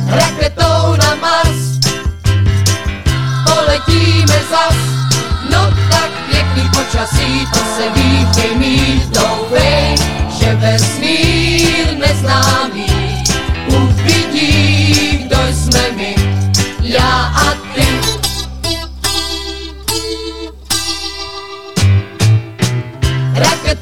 Raketou 0.08 0.96
na 0.96 1.16
Mars, 1.16 1.80
poletíme 3.46 4.40
zas, 4.52 4.78
no 5.52 5.74
tak 5.90 6.12
pěkný 6.30 6.70
počasí, 6.70 7.48
to 7.54 7.60
se 7.60 7.90
ví, 7.96 8.28
chtěj 8.32 8.56
mít, 8.58 9.08
doufej, 9.10 9.96
že 10.40 10.56
vesmír 10.56 11.98
neznámý 11.98 12.87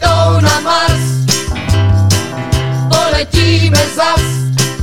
Raketou 0.06 0.42
na 0.42 0.60
Mars 0.60 1.26
poletíme 2.90 3.82
zas, 3.96 4.22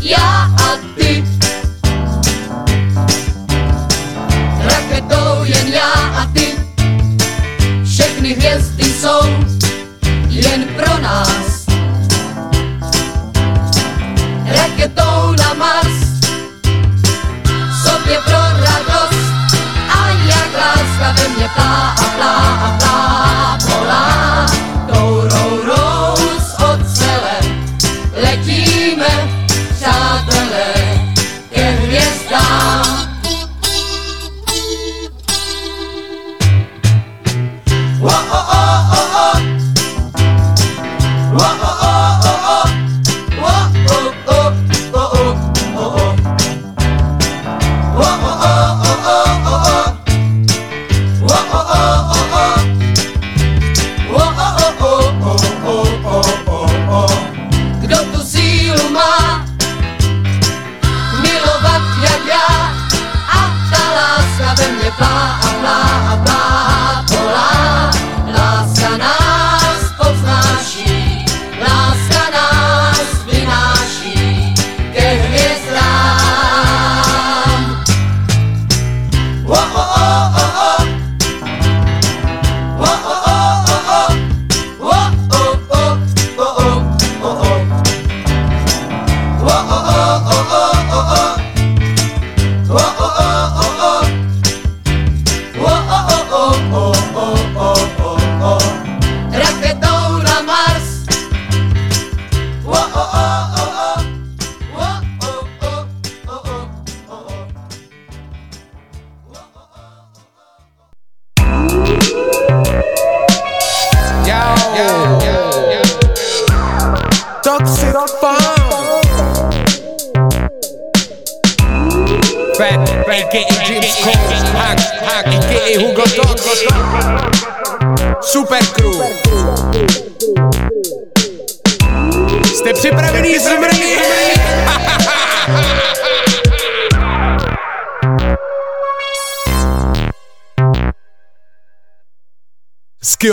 já 0.01 0.51
a 0.57 0.77
ty. 0.97 1.25
Raketou 4.65 5.45
jen 5.45 5.69
já 5.69 5.93
a 5.93 6.27
ty, 6.33 6.47
všechny 7.85 8.35
hvězdy 8.35 8.85
jsou 8.85 9.21
jen 10.29 10.65
pro 10.77 10.99
nás. 10.99 11.67
Raketou 14.47 15.35
na 15.39 15.55
Mars, 15.55 16.21
sobě 17.83 18.19
pro 18.25 18.43
radost 18.59 19.57
a 19.89 20.09
jak 20.27 20.53
láska 20.55 21.13
ve 21.13 21.29
mně 21.29 21.49
plá 21.55 21.91
a 21.91 22.05
plá 22.17 22.37
a 22.37 22.79
plá 22.79 22.92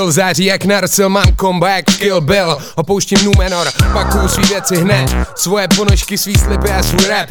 Skill 0.10 0.26
září 0.26 0.46
jak 0.46 0.66
Narsil, 0.66 1.10
mám 1.10 1.36
comeback, 1.40 1.98
Kill 1.98 2.22
Bill. 2.22 2.58
Opouštím 2.76 3.26
Numenor, 3.26 3.68
pakuju 3.94 4.28
svý 4.28 4.44
věci 4.44 4.78
hned. 4.78 5.16
Svoje 5.36 5.68
ponožky, 5.76 6.18
svý 6.18 6.36
slipy 6.36 6.70
a 6.70 6.84
svůj 6.84 7.08
rap. 7.08 7.30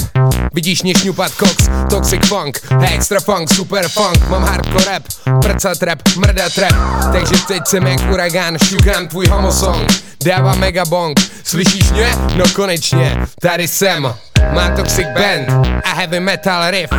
Vidíš 0.53 0.83
mě 0.83 0.95
šňupat 0.95 1.33
Cox, 1.33 1.68
Toxic 1.91 2.26
Funk. 2.26 2.61
Extra 2.95 3.20
Funk, 3.20 3.51
Super 3.51 3.89
Funk 3.89 4.29
Mám 4.29 4.43
hardcore 4.45 4.85
rap, 4.85 5.03
prcat 5.43 5.83
rap, 5.83 5.99
mrdat 6.16 6.59
rap. 6.59 6.74
Takže 7.12 7.35
teď 7.49 7.66
jsem 7.66 7.87
jak 7.87 8.12
uragán, 8.12 8.59
šugan 8.59 9.09
tvůj 9.09 9.26
homosong 9.26 9.93
Dává 10.24 10.55
mega 10.55 10.85
bong, 10.85 11.20
slyšíš 11.45 11.91
mě? 11.91 12.09
No 12.37 12.45
konečně, 12.55 13.26
tady 13.41 13.68
jsem. 13.68 14.14
Mám 14.55 14.76
Toxic 14.76 15.07
Band 15.07 15.66
a 15.85 15.95
heavy 15.95 16.20
metal 16.20 16.70
riff 16.70 16.91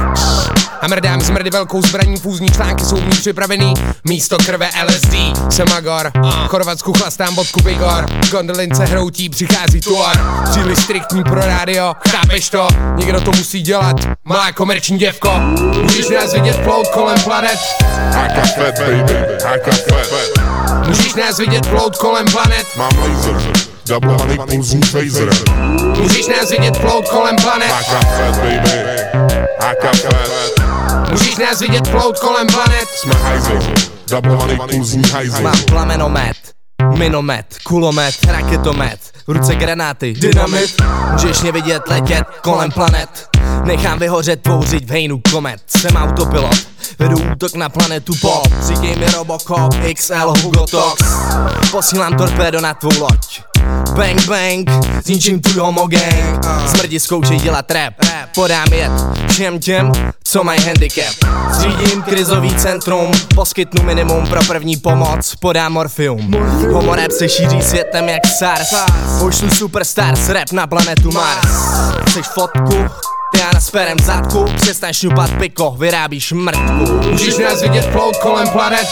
a 0.81 0.87
mrdám 0.87 1.21
zmrdy 1.21 1.49
velkou 1.49 1.81
zbraní, 1.81 2.17
fúzní 2.17 2.47
články 2.49 2.85
jsou 2.85 3.01
mý 3.01 3.11
připravený. 3.11 3.73
Místo 4.03 4.37
krve 4.45 4.69
LSD, 4.87 5.13
jsem 5.49 5.67
Agor 5.77 6.11
V 6.15 6.47
Chorvatsku 6.47 6.93
chlastám 6.93 7.35
vodku 7.35 7.61
Bigor 7.61 8.05
Gondolince 8.31 8.85
hroutí, 8.85 9.29
přichází 9.29 9.81
tuor 9.81 10.43
Příliš 10.51 10.79
striktní 10.79 11.23
pro 11.23 11.41
rádio, 11.41 11.95
chápeš 12.09 12.49
to? 12.49 12.67
Někdo 12.95 13.21
to 13.21 13.31
musí 13.31 13.61
dělat, 13.61 13.95
má 14.25 14.51
komerční 14.51 14.97
děvko. 14.97 15.31
Můžeš 15.81 16.09
nás 16.09 16.33
vidět 16.33 16.57
plout 16.63 16.87
kolem 16.87 17.21
planet. 17.23 17.59
Haka 18.13 18.41
fat, 18.41 18.79
baby, 18.79 19.13
haka 19.43 19.71
fat. 19.71 20.87
Můžeš 20.87 21.13
nás 21.13 21.37
vidět 21.37 21.67
plout 21.67 21.97
kolem 21.97 22.25
planet. 22.27 22.67
Mám 22.77 22.91
laser, 22.97 23.51
doubleovaný 23.89 24.37
pulzní 24.49 24.81
phaser. 24.81 25.29
Můžeš 25.97 26.27
nás 26.27 26.49
vidět 26.49 26.77
plout 26.77 27.09
kolem 27.09 27.35
planet. 27.35 27.67
Fat, 27.69 28.37
baby, 28.37 28.69
fat. 29.61 31.09
Můžeš 31.11 31.37
nás 31.37 31.59
vidět 31.59 31.89
plout 31.89 32.19
kolem 32.19 32.47
planet. 32.47 32.89
Jsme 32.95 33.13
hajzel, 33.13 33.59
doubleovaný 34.09 34.57
pulzní 34.71 35.03
hajzel. 35.11 35.41
Mám 35.41 35.63
plamenomet, 35.67 36.37
minomet, 36.97 37.45
kulomet, 37.63 38.15
raketomet, 38.27 38.99
v 39.27 39.31
ruce 39.31 39.55
granáty, 39.55 40.13
dynamit. 40.13 40.81
Můžeš 41.11 41.41
mě 41.41 41.51
vidět 41.51 41.81
letět 41.87 42.23
kolem 42.41 42.71
planet. 42.71 43.27
Nechám 43.63 43.99
vyhořet 43.99 44.41
tvou 44.41 44.63
řiď 44.63 44.87
v 44.87 44.91
hejnu 44.91 45.21
komet. 45.31 45.61
Jsem 45.67 45.95
autopilot, 45.95 46.67
vedu 46.99 47.17
útok 47.31 47.55
na 47.55 47.69
planetu 47.69 48.13
pop 48.21 48.47
Říkej 48.61 48.95
mi 48.95 49.05
Robocop, 49.05 49.73
XL, 49.95 50.33
Hugo 50.43 50.65
Tox. 50.65 51.03
Posílám 51.71 52.17
torpédo 52.17 52.61
na 52.61 52.73
tvou 52.73 52.99
loď 52.99 53.48
Bang 53.95 54.25
bang, 54.27 54.85
zničím 55.05 55.41
tvůj 55.41 55.61
homogang 55.61 56.45
Smrdi 56.67 56.99
zkoušej 56.99 57.39
dělat 57.39 57.71
rap. 57.71 57.93
Podám 58.35 58.73
jet 58.73 58.91
všem 59.29 59.59
těm, 59.59 59.91
co 60.23 60.43
mají 60.43 60.59
handicap. 60.63 61.15
Zřídím 61.51 62.01
krizový 62.01 62.55
centrum 62.55 63.11
Poskytnu 63.35 63.83
minimum 63.83 64.27
pro 64.27 64.43
první 64.43 64.77
pomoc 64.77 65.35
Podám 65.35 65.73
morfium. 65.73 66.33
Homo 66.73 66.95
rap 66.95 67.11
se 67.11 67.29
šíří 67.29 67.61
světem 67.61 68.09
jak 68.09 68.27
SARS. 68.37 68.73
Pošlu 69.19 69.49
superstars 69.49 70.29
rap 70.29 70.51
na 70.51 70.67
planetu 70.67 71.11
Mars. 71.11 71.47
Chceš 72.07 72.25
fotku? 72.25 73.08
Já 73.39 73.51
na 73.53 73.61
sperem 73.61 73.97
zadku 73.99 74.45
Přestaň 74.55 74.93
šňupat 74.93 75.31
piko, 75.39 75.71
vyrábíš 75.71 76.31
mrtku. 76.31 77.09
Můžeš 77.09 77.37
nás 77.37 77.61
vidět 77.61 77.85
plout 77.91 78.17
kolem 78.17 78.49
planet. 78.49 78.87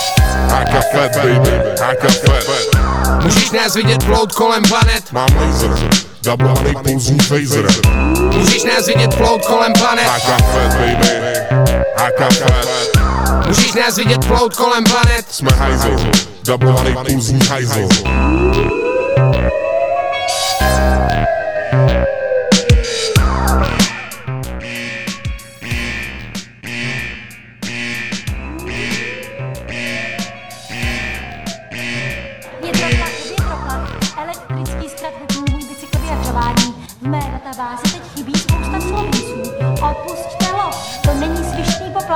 Haka 0.49 0.81
fat, 0.81 1.15
baby, 1.15 1.51
haka 1.81 2.07
fat. 2.07 3.23
Můžeš 3.23 3.51
nás 3.51 3.75
vidět 3.75 4.03
plout 4.03 4.31
kolem 4.31 4.63
planet. 4.63 5.11
Mám 5.11 5.27
laser, 5.35 5.89
doubleovaný 6.23 6.73
pulzní 6.83 7.17
phaser. 7.17 7.67
Můžeš 8.33 8.63
nás 8.63 8.87
vidět 8.87 9.15
plout 9.15 9.45
kolem 9.45 9.73
planet. 9.73 10.07
Haka 10.07 10.37
fat, 10.37 10.73
baby, 10.73 11.09
haka 11.97 12.29
fat. 12.29 13.47
Můžeš 13.47 13.73
nás 13.73 13.97
vidět 13.97 14.25
plout 14.25 14.55
kolem 14.55 14.83
planet. 14.83 15.25
Jsme 15.31 15.51
hajzel, 15.51 15.97
doubleovaný 16.43 16.95
pulzní 17.07 17.39
hajzel. 17.49 17.87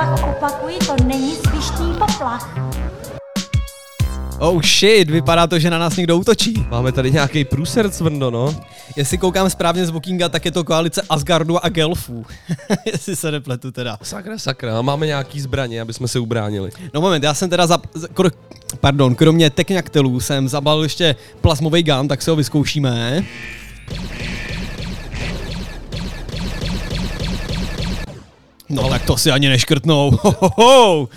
Poplach, 0.06 0.36
opakuji, 0.36 0.78
to 0.78 0.96
není 1.04 1.34
svištný 1.36 1.94
poplach. 1.98 2.58
Oh 4.38 4.62
shit, 4.62 5.10
vypadá 5.10 5.46
to, 5.46 5.58
že 5.58 5.70
na 5.70 5.78
nás 5.78 5.96
někdo 5.96 6.16
útočí. 6.18 6.66
Máme 6.70 6.92
tady 6.92 7.10
nějaký 7.10 7.44
průser 7.44 7.90
cvrndo, 7.90 8.30
no. 8.30 8.54
Jestli 8.96 9.18
koukám 9.18 9.50
správně 9.50 9.86
z 9.86 9.90
Bookinga, 9.90 10.28
tak 10.28 10.44
je 10.44 10.50
to 10.50 10.64
koalice 10.64 11.02
Asgardu 11.10 11.64
a 11.64 11.68
Gelfů. 11.68 12.26
Jestli 12.92 13.16
se 13.16 13.30
nepletu 13.30 13.70
teda. 13.72 13.98
Sakra, 14.02 14.38
sakra, 14.38 14.78
a 14.78 14.82
máme 14.82 15.06
nějaký 15.06 15.40
zbraně, 15.40 15.80
aby 15.80 15.92
jsme 15.92 16.08
se 16.08 16.18
ubránili. 16.18 16.70
No 16.94 17.00
moment, 17.00 17.22
já 17.22 17.34
jsem 17.34 17.50
teda 17.50 17.66
za... 17.66 17.78
za- 17.94 18.08
Kro, 18.08 18.28
pardon, 18.80 19.14
kromě 19.14 19.50
tekňaktelů 19.50 20.20
jsem 20.20 20.48
zabalil 20.48 20.82
ještě 20.82 21.16
plasmový 21.40 21.82
gun, 21.82 22.08
tak 22.08 22.22
se 22.22 22.30
ho 22.30 22.36
vyzkoušíme. 22.36 23.24
No 28.72 28.88
tak 28.88 29.04
to 29.06 29.16
si 29.16 29.30
ani 29.30 29.48
neškrtnou. 29.48 30.10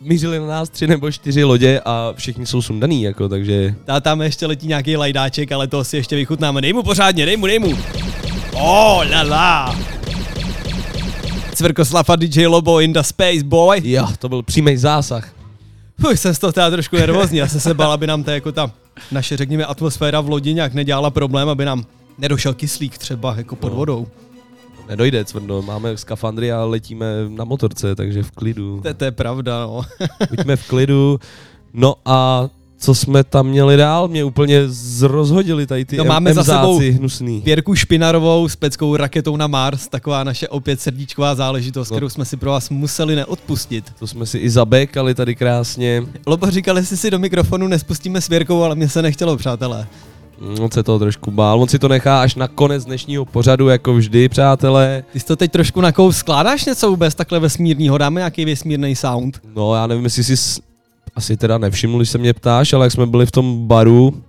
Mířili 0.00 0.38
na 0.38 0.46
nás 0.46 0.68
tři 0.68 0.86
nebo 0.86 1.10
čtyři 1.12 1.44
lodě 1.44 1.80
a 1.84 2.12
všichni 2.16 2.46
jsou 2.46 2.62
sundaný, 2.62 3.02
jako, 3.02 3.28
takže... 3.28 3.74
Ta 3.84 4.00
tam 4.00 4.22
ještě 4.22 4.46
letí 4.46 4.66
nějaký 4.66 4.96
lajdáček, 4.96 5.52
ale 5.52 5.66
to 5.66 5.84
si 5.84 5.96
ještě 5.96 6.16
vychutnáme. 6.16 6.60
Dej 6.60 6.72
mu 6.72 6.82
pořádně, 6.82 7.26
dej 7.26 7.36
mu, 7.36 7.46
dej 7.46 7.58
mu. 7.58 7.78
Oh, 8.54 9.04
la 9.10 9.22
la. 9.22 9.76
Cvrkoslav 11.54 12.10
a 12.10 12.16
DJ 12.16 12.46
Lobo 12.46 12.80
in 12.80 12.92
the 12.92 13.00
space, 13.00 13.44
boy. 13.44 13.80
Jo, 13.84 14.08
to 14.18 14.28
byl 14.28 14.42
přímý 14.42 14.76
zásah. 14.76 15.32
Fuj, 16.00 16.16
jsem 16.16 16.34
z 16.34 16.38
toho 16.38 16.52
teda 16.52 16.70
trošku 16.70 16.96
nervózní. 16.96 17.38
Já 17.38 17.48
jsem 17.48 17.60
se 17.60 17.74
bál, 17.74 17.92
aby 17.92 18.06
nám 18.06 18.22
ta 18.24 18.32
jako 18.32 18.52
ta 18.52 18.70
naše, 19.12 19.36
řekněme, 19.36 19.64
atmosféra 19.64 20.20
v 20.20 20.28
lodi 20.28 20.54
nějak 20.54 20.74
nedělala 20.74 21.10
problém, 21.10 21.48
aby 21.48 21.64
nám 21.64 21.84
nedošel 22.18 22.54
kyslík 22.54 22.98
třeba 22.98 23.34
jako 23.36 23.56
pod 23.56 23.68
No. 23.68 23.74
vodou. 23.76 24.06
Nedojde, 24.88 25.24
cvrndo, 25.24 25.62
máme 25.62 25.96
skafandry 25.96 26.52
a 26.52 26.64
letíme 26.64 27.06
na 27.28 27.44
motorce, 27.44 27.94
takže 27.94 28.22
v 28.22 28.30
klidu. 28.30 28.80
To, 28.82 28.94
to 28.94 29.04
je 29.04 29.10
pravda, 29.10 29.66
no. 29.66 29.82
Buďme 30.30 30.56
v 30.56 30.68
klidu. 30.68 31.18
No 31.72 31.94
a 32.04 32.48
co 32.78 32.94
jsme 32.94 33.24
tam 33.24 33.46
měli 33.46 33.76
dál? 33.76 34.08
Mě 34.08 34.24
úplně 34.24 34.60
zrozhodili 34.68 35.66
tady 35.66 35.84
ty 35.84 35.96
No 35.96 36.04
máme 36.04 36.34
za 36.34 36.40
MZáci 36.42 36.60
sebou 36.60 36.98
hnusný. 36.98 37.42
Věrku 37.44 37.74
Špinarovou 37.74 38.48
s 38.48 38.56
peckou 38.56 38.96
raketou 38.96 39.36
na 39.36 39.46
Mars, 39.46 39.88
taková 39.88 40.24
naše 40.24 40.48
opět 40.48 40.80
srdíčková 40.80 41.34
záležitost, 41.34 41.90
No. 41.90 41.96
kterou 41.96 42.08
jsme 42.08 42.24
si 42.24 42.36
pro 42.36 42.50
vás 42.50 42.70
museli 42.70 43.16
neodpustit. 43.16 43.92
To 43.98 44.06
jsme 44.06 44.26
si 44.26 44.38
i 44.38 44.50
zabekali 44.50 45.14
tady 45.14 45.34
krásně. 45.34 46.02
Lobo 46.26 46.50
říkal, 46.50 46.76
jestli 46.76 46.96
si 46.96 47.10
do 47.10 47.18
mikrofonu 47.18 47.68
nespustíme 47.68 48.20
s 48.20 48.28
Věrkou, 48.28 48.62
ale 48.62 48.74
mě 48.74 48.88
se 48.88 49.02
nechtělo, 49.02 49.36
přátelé. 49.36 49.86
On 50.60 50.70
se 50.70 50.82
toho 50.82 50.98
trošku 50.98 51.30
bál. 51.30 51.60
On 51.60 51.68
si 51.68 51.78
to 51.78 51.88
nechá 51.88 52.22
až 52.22 52.34
na 52.34 52.48
konec 52.48 52.84
dnešního 52.84 53.24
pořadu, 53.24 53.68
jako 53.68 53.94
vždy, 53.94 54.28
přátelé. 54.28 55.04
Ty 55.12 55.20
jsi 55.20 55.26
to 55.26 55.36
teď 55.36 55.52
trošku 55.52 55.80
nakous, 55.80 56.16
skládáš 56.16 56.64
něco 56.64 56.90
vůbec 56.90 57.14
takhle 57.14 57.38
vesmírného, 57.38 57.98
dáme 57.98 58.20
nějaký 58.20 58.44
vesmírný 58.44 58.96
sound? 58.96 59.40
No, 59.56 59.74
já 59.74 59.86
nevím, 59.86 60.04
jestli 60.04 60.24
jsi 60.24 60.60
asi 61.16 61.36
teda 61.36 61.58
nevšiml, 61.58 61.98
když 61.98 62.10
se 62.10 62.18
mě 62.18 62.32
ptáš, 62.32 62.72
ale 62.72 62.86
jak 62.86 62.92
jsme 62.92 63.06
byli 63.06 63.26
v 63.26 63.30
tom 63.30 63.66
baru, 63.66 64.22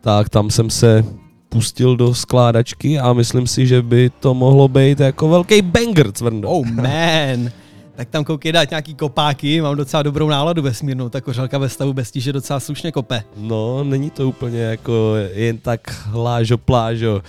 tak 0.00 0.28
tam 0.28 0.50
jsem 0.50 0.70
se 0.70 1.04
pustil 1.48 1.96
do 1.96 2.14
skládačky 2.14 2.98
a 2.98 3.12
myslím 3.12 3.46
si, 3.46 3.66
že 3.66 3.82
by 3.82 4.10
to 4.20 4.34
mohlo 4.34 4.68
být 4.68 5.00
jako 5.00 5.28
velký 5.28 5.62
banger, 5.62 6.12
cvrndo. 6.12 6.48
Oh 6.48 6.66
man. 6.66 7.50
Tak 8.00 8.08
tam 8.08 8.24
koukej 8.24 8.52
dát 8.52 8.70
nějaký 8.70 8.94
kopáky, 8.94 9.60
mám 9.60 9.76
docela 9.76 10.02
dobrou 10.02 10.28
náladu 10.28 10.62
vesmírnou, 10.62 11.08
ta 11.08 11.20
kořelka 11.20 11.58
ve 11.58 11.68
stavu 11.68 11.92
bez 11.92 12.10
tíže 12.10 12.32
docela 12.32 12.60
slušně 12.60 12.92
kope. 12.92 13.22
No, 13.36 13.84
není 13.84 14.10
to 14.10 14.28
úplně 14.28 14.60
jako 14.60 15.14
jen 15.34 15.58
tak 15.58 16.08
lážo 16.12 16.58
plážo. 16.58 17.22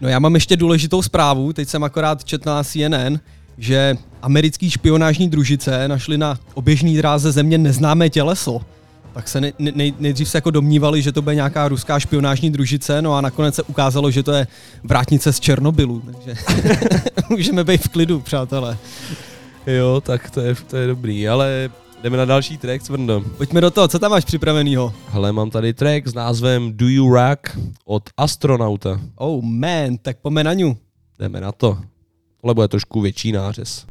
No 0.00 0.08
já 0.08 0.18
mám 0.18 0.34
ještě 0.34 0.56
důležitou 0.56 1.02
zprávu, 1.02 1.52
teď 1.52 1.68
jsem 1.68 1.84
akorát 1.84 2.24
četl 2.24 2.48
na 2.48 2.64
CNN, 2.64 3.18
že 3.58 3.96
americký 4.22 4.70
špionážní 4.70 5.28
družice 5.28 5.88
našli 5.88 6.18
na 6.18 6.38
oběžný 6.54 6.96
dráze 6.96 7.32
země 7.32 7.58
neznámé 7.58 8.10
těleso. 8.10 8.60
Tak 9.12 9.28
se 9.28 9.40
nej, 9.40 9.52
nej, 9.58 9.94
nejdřív 9.98 10.28
se 10.28 10.38
jako 10.38 10.50
domnívali, 10.50 11.02
že 11.02 11.12
to 11.12 11.22
bude 11.22 11.34
nějaká 11.34 11.68
ruská 11.68 11.98
špionážní 11.98 12.50
družice, 12.50 13.02
no 13.02 13.14
a 13.14 13.20
nakonec 13.20 13.54
se 13.54 13.62
ukázalo, 13.62 14.10
že 14.10 14.22
to 14.22 14.32
je 14.32 14.46
vrátnice 14.84 15.32
z 15.32 15.40
Černobylu, 15.40 16.00
takže 16.00 16.42
můžeme 17.30 17.64
být 17.64 17.82
v 17.82 17.88
klidu, 17.88 18.20
přátelé. 18.20 18.78
Jo, 19.66 20.00
tak 20.00 20.30
to 20.30 20.40
je, 20.40 20.54
to 20.54 20.76
je 20.76 20.86
dobrý, 20.86 21.28
ale 21.28 21.70
jdeme 22.02 22.16
na 22.16 22.24
další 22.24 22.58
track, 22.58 22.82
Cvrndo. 22.82 23.20
Pojďme 23.36 23.60
do 23.60 23.70
toho, 23.70 23.88
co 23.88 23.98
tam 23.98 24.10
máš 24.10 24.24
připravenýho? 24.24 24.94
Hele, 25.08 25.32
mám 25.32 25.50
tady 25.50 25.74
track 25.74 26.06
s 26.06 26.14
názvem 26.14 26.72
Do 26.76 26.88
You 26.88 27.14
Rock 27.14 27.58
od 27.84 28.02
Astronauta. 28.16 29.00
Oh 29.14 29.44
man, 29.44 29.96
tak 30.02 30.16
pojďme 30.22 30.44
na 30.44 30.52
ňu. 30.52 30.76
Jdeme 31.18 31.40
na 31.40 31.52
to. 31.52 31.78
Tohle 32.40 32.54
bude 32.54 32.68
trošku 32.68 33.00
větší 33.00 33.32
nářez. 33.32 33.86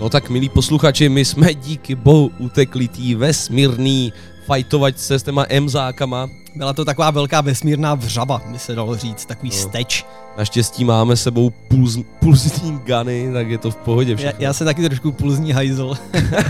No 0.00 0.08
tak 0.08 0.30
milí 0.30 0.48
posluchači, 0.48 1.08
my 1.08 1.24
jsme 1.24 1.54
díky 1.54 1.94
bohu 1.94 2.30
utekli 2.38 2.88
tý 2.88 3.14
vesmírný 3.14 4.12
fajtovačce 4.46 5.18
s 5.18 5.22
těma 5.22 5.44
emzákama. 5.48 6.28
Byla 6.56 6.72
to 6.72 6.84
taková 6.84 7.10
velká 7.10 7.40
vesmírná 7.40 7.94
vřava, 7.94 8.42
by 8.52 8.58
se 8.58 8.74
dalo 8.74 8.96
říct, 8.96 9.26
takový 9.26 9.50
No. 9.50 9.56
steč. 9.56 10.04
Naštěstí 10.38 10.84
máme 10.84 11.16
sebou 11.16 11.50
pulz, 11.68 11.98
pulzní 12.20 12.78
guny, 12.86 13.30
tak 13.32 13.48
je 13.50 13.58
to 13.58 13.70
v 13.70 13.76
pohodě 13.76 14.10
Já, 14.12 14.16
všechno. 14.16 14.36
já 14.44 14.52
jsem 14.52 14.64
taky 14.64 14.82
trošku 14.82 15.12
pulzní 15.12 15.52
hajzl. 15.52 15.94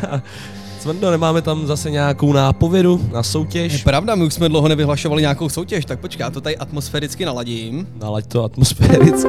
Cvrndo, 0.81 1.11
nemáme 1.11 1.43
tam 1.43 1.67
zase 1.67 1.91
nějakou 1.91 2.33
nápovědu 2.33 3.01
na 3.13 3.23
soutěž? 3.23 3.73
Je 3.73 3.79
pravda, 3.79 4.15
my 4.15 4.25
už 4.25 4.35
jsme 4.35 4.49
dlouho 4.49 4.69
nevyhlašovali 4.69 5.23
nějakou 5.23 5.49
soutěž, 5.49 5.85
tak 5.85 6.01
počkej, 6.01 6.25
já 6.25 6.31
to 6.31 6.41
tady 6.41 6.57
atmosféricky 6.57 7.25
naladím. 7.25 7.89
Nalaď 8.01 8.27
to 8.27 8.45
atmosféricky. 8.45 9.29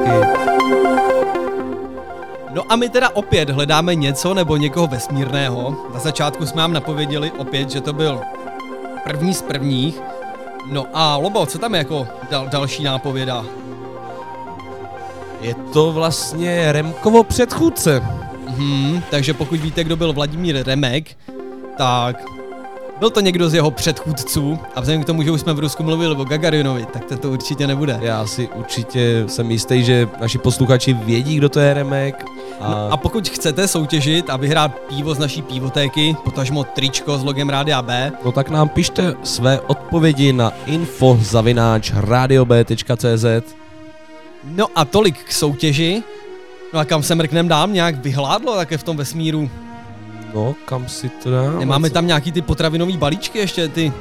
No 2.50 2.72
a 2.72 2.76
my 2.76 2.88
teda 2.88 3.08
opět 3.14 3.50
hledáme 3.50 3.94
něco 3.94 4.34
nebo 4.34 4.56
někoho 4.56 4.86
vesmírného. 4.86 5.76
Na 5.94 6.00
začátku 6.00 6.46
jsme 6.46 6.62
vám 6.62 6.72
napověděli 6.72 7.30
opět, 7.30 7.70
že 7.70 7.80
to 7.80 7.92
byl 7.92 8.20
první 9.04 9.34
z 9.34 9.42
prvních. 9.42 10.00
No 10.70 10.86
a 10.94 11.16
Lobo, 11.16 11.46
co 11.46 11.58
tam 11.58 11.74
je 11.74 11.78
jako 11.78 12.08
dal, 12.30 12.48
další 12.48 12.82
nápověda? 12.82 13.44
Je 15.40 15.54
to 15.54 15.92
vlastně 15.92 16.72
Remkovo 16.72 17.24
předchůdce. 17.24 18.02
Mhm, 18.48 19.02
takže 19.10 19.34
pokud 19.34 19.60
víte, 19.60 19.84
kdo 19.84 19.96
byl 19.96 20.12
Vladimír 20.12 20.66
Remek, 20.66 21.16
tak 21.76 22.16
byl 22.98 23.10
to 23.10 23.20
někdo 23.20 23.48
z 23.48 23.54
jeho 23.54 23.70
předchůdců 23.70 24.58
a 24.74 24.80
vzhledem 24.80 25.02
k 25.02 25.06
tomu, 25.06 25.22
že 25.22 25.30
už 25.30 25.40
jsme 25.40 25.52
v 25.52 25.58
Rusku 25.58 25.82
mluvili 25.82 26.16
o 26.16 26.24
Gagarinovi, 26.24 26.86
tak 26.92 27.04
to, 27.04 27.16
to 27.16 27.30
určitě 27.30 27.66
nebude. 27.66 27.98
Já 28.02 28.26
si 28.26 28.48
určitě 28.48 29.24
jsem 29.26 29.50
jistý, 29.50 29.84
že 29.84 30.08
naši 30.20 30.38
posluchači 30.38 30.92
vědí, 30.92 31.36
kdo 31.36 31.48
to 31.48 31.60
je 31.60 31.74
Remek. 31.74 32.24
A, 32.60 32.68
No 32.70 32.92
a 32.92 32.96
pokud 32.96 33.28
chcete 33.28 33.68
soutěžit 33.68 34.30
a 34.30 34.36
vyhrát 34.36 34.78
pivo 34.88 35.14
z 35.14 35.18
naší 35.18 35.42
pivotéky, 35.42 36.16
potažmo 36.24 36.64
tričko 36.64 37.18
s 37.18 37.24
logem 37.24 37.48
Rádia 37.48 37.82
B, 37.82 38.12
no 38.24 38.32
tak 38.32 38.50
nám 38.50 38.68
pište 38.68 39.14
své 39.22 39.60
odpovědi 39.60 40.32
na 40.32 40.52
info 40.66 41.18
zavináč 41.22 41.92
radiob.cz 41.94 43.24
no 44.44 44.66
a 44.74 44.84
tolik 44.84 45.24
k 45.24 45.32
soutěži. 45.32 46.02
No 46.72 46.80
a 46.80 46.84
kam 46.84 47.02
se 47.02 47.14
mrknem 47.14 47.48
dám, 47.48 47.72
nějak 47.72 47.96
vyhládlo 47.96 48.56
také 48.56 48.78
v 48.78 48.82
tom 48.82 48.96
vesmíru. 48.96 49.50
No, 50.34 50.54
kam 50.64 50.88
si 50.88 51.08
to 51.08 51.30
dám? 51.30 51.58
Nemáme 51.58 51.90
tam 51.90 52.06
nějaký 52.06 52.32
ty 52.32 52.42
potravinový 52.42 52.96
balíčky 52.96 53.38
ještě, 53.38 53.68
ty 53.68 53.92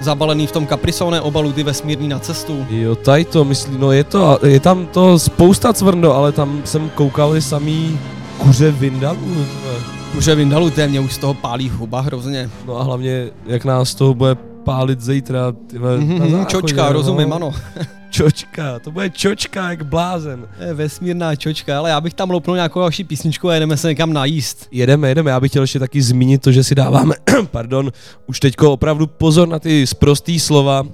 zabalený 0.00 0.46
v 0.46 0.52
tom 0.52 0.66
kaprisone 0.66 1.20
obalu, 1.20 1.52
ty 1.52 1.62
vesmírný 1.62 2.08
na 2.08 2.18
cestu. 2.18 2.66
Jo, 2.70 2.94
tady 2.96 3.24
to 3.24 3.44
myslí, 3.44 3.78
no 3.78 3.92
je 3.92 4.04
to, 4.04 4.38
je 4.42 4.60
tam 4.60 4.86
to 4.86 5.18
spousta 5.18 5.72
cvrndo, 5.72 6.14
ale 6.14 6.32
tam 6.32 6.60
jsem 6.64 6.90
koukal 6.90 7.36
i 7.36 7.42
samý 7.42 7.98
kuře 8.38 8.70
vindalů. 8.72 9.46
Kuře 10.12 10.34
Vindalu, 10.34 10.70
to 10.70 10.80
je 10.80 10.88
mě 10.88 11.00
už 11.00 11.12
z 11.14 11.18
toho 11.18 11.34
pálí 11.34 11.68
huba 11.68 12.00
hrozně. 12.00 12.50
No 12.66 12.80
a 12.80 12.82
hlavně, 12.82 13.30
jak 13.46 13.64
nás 13.64 13.94
toho 13.94 14.14
bude 14.14 14.34
pálit 14.64 15.00
zítra, 15.00 15.52
tyhle, 15.66 15.96
Mhm, 15.98 16.08
na 16.18 16.24
mhm, 16.24 16.30
záchodě, 16.30 16.50
čočka, 16.50 16.86
no. 16.86 16.92
rozumím, 16.92 17.32
ano. 17.32 17.52
Čočka, 18.10 18.78
to 18.78 18.90
bude 18.90 19.10
čočka 19.10 19.70
jak 19.70 19.82
blázen. 19.82 20.48
Je 20.66 20.74
vesmírná 20.74 21.36
čočka, 21.36 21.78
ale 21.78 21.90
já 21.90 22.00
bych 22.00 22.14
tam 22.14 22.30
loupnul 22.30 22.56
nějakou 22.56 22.80
další 22.80 23.04
písničku 23.04 23.48
a 23.48 23.54
jedeme 23.54 23.76
se 23.76 23.88
někam 23.88 24.12
najíst. 24.12 24.68
Jedeme, 24.70 25.08
jedeme, 25.08 25.30
já 25.30 25.40
bych 25.40 25.50
chtěl 25.50 25.62
ještě 25.62 25.78
taky 25.78 26.02
zmínit 26.02 26.42
to, 26.42 26.52
že 26.52 26.64
si 26.64 26.74
dáváme, 26.74 27.14
pardon, 27.50 27.92
už 28.26 28.40
teďko 28.40 28.72
opravdu 28.72 29.06
pozor 29.06 29.48
na 29.48 29.58
ty 29.58 29.86
sprostý 29.86 30.40
slova. 30.40 30.86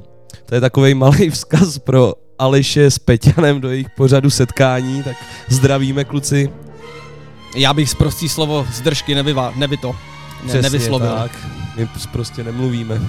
To 0.46 0.54
je 0.54 0.60
takový 0.60 0.94
malý 0.94 1.30
vzkaz 1.30 1.78
pro 1.78 2.14
Aleše 2.38 2.90
s 2.90 2.98
Peťanem 2.98 3.60
do 3.60 3.70
jejich 3.70 3.90
pořadu 3.90 4.30
setkání, 4.30 5.02
tak 5.02 5.16
zdravíme 5.48 6.04
kluci. 6.04 6.50
Já 7.56 7.74
bych 7.74 7.90
z 7.90 7.94
prostý 7.94 8.28
slovo 8.28 8.66
z 8.72 8.80
držky 8.80 9.14
nevyva, 9.14 9.52
neby 9.56 9.76
to. 9.76 9.96
Ne, 10.44 10.62
nevyslovil. 10.62 11.14
tak, 11.16 11.30
my 11.76 11.88
prostě 12.12 12.44
nemluvíme. 12.44 13.00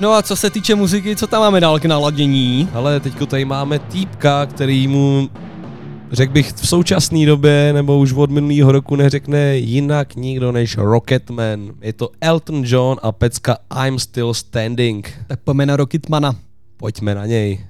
No 0.00 0.12
a 0.12 0.22
co 0.22 0.36
se 0.36 0.50
týče 0.50 0.74
muziky, 0.74 1.16
co 1.16 1.26
tam 1.26 1.40
máme 1.40 1.60
dál 1.60 1.80
k 1.80 1.84
naladění? 1.84 2.68
Ale 2.72 3.00
teďko 3.00 3.26
tady 3.26 3.44
máme 3.44 3.78
týpka, 3.78 4.46
který 4.46 4.88
mu 4.88 5.30
řekl 6.12 6.32
bych 6.32 6.52
v 6.52 6.68
současné 6.68 7.26
době 7.26 7.72
nebo 7.72 7.98
už 7.98 8.12
od 8.12 8.30
minulého 8.30 8.72
roku 8.72 8.96
neřekne 8.96 9.56
jinak 9.56 10.16
nikdo 10.16 10.52
než 10.52 10.76
Rocketman. 10.76 11.72
Je 11.80 11.92
to 11.92 12.10
Elton 12.20 12.62
John 12.66 12.98
a 13.02 13.12
pecka 13.12 13.56
I'm 13.86 13.98
Still 13.98 14.34
Standing. 14.34 15.12
Tak 15.26 15.40
pojďme 15.40 15.66
na 15.66 15.76
Rocketmana. 15.76 16.36
Pojďme 16.76 17.14
na 17.14 17.26
něj. 17.26 17.69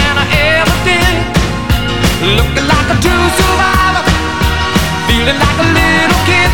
Looking 2.21 2.67
like 2.67 2.89
a 2.93 2.97
true 3.01 3.27
survivor, 3.33 4.05
feeling 5.07 5.39
like 5.41 5.57
a 5.57 5.67
little 5.73 6.21
kid. 6.29 6.51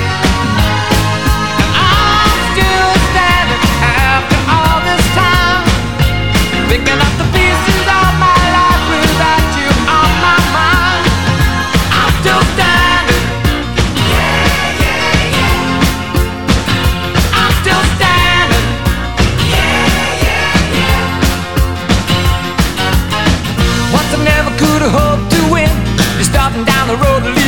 And 1.59 1.71
I'm 1.75 2.39
still 2.55 2.91
standing 3.11 3.63
after 3.83 4.39
all 4.47 4.79
this 4.87 5.03
time, 5.11 5.67
picking 6.71 7.01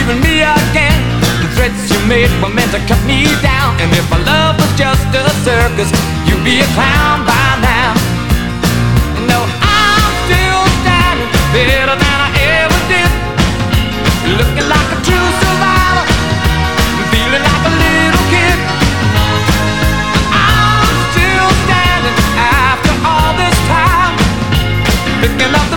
leaving 0.09 0.23
me 0.23 0.41
again. 0.41 1.01
The 1.41 1.47
threats 1.55 1.91
you 1.91 1.99
made 2.07 2.29
were 2.41 2.49
meant 2.49 2.71
to 2.71 2.79
cut 2.87 3.01
me 3.05 3.25
down. 3.41 3.77
And 3.79 3.91
if 3.93 4.09
my 4.09 4.17
love 4.25 4.57
was 4.57 4.71
just 4.77 5.05
a 5.13 5.29
circus, 5.45 5.89
you'd 6.25 6.43
be 6.43 6.59
a 6.59 6.67
clown 6.73 7.25
by 7.25 7.49
now. 7.61 7.93
No, 9.29 9.39
I'm 9.61 10.13
still 10.25 10.63
standing 10.81 11.29
better 11.53 11.93
than 11.93 12.17
I 12.25 12.29
ever 12.57 12.79
did. 12.89 13.11
Looking 14.37 14.67
like 14.69 14.89
a 14.89 14.99
true 15.05 15.29
survivor, 15.41 16.05
feeling 17.13 17.43
like 17.45 17.63
a 17.69 17.73
little 17.77 18.25
kid. 18.33 18.57
I'm 20.33 20.97
still 21.13 21.49
standing 21.65 22.17
after 22.37 22.93
all 23.05 23.31
this 23.37 23.57
time. 23.69 24.15
Picking 25.21 25.53
up 25.53 25.68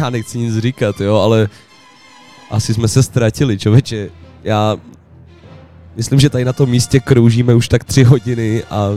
já 0.00 0.10
nechci 0.10 0.38
nic 0.38 0.58
říkat, 0.58 1.00
jo, 1.00 1.16
ale 1.16 1.48
asi 2.50 2.74
jsme 2.74 2.88
se 2.88 3.02
ztratili, 3.02 3.58
člověče. 3.58 4.10
Já 4.44 4.76
myslím, 5.96 6.20
že 6.20 6.30
tady 6.30 6.44
na 6.44 6.52
tom 6.52 6.70
místě 6.70 7.00
kroužíme 7.00 7.54
už 7.54 7.68
tak 7.68 7.84
tři 7.84 8.04
hodiny 8.04 8.64
a 8.70 8.88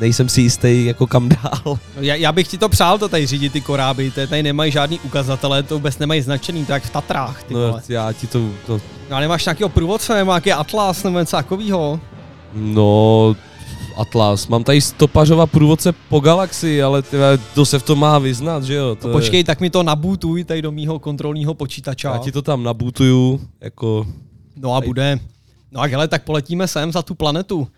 nejsem 0.00 0.28
si 0.28 0.40
jistý, 0.40 0.84
jako 0.84 1.06
kam 1.06 1.28
dál. 1.28 1.62
No, 1.66 1.78
já, 2.00 2.14
já, 2.14 2.32
bych 2.32 2.48
ti 2.48 2.58
to 2.58 2.68
přál 2.68 2.98
to 2.98 3.08
tady 3.08 3.26
řídit 3.26 3.52
ty 3.52 3.60
koráby, 3.60 4.10
to 4.10 4.26
tady 4.26 4.42
nemají 4.42 4.72
žádný 4.72 5.00
ukazatele, 5.00 5.62
to 5.62 5.74
vůbec 5.74 5.98
nemají 5.98 6.20
značený, 6.22 6.64
tak 6.66 6.82
v 6.82 6.90
Tatrách, 6.90 7.42
ty 7.42 7.54
No, 7.54 7.60
vole. 7.60 7.82
já 7.88 8.12
ti 8.12 8.26
to, 8.26 8.48
to 8.66 8.80
No 9.10 9.16
a 9.16 9.20
nemáš 9.20 9.44
nějakého 9.44 9.68
průvodce, 9.68 10.14
nebo 10.14 10.30
nějaký 10.30 10.52
atlas, 10.52 11.02
nebo 11.02 11.18
něco 11.18 11.36
takového? 11.36 12.00
No, 12.54 13.36
Atlas. 14.00 14.48
Mám 14.48 14.64
tady 14.64 14.80
stopařova 14.80 15.46
průvodce 15.46 15.92
po 16.08 16.20
galaxii, 16.20 16.82
ale 16.82 17.02
tyhle, 17.02 17.38
to 17.54 17.66
se 17.66 17.78
v 17.78 17.82
tom 17.82 17.98
má 17.98 18.18
vyznat, 18.18 18.64
že 18.64 18.74
jo? 18.74 18.94
To 18.94 19.08
No, 19.08 19.12
počkej, 19.12 19.44
tak 19.44 19.60
mi 19.60 19.70
to 19.70 19.82
nabootuj 19.82 20.44
tady 20.44 20.62
do 20.62 20.72
mýho 20.72 20.98
kontrolního 20.98 21.54
počítače. 21.54 22.08
Já 22.08 22.18
ti 22.18 22.32
to 22.32 22.42
tam 22.42 22.62
nabutuju, 22.62 23.40
jako... 23.60 24.06
No 24.56 24.74
a 24.74 24.80
bude. 24.80 25.18
No 25.72 25.80
a 25.80 25.86
hele, 25.86 26.08
tak 26.08 26.24
poletíme 26.24 26.68
sem 26.68 26.92
za 26.92 27.02
tu 27.02 27.14
planetu. 27.14 27.68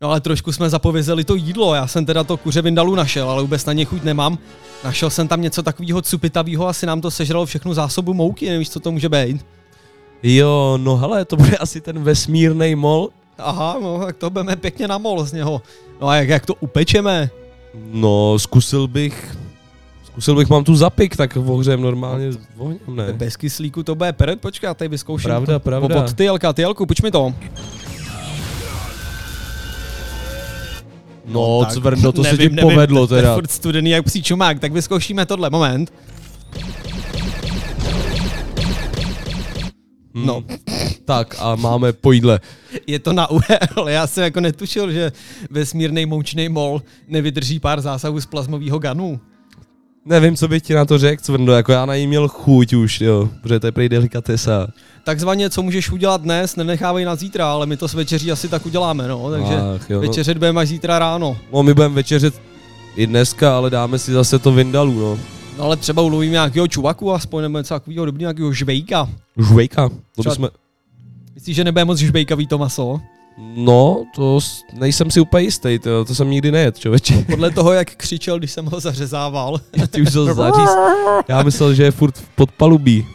No 0.00 0.08
ale 0.08 0.20
trošku 0.20 0.52
jsme 0.52 0.70
zapovězeli 0.70 1.24
to 1.24 1.34
jídlo, 1.34 1.74
já 1.74 1.86
jsem 1.86 2.04
teda 2.04 2.24
to 2.24 2.36
kuře 2.36 2.62
vindalu 2.62 2.94
našel, 2.94 3.30
ale 3.30 3.42
vůbec 3.42 3.64
na 3.64 3.72
ně 3.72 3.84
chuť 3.84 4.02
nemám. 4.02 4.38
Našel 4.84 5.10
jsem 5.10 5.28
tam 5.28 5.42
něco 5.42 5.62
takového 5.62 6.02
cupitavého, 6.02 6.68
asi 6.68 6.86
nám 6.86 7.00
to 7.00 7.10
sežralo 7.10 7.46
všechnu 7.46 7.74
zásobu 7.74 8.14
mouky, 8.14 8.50
nevíš, 8.50 8.70
co 8.70 8.80
to 8.80 8.92
může 8.92 9.08
být. 9.08 9.46
Jo, 10.22 10.78
no 10.82 10.96
hele, 10.96 11.24
to 11.24 11.36
bude 11.36 11.56
asi 11.56 11.80
ten 11.80 12.02
vesmírný 12.02 12.74
mol. 12.74 13.08
Aha, 13.38 13.76
no 13.82 13.98
tak 14.06 14.16
to 14.16 14.30
budeme 14.30 14.56
pěkně 14.56 14.88
na 14.88 14.98
mol 14.98 15.24
z 15.24 15.32
něho. 15.32 15.62
No 16.00 16.08
a 16.08 16.16
jak, 16.16 16.28
jak 16.28 16.46
to 16.46 16.54
upečeme? 16.54 17.30
No, 17.92 18.38
zkusil 18.38 18.88
bych... 18.88 19.36
Zkusil 20.04 20.36
bych, 20.36 20.48
mám 20.48 20.64
tu 20.64 20.76
zapik, 20.76 21.16
tak 21.16 21.36
ohřem 21.46 21.80
normálně 21.80 22.32
s 22.32 22.38
ohněm, 22.58 22.96
ne? 22.96 23.12
Bez 23.12 23.36
kyslíku 23.36 23.82
to 23.82 23.94
bude 23.94 24.12
peret, 24.12 24.40
počkej, 24.40 24.68
já 24.68 24.74
tady 24.74 24.88
vyzkouším. 24.88 25.28
Pravda, 25.28 25.58
to. 25.58 25.60
pravda. 25.60 26.04
Od 26.04 26.14
tyjelka, 26.14 26.52
tyjelku, 26.52 26.86
puč 26.86 27.00
mi 27.00 27.10
to. 27.10 27.34
No, 31.26 31.60
tak 31.64 31.72
cvrndo, 31.72 32.12
to 32.12 32.24
se 32.24 32.32
nevím, 32.32 32.50
ti 32.50 32.56
nevím, 32.56 32.70
povedlo 32.70 33.06
to 33.06 33.16
je 33.16 33.22
teda. 33.22 33.34
furt 33.34 33.50
studený 33.50 33.90
jak 33.90 34.04
psí 34.04 34.22
čumák, 34.22 34.60
tak 34.60 34.72
vyzkoušíme 34.72 35.26
tohle, 35.26 35.50
moment. 35.50 35.92
Hmm. 40.14 40.26
No. 40.26 40.42
Tak 41.12 41.36
a 41.38 41.56
máme 41.56 41.92
po 41.92 42.12
jídle. 42.12 42.40
Je 42.86 42.98
to 42.98 43.12
na 43.12 43.30
UE, 43.30 43.58
ale 43.76 43.92
já 43.92 44.06
jsem 44.06 44.24
jako 44.24 44.40
netušil, 44.40 44.92
že 44.92 45.12
vesmírný 45.50 46.06
moučný 46.06 46.48
mol 46.48 46.82
nevydrží 47.08 47.60
pár 47.60 47.80
zásahů 47.80 48.20
z 48.20 48.26
plazmového 48.26 48.78
ganu. 48.78 49.20
Nevím, 50.04 50.36
co 50.36 50.48
bych 50.48 50.62
ti 50.62 50.74
na 50.74 50.84
to 50.84 50.98
řekl, 50.98 51.22
cvrndo, 51.22 51.52
jako 51.52 51.72
já 51.72 51.86
na 51.86 51.96
ní 51.96 52.06
měl 52.06 52.28
chuť 52.28 52.72
už, 52.72 53.00
jo, 53.00 53.28
protože 53.42 53.60
to 53.60 53.66
je 53.66 53.72
prý 53.72 53.88
delikatesa. 53.88 54.66
Takzvaně, 55.04 55.50
co 55.50 55.62
můžeš 55.62 55.90
udělat 55.90 56.20
dnes, 56.20 56.56
nenechávej 56.56 57.04
na 57.04 57.16
zítra, 57.16 57.52
ale 57.52 57.66
my 57.66 57.76
to 57.76 57.88
s 57.88 57.94
večeří 57.94 58.32
asi 58.32 58.48
tak 58.48 58.66
uděláme, 58.66 59.08
no, 59.08 59.30
takže 59.30 59.54
Ach, 59.54 59.90
jo, 59.90 59.96
no. 59.96 60.08
večeřet 60.08 60.38
budeme 60.38 60.60
až 60.60 60.68
zítra 60.68 60.98
ráno. 60.98 61.36
No, 61.52 61.62
my 61.62 61.74
budeme 61.74 61.94
večeřet 61.94 62.34
i 62.96 63.06
dneska, 63.06 63.56
ale 63.56 63.70
dáme 63.70 63.98
si 63.98 64.12
zase 64.12 64.38
to 64.38 64.52
vindalu, 64.52 65.00
no. 65.00 65.18
No 65.58 65.64
ale 65.64 65.76
třeba 65.76 66.02
ulovíme 66.02 66.32
nějakého 66.32 66.68
čuvaku 66.68 67.12
aspoň, 67.12 67.42
nebo 67.42 67.58
něco 67.58 67.74
takového 67.74 68.06
dobrý, 68.06 68.20
nějakého 68.20 68.52
žvejka. 68.52 69.08
Žvejka, 69.48 69.88
to 70.16 70.22
bychom... 70.22 70.48
Myslíš, 71.42 71.56
že 71.56 71.64
nebude 71.64 71.84
moc 71.84 71.98
žvejkavý 71.98 72.46
to 72.46 72.58
maso? 72.58 73.00
No, 73.56 74.04
to 74.14 74.38
nejsem 74.72 75.10
si 75.10 75.20
úplně 75.20 75.44
jistý, 75.44 75.78
to, 75.78 76.04
to 76.04 76.14
jsem 76.14 76.30
nikdy 76.30 76.52
nejet, 76.52 76.78
člověče. 76.78 77.24
Podle 77.30 77.50
toho, 77.50 77.72
jak 77.72 77.90
křičel, 77.90 78.38
když 78.38 78.50
jsem 78.50 78.66
ho 78.66 78.80
zařezával. 78.80 79.58
Ty 79.90 80.02
už 80.02 80.12
to 80.12 80.34
zaříz. 80.34 80.70
Já 81.28 81.42
myslel, 81.42 81.74
že 81.74 81.82
je 81.82 81.90
furt 81.90 82.18
v 82.18 82.28
podpalubí. 82.28 83.06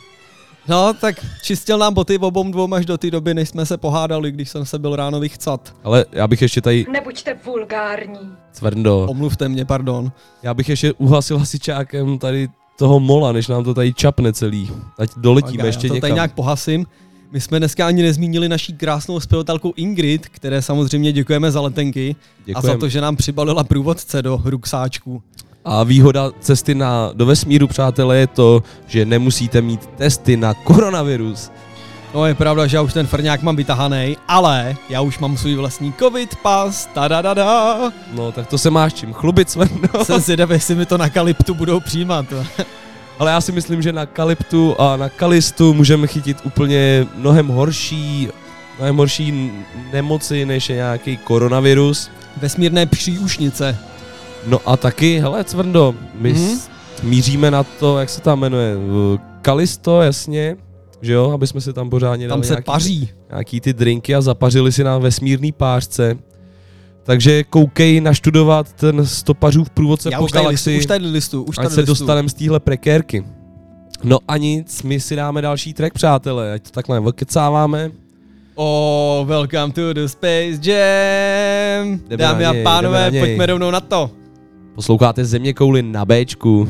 No, 0.67 0.93
tak 0.93 1.15
čistil 1.43 1.77
nám 1.77 1.93
boty 1.93 2.17
obom 2.17 2.51
dvou 2.51 2.73
až 2.73 2.85
do 2.85 2.97
té 2.97 3.11
doby, 3.11 3.33
než 3.33 3.49
jsme 3.49 3.65
se 3.65 3.77
pohádali, 3.77 4.31
když 4.31 4.49
jsem 4.49 4.65
se 4.65 4.79
byl 4.79 4.95
ráno 4.95 5.19
vychcat. 5.19 5.75
Ale 5.83 6.05
já 6.11 6.27
bych 6.27 6.41
ještě 6.41 6.61
tady, 6.61 6.85
Nebuďte 6.91 7.37
vulgární. 7.45 8.19
cvrndo, 8.51 9.05
Omluvte 9.09 9.49
mě, 9.49 9.65
pardon. 9.65 10.11
já 10.43 10.53
bych 10.53 10.69
ještě 10.69 10.93
uhasil 10.93 11.37
hasičákem 11.37 12.19
tady 12.19 12.47
toho 12.77 12.99
mola, 12.99 13.31
než 13.31 13.47
nám 13.47 13.63
to 13.63 13.73
tady 13.73 13.93
čapne 13.93 14.33
celý. 14.33 14.71
Ať 14.97 15.09
doletíme 15.17 15.63
já 15.63 15.65
ještě 15.65 15.87
to 15.87 15.93
někam. 15.93 16.01
tady 16.01 16.13
nějak 16.13 16.33
pohasím. 16.33 16.85
My 17.31 17.41
jsme 17.41 17.59
dneska 17.59 17.87
ani 17.87 18.03
nezmínili 18.03 18.49
naší 18.49 18.73
krásnou 18.73 19.19
zpěvatelku 19.19 19.73
Ingrid, 19.75 20.27
které 20.29 20.61
samozřejmě 20.61 21.11
děkujeme 21.11 21.51
za 21.51 21.61
letenky 21.61 22.15
a 22.19 22.43
Děkujem. 22.45 22.73
za 22.73 22.79
to, 22.79 22.89
že 22.89 23.01
nám 23.01 23.15
přibalila 23.15 23.63
průvodce 23.63 24.21
do 24.21 24.41
ruksáčku. 24.45 25.23
A 25.65 25.83
výhoda 25.83 26.31
cesty 26.39 26.75
na, 26.75 27.11
do 27.13 27.25
vesmíru, 27.25 27.67
přátelé, 27.67 28.17
je 28.17 28.27
to, 28.27 28.63
že 28.87 29.05
nemusíte 29.05 29.61
mít 29.61 29.85
testy 29.85 30.37
na 30.37 30.53
koronavirus. 30.53 31.51
No 32.13 32.25
je 32.25 32.35
pravda, 32.35 32.67
že 32.67 32.77
já 32.77 32.81
už 32.81 32.93
ten 32.93 33.07
frňák 33.07 33.41
mám 33.41 33.55
vytahaný, 33.55 34.17
ale 34.27 34.75
já 34.89 35.01
už 35.01 35.19
mám 35.19 35.37
svůj 35.37 35.55
vlastní 35.55 35.93
covid 35.99 36.35
pas, 36.35 36.85
tadadada. 36.93 37.77
No, 38.13 38.31
tak 38.31 38.47
to 38.47 38.57
se 38.57 38.69
máš 38.69 38.93
čím 38.93 39.13
chlubit, 39.13 39.49
Svrno. 39.49 40.05
Jsem 40.05 40.21
zvědavý, 40.21 40.53
jestli 40.53 40.75
mi 40.75 40.85
to 40.85 40.97
na 40.97 41.09
kaliptu 41.09 41.53
budou 41.53 41.79
přijímat. 41.79 42.25
Ale 43.19 43.31
já 43.31 43.41
si 43.41 43.51
myslím, 43.51 43.81
že 43.81 43.93
na 43.93 44.05
Kalyptu 44.05 44.81
a 44.81 44.97
na 44.97 45.09
Kalistu 45.09 45.73
můžeme 45.73 46.07
chytit 46.07 46.37
úplně 46.43 47.07
mnohem 47.15 47.47
horší, 47.47 48.29
mnohem 48.77 48.97
horší 48.97 49.51
nemoci, 49.93 50.45
než 50.45 50.69
je 50.69 50.75
nějaký 50.75 51.17
koronavirus. 51.17 52.09
Vesmírné 52.41 52.85
příušnice. 52.85 53.77
No 54.47 54.59
a 54.65 54.77
taky, 54.77 55.19
hele, 55.19 55.43
Cvrndo, 55.43 55.95
my 56.15 56.33
mm-hmm. 56.33 56.59
míříme 57.03 57.51
na 57.51 57.63
to, 57.63 57.99
jak 57.99 58.09
se 58.09 58.21
tam 58.21 58.39
jmenuje, 58.39 58.75
Kalisto, 59.41 60.01
jasně, 60.01 60.55
že 61.01 61.13
jo, 61.13 61.31
aby 61.31 61.47
jsme 61.47 61.61
si 61.61 61.73
tam 61.73 61.89
pořádně 61.89 62.27
Tam 62.27 62.39
dali 62.39 62.47
se 62.47 62.53
nějaký, 62.53 62.65
paří. 62.65 63.09
nějaký 63.29 63.61
ty 63.61 63.73
drinky 63.73 64.15
a 64.15 64.21
zapařili 64.21 64.71
si 64.71 64.83
na 64.83 64.97
vesmírný 64.97 65.51
pářce. 65.51 66.17
Takže 67.07 67.43
koukej 67.43 68.01
naštudovat 68.01 68.73
ten 68.73 69.05
stopařův 69.05 69.69
průvodce 69.69 70.09
Já 70.11 70.17
po 70.19 70.25
už 70.25 70.31
tady, 70.31 70.47
listu, 70.47 70.69
galaxii. 70.69 70.77
už 70.79 70.85
tady 70.85 71.05
listu, 71.05 71.43
už 71.43 71.57
ať 71.57 71.63
tady 71.63 71.73
se 71.75 71.81
listu. 71.81 71.91
dostaneme 71.91 72.29
z 72.29 72.33
téhle 72.33 72.59
prekérky. 72.59 73.25
No 74.03 74.19
a 74.27 74.37
nic, 74.37 74.83
my 74.83 74.99
si 74.99 75.15
dáme 75.15 75.41
další 75.41 75.73
track, 75.73 75.93
přátelé, 75.93 76.53
ať 76.53 76.63
to 76.63 76.69
takhle 76.71 76.99
okecáváme. 76.99 77.91
Oh, 78.55 79.27
welcome 79.27 79.73
to 79.73 79.93
the 79.93 80.05
Space 80.05 80.59
Jam. 80.71 81.99
Jdeme 82.09 82.17
Dámy 82.23 82.45
a 82.45 82.53
pánové, 82.63 83.11
pojďme 83.19 83.45
rovnou 83.45 83.71
na 83.71 83.79
to. 83.79 84.11
Posloucháte 84.75 85.25
Země 85.25 85.53
kouly 85.53 85.83
na 85.83 86.05
Bčku. 86.05 86.69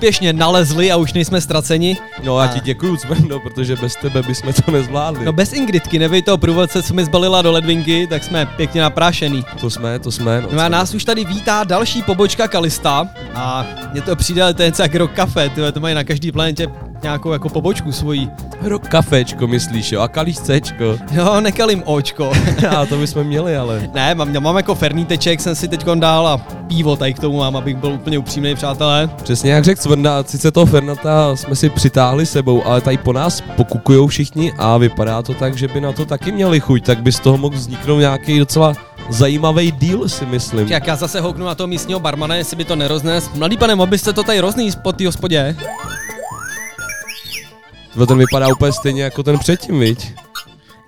úspěšně 0.00 0.32
nalezli 0.32 0.92
a 0.92 0.96
už 0.96 1.12
nejsme 1.12 1.40
ztraceni. 1.40 1.96
No 2.24 2.38
a 2.38 2.46
ti 2.46 2.60
děkuju, 2.60 2.96
Cvendo, 2.96 3.40
protože 3.40 3.76
bez 3.76 3.96
tebe 3.96 4.22
bychom 4.22 4.52
to 4.52 4.70
nezvládli. 4.70 5.24
No 5.24 5.32
bez 5.32 5.52
Ingridky, 5.52 5.98
nebej 5.98 6.22
toho 6.22 6.38
průvodce, 6.38 6.82
co 6.82 6.94
mi 6.94 7.04
zbalila 7.04 7.42
do 7.42 7.52
ledvinky, 7.52 8.06
tak 8.06 8.24
jsme 8.24 8.46
pěkně 8.46 8.80
naprášený. 8.80 9.44
To 9.60 9.70
jsme, 9.70 9.98
to 9.98 10.10
jsme. 10.10 10.40
No, 10.40 10.48
No 10.52 10.62
a 10.62 10.68
nás 10.68 10.94
už 10.94 11.04
tady 11.04 11.24
vítá 11.24 11.64
další 11.64 12.02
pobočka 12.02 12.48
Kalista 12.48 13.08
a 13.34 13.66
mně 13.92 14.02
to 14.02 14.16
přijde, 14.16 14.54
to 14.54 14.62
je 14.62 14.68
něco 14.68 14.82
jak 14.82 14.94
Rock 14.94 15.12
tyhle, 15.54 15.72
to 15.72 15.80
mají 15.80 15.94
na 15.94 16.04
každý 16.04 16.32
planetě 16.32 16.66
nějakou 17.02 17.32
jako 17.32 17.48
pobočku 17.48 17.92
svojí. 17.92 18.30
Rok 18.62 18.88
kafečko, 18.88 19.46
myslíš, 19.46 19.92
jo? 19.92 20.00
A 20.00 20.08
kalíš 20.08 20.38
Cčko. 20.38 20.98
Jo, 21.12 21.40
nekalím 21.40 21.82
očko. 21.86 22.32
a 22.76 22.86
to 22.86 22.96
bychom 22.96 23.24
měli, 23.24 23.56
ale. 23.56 23.90
ne, 23.94 24.14
mám, 24.14 24.42
mám 24.42 24.56
jako 24.56 24.74
ferníteček, 24.74 25.40
jsem 25.40 25.54
si 25.54 25.68
teď 25.68 25.84
dál 25.94 26.28
a 26.28 26.38
pivo 26.68 26.96
tady 26.96 27.14
k 27.14 27.18
tomu 27.18 27.38
mám, 27.38 27.56
abych 27.56 27.76
byl 27.76 27.92
úplně 27.92 28.18
upřímný, 28.18 28.54
přátelé. 28.54 29.10
Přesně 29.22 29.52
jak 29.52 29.64
řekl 29.64 29.82
Cvrnda, 29.82 30.22
sice 30.22 30.50
toho 30.50 30.66
Fernata 30.66 31.36
jsme 31.36 31.56
si 31.56 31.70
přitáhli 31.70 32.26
sebou, 32.26 32.66
ale 32.66 32.80
tady 32.80 32.96
po 32.96 33.12
nás 33.12 33.40
pokukujou 33.56 34.06
všichni 34.06 34.52
a 34.58 34.76
vypadá 34.76 35.22
to 35.22 35.34
tak, 35.34 35.56
že 35.56 35.68
by 35.68 35.80
na 35.80 35.92
to 35.92 36.04
taky 36.04 36.32
měli 36.32 36.60
chuť, 36.60 36.84
tak 36.84 37.02
by 37.02 37.12
z 37.12 37.20
toho 37.20 37.38
mohl 37.38 37.56
vzniknout 37.56 37.98
nějaký 37.98 38.38
docela 38.38 38.72
zajímavý 39.08 39.72
deal, 39.72 40.08
si 40.08 40.26
myslím. 40.26 40.68
Jak 40.68 40.86
já 40.86 40.96
zase 40.96 41.20
houknu 41.20 41.46
na 41.46 41.54
toho 41.54 41.66
místního 41.66 42.00
barmana, 42.00 42.34
jestli 42.34 42.56
by 42.56 42.64
to 42.64 42.76
neroznes. 42.76 43.30
Mladý 43.34 43.56
pane, 43.56 43.74
mohl 43.74 43.90
byste 43.90 44.12
to 44.12 44.22
tady 44.22 44.40
rozníst 44.40 44.78
po 44.82 44.92
té 44.92 45.06
hospodě? 45.06 45.56
Ten 48.08 48.18
vypadá 48.18 48.48
úplně 48.48 48.72
stejně 48.72 49.02
jako 49.02 49.22
ten 49.22 49.38
předtím, 49.38 49.80
viď? 49.80 50.14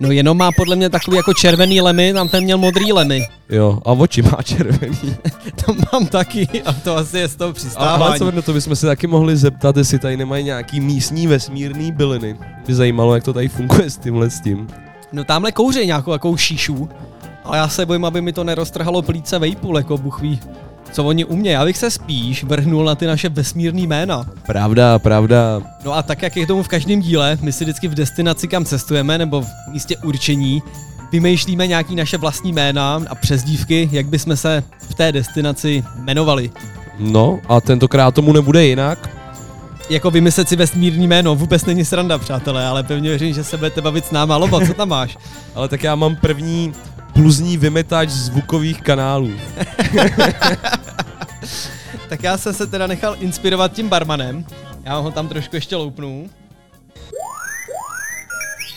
No 0.00 0.10
jenom 0.10 0.38
má 0.38 0.50
podle 0.56 0.76
mě 0.76 0.90
takový 0.90 1.16
jako 1.16 1.34
červený 1.34 1.80
lemy, 1.80 2.12
tam 2.12 2.28
ten 2.28 2.44
měl 2.44 2.58
modrý 2.58 2.92
lemy. 2.92 3.28
Jo, 3.48 3.78
a 3.84 3.92
oči 3.92 4.22
má 4.22 4.38
červený. 4.44 5.16
to 5.64 5.74
mám 5.92 6.06
taky 6.06 6.62
a 6.64 6.72
to 6.72 6.96
asi 6.96 7.18
je 7.18 7.28
z 7.28 7.36
toho 7.36 7.52
přistávání. 7.52 8.04
ale 8.04 8.18
co 8.18 8.30
no 8.30 8.42
to 8.42 8.52
bychom 8.52 8.76
se 8.76 8.86
taky 8.86 9.06
mohli 9.06 9.36
zeptat, 9.36 9.76
jestli 9.76 9.98
tady 9.98 10.16
nemají 10.16 10.44
nějaký 10.44 10.80
místní 10.80 11.26
vesmírný 11.26 11.92
byliny. 11.92 12.36
By 12.66 12.74
zajímalo, 12.74 13.14
jak 13.14 13.24
to 13.24 13.32
tady 13.32 13.48
funguje 13.48 13.90
s 13.90 13.98
tímhle 13.98 14.30
s 14.30 14.40
tím. 14.40 14.68
No 15.12 15.24
tamhle 15.24 15.52
kouří 15.52 15.86
nějakou 15.86 16.10
takovou 16.10 16.36
šíšu, 16.36 16.88
ale 17.44 17.58
já 17.58 17.68
se 17.68 17.86
bojím, 17.86 18.04
aby 18.04 18.20
mi 18.20 18.32
to 18.32 18.44
neroztrhalo 18.44 19.02
plíce 19.02 19.38
vejpůl, 19.38 19.76
jako 19.76 19.98
buchví. 19.98 20.40
Co 20.93 21.05
oni 21.05 21.24
umějí, 21.24 21.55
já 21.55 21.64
bych 21.64 21.78
se 21.78 21.90
spíš 21.90 22.44
vrhnul 22.44 22.85
na 22.85 22.94
ty 22.94 23.06
naše 23.06 23.28
vesmírný 23.28 23.86
jména. 23.86 24.27
Pravda, 24.47 24.98
pravda. 24.98 25.62
No 25.85 25.93
a 25.93 26.02
tak, 26.02 26.23
jak 26.23 26.36
je 26.36 26.44
k 26.44 26.48
tomu 26.48 26.62
v 26.62 26.69
každém 26.69 27.01
díle, 27.01 27.39
my 27.43 27.52
si 27.52 27.64
vždycky 27.64 27.89
v 27.89 27.94
destinaci, 27.94 28.48
kam 28.48 28.64
cestujeme, 28.64 29.19
nebo 29.19 29.43
v 29.43 29.47
místě 29.73 29.97
určení, 29.97 30.62
vymýšlíme 31.12 31.66
nějaký 31.66 31.94
naše 31.94 32.19
vlastní 32.19 32.52
jména 32.52 33.02
a 33.09 33.14
přezdívky, 33.14 33.89
jak 33.93 34.06
bychom 34.06 34.36
se 34.36 34.64
v 34.78 34.94
té 34.94 35.12
destinaci 35.12 35.85
jmenovali. 35.97 36.51
No, 36.98 37.40
a 37.48 37.60
tentokrát 37.60 38.14
tomu 38.14 38.32
nebude 38.32 38.64
jinak. 38.64 39.10
Jako 39.90 40.10
vymyslet 40.10 40.48
si 40.48 40.56
vesmírný 40.56 41.06
jméno 41.06 41.35
vůbec 41.35 41.64
není 41.64 41.85
sranda, 41.85 42.19
přátelé, 42.19 42.66
ale 42.66 42.82
pevně 42.82 43.09
věřím, 43.09 43.35
že 43.35 43.44
se 43.44 43.56
budete 43.56 43.81
bavit 43.81 44.06
s 44.06 44.10
náma. 44.10 44.36
Lobo, 44.36 44.66
co 44.66 44.74
tam 44.74 44.89
máš? 44.89 45.19
Ale 45.55 45.69
tak 45.69 45.82
já 45.82 45.94
mám 45.94 46.16
první 46.16 46.73
pluzní 47.12 47.56
vymetač 47.56 48.09
zvukových 48.09 48.82
kanálů. 48.82 49.30
tak 52.09 52.22
já 52.22 52.39
jsem 52.39 52.55
se 52.55 52.66
teda 52.66 52.86
nechal 52.86 53.16
inspirovat 53.20 53.72
tím 53.72 53.89
barmanem. 53.89 54.44
Já 54.84 54.97
ho 54.97 55.10
tam 55.10 55.28
trošku 55.28 55.56
ještě 55.56 55.76
loupnu. 55.76 56.30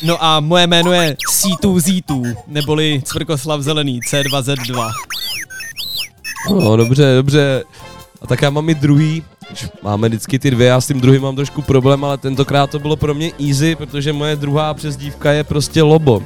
No 0.03 0.23
a 0.23 0.39
moje 0.39 0.67
jméno 0.67 0.91
je 0.91 1.17
C2Z2, 1.31 2.35
neboli 2.47 3.01
Cvrkoslav 3.05 3.61
Zelený 3.61 3.99
C2Z2. 3.99 4.91
No, 6.51 6.77
dobře, 6.77 7.15
dobře. 7.15 7.63
A 8.21 8.27
tak 8.27 8.41
já 8.41 8.49
mám 8.49 8.69
i 8.69 8.75
druhý, 8.75 9.23
máme 9.83 10.07
vždycky 10.07 10.39
ty 10.39 10.51
dvě, 10.51 10.67
já 10.67 10.81
s 10.81 10.87
tím 10.87 11.01
druhým 11.01 11.21
mám 11.21 11.35
trošku 11.35 11.61
problém, 11.61 12.05
ale 12.05 12.17
tentokrát 12.17 12.69
to 12.69 12.79
bylo 12.79 12.95
pro 12.95 13.13
mě 13.13 13.31
easy, 13.47 13.75
protože 13.75 14.13
moje 14.13 14.35
druhá 14.35 14.73
přezdívka 14.73 15.31
je 15.31 15.43
prostě 15.43 15.81
Lobo. 15.81 16.23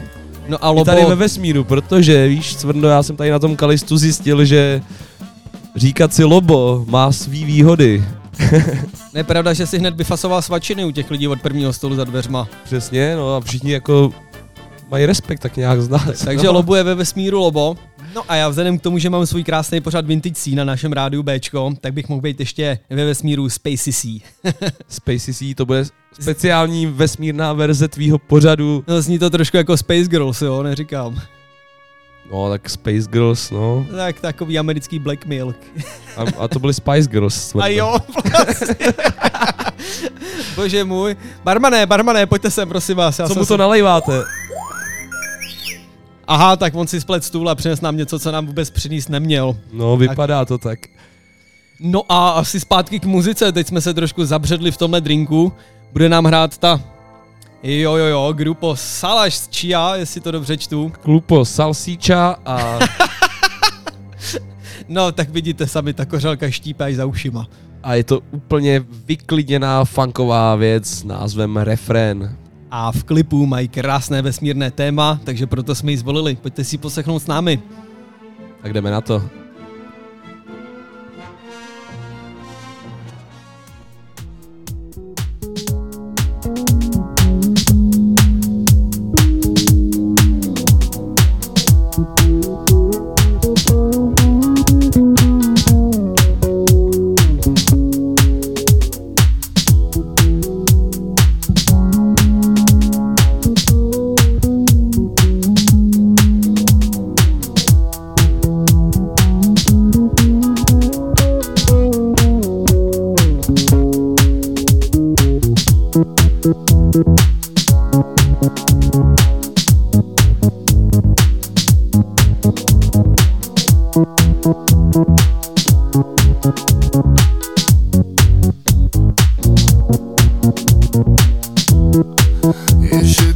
No 0.49 0.57
a 0.65 0.69
Lobo... 0.69 0.85
tady 0.85 1.05
ve 1.05 1.15
vesmíru, 1.15 1.63
protože 1.63 2.27
víš, 2.27 2.55
Cvrndo, 2.55 2.88
já 2.88 3.03
jsem 3.03 3.15
tady 3.15 3.31
na 3.31 3.39
tom 3.39 3.55
kalistu 3.55 3.97
zjistil, 3.97 4.45
že 4.45 4.81
říkat 5.76 6.13
si 6.13 6.23
Lobo 6.23 6.85
má 6.88 7.11
svý 7.11 7.45
výhody. 7.45 8.05
Ne, 9.13 9.23
pravda, 9.23 9.53
že 9.53 9.67
si 9.67 9.80
hned 9.80 9.95
vyfasoval 9.95 10.41
svačiny 10.41 10.85
u 10.85 10.91
těch 10.91 11.11
lidí 11.11 11.27
od 11.27 11.41
prvního 11.41 11.73
stolu 11.73 11.95
za 11.95 12.03
dveřma. 12.03 12.47
Přesně, 12.63 13.15
no 13.15 13.35
a 13.35 13.41
všichni 13.41 13.71
jako 13.71 14.11
mají 14.91 15.06
respekt 15.06 15.40
tak 15.40 15.57
nějak 15.57 15.82
znát. 15.82 16.22
Takže 16.26 16.48
no. 16.48 16.53
lobuje 16.53 16.84
ve 16.84 16.95
vesmíru 16.95 17.40
Lobo. 17.40 17.76
No 18.16 18.24
a 18.28 18.36
já 18.36 18.49
vzhledem 18.49 18.80
k 18.80 18.82
tomu, 18.82 18.98
že 18.98 19.10
mám 19.10 19.26
svůj 19.26 19.44
krásný 19.44 19.82
pořad 19.82 20.06
Vintage 20.06 20.36
C 20.36 20.56
na 20.56 20.64
našem 20.64 20.94
rádiu 20.94 21.24
Bčko, 21.24 21.74
tak 21.82 21.94
bych 21.94 22.10
mohl 22.10 22.22
být 22.22 22.40
ještě 22.40 22.80
ve 22.90 23.06
vesmíru 23.06 23.49
Space 23.49 23.91
C. 23.91 24.07
Space 24.90 25.34
C, 25.34 25.56
to 25.56 25.66
bude 25.66 25.86
speciální 26.22 26.86
vesmírná 26.86 27.53
verze 27.53 27.88
tvýho 27.88 28.18
pořadu. 28.20 28.84
No 28.88 29.02
zní 29.02 29.20
to 29.20 29.30
trošku 29.30 29.57
jako 29.57 29.78
Space 29.78 30.03
Girls, 30.03 30.41
jo, 30.41 30.64
neříkám. 30.64 31.22
No, 32.32 32.49
tak 32.49 32.70
Space 32.70 33.07
Girls, 33.10 33.52
no. 33.52 33.86
Tak 33.95 34.20
takový 34.20 34.60
americký 34.60 34.99
Black 34.99 35.26
Milk. 35.26 35.57
A, 36.18 36.24
a 36.38 36.48
to 36.48 36.60
byly 36.60 36.74
Spice 36.74 37.10
Girls. 37.10 37.56
A 37.56 37.68
jo, 37.68 37.98
vlastně. 38.32 38.76
Bože 40.56 40.84
můj. 40.84 41.16
Barmané, 41.44 41.86
barmané, 41.86 42.26
pojďte 42.26 42.52
sem, 42.52 42.70
prosím 42.70 42.98
vás. 42.98 43.20
Já 43.20 43.28
Co 43.28 43.34
mu 43.34 43.40
to 43.40 43.45
si- 43.45 43.57
nalejváte? 43.57 44.24
Aha, 46.30 46.56
tak 46.56 46.76
on 46.76 46.88
si 46.88 47.01
splet 47.01 47.23
stůl 47.23 47.49
a 47.49 47.56
přines 47.56 47.81
nám 47.81 47.97
něco, 47.97 48.19
co 48.19 48.31
nám 48.31 48.47
vůbec 48.47 48.69
přinést 48.69 49.10
neměl. 49.10 49.57
No, 49.73 49.97
vypadá 49.97 50.45
to 50.45 50.57
tak. 50.57 50.80
No 51.80 52.03
a 52.10 52.30
asi 52.30 52.60
zpátky 52.60 52.99
k 52.99 53.06
muzice, 53.06 53.51
teď 53.51 53.68
jsme 53.68 53.81
se 53.81 53.93
trošku 53.93 54.26
zabředli 54.26 54.72
v 54.72 54.77
tomhle 54.77 55.01
drinku. 55.01 55.53
Bude 55.93 56.10
nám 56.10 56.26
hrát 56.26 56.57
ta... 56.57 56.81
Jo, 57.64 57.95
jo, 57.95 58.06
jo, 58.06 58.34
grupo 58.34 58.76
Salaš 58.76 59.39
Chia, 59.56 59.95
jestli 59.95 60.22
to 60.22 60.31
dobře 60.31 60.57
čtu. 60.57 60.91
Klupo 61.01 61.45
Salsíča 61.45 62.35
a 62.45 62.80
No, 64.88 65.11
tak 65.11 65.30
vidíte 65.30 65.68
sami, 65.68 65.93
ta 65.93 66.06
kořelka 66.06 66.51
štípe 66.51 66.84
až 66.84 66.95
za 66.95 67.06
ušima. 67.06 67.47
a 67.84 67.95
je 67.95 68.03
to 68.03 68.19
úplně 68.31 68.84
vyklidněná 69.06 69.85
funková 69.85 70.56
věc 70.56 70.85
s 70.88 71.03
názvem 71.03 71.57
Refrén. 71.57 72.35
A 72.71 72.91
v 72.91 73.03
klipu 73.03 73.45
mají 73.45 73.67
krásné 73.67 74.21
vesmírné 74.21 74.71
téma, 74.71 75.19
takže 75.23 75.47
proto 75.47 75.75
jsme 75.75 75.91
ji 75.91 75.97
zvolili. 75.97 76.35
Pojďte 76.35 76.63
si 76.63 76.77
poslechnout 76.77 77.19
s 77.19 77.27
námi. 77.27 77.61
Tak 78.61 78.73
jdeme 78.73 78.91
na 78.91 79.01
to. 79.01 79.23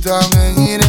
Ještě 0.06 0.10
tam 0.10 0.83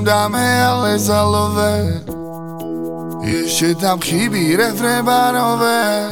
tam 0.00 0.04
dáme, 0.04 0.64
ale 0.64 0.98
zalové 0.98 2.00
Ještě 3.22 3.74
tam 3.74 4.00
chybí 4.00 4.56
pánové 5.02 6.10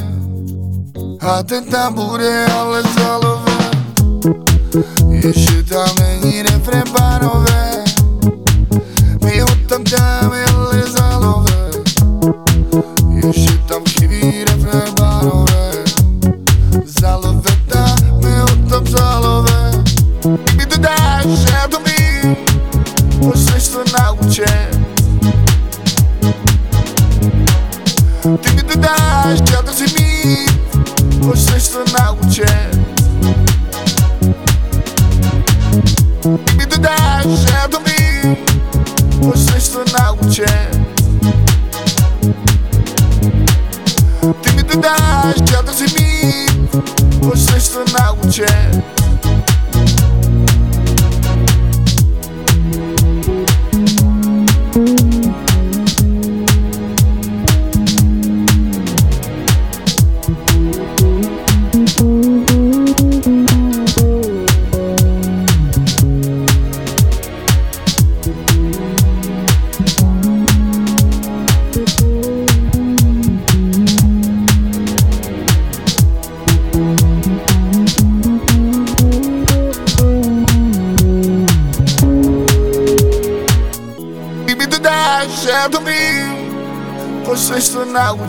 A 1.21 1.43
ten 1.43 1.65
tam 1.65 1.95
bude, 1.95 2.47
ale 2.47 2.83
zalové 2.83 3.71
Ještě 5.11 5.63
tam 5.63 5.89
není 6.01 6.43
pánové 6.93 7.58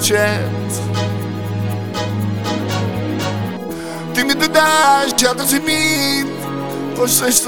to 0.10 0.16
naučet 0.16 0.50
Ty 4.14 4.24
mi 4.24 4.36
to 4.36 4.48
dáš, 4.48 5.14
já 5.24 5.34
to 5.34 5.44
chci 5.44 5.60
mít 5.60 6.28
Pošleš 6.96 7.40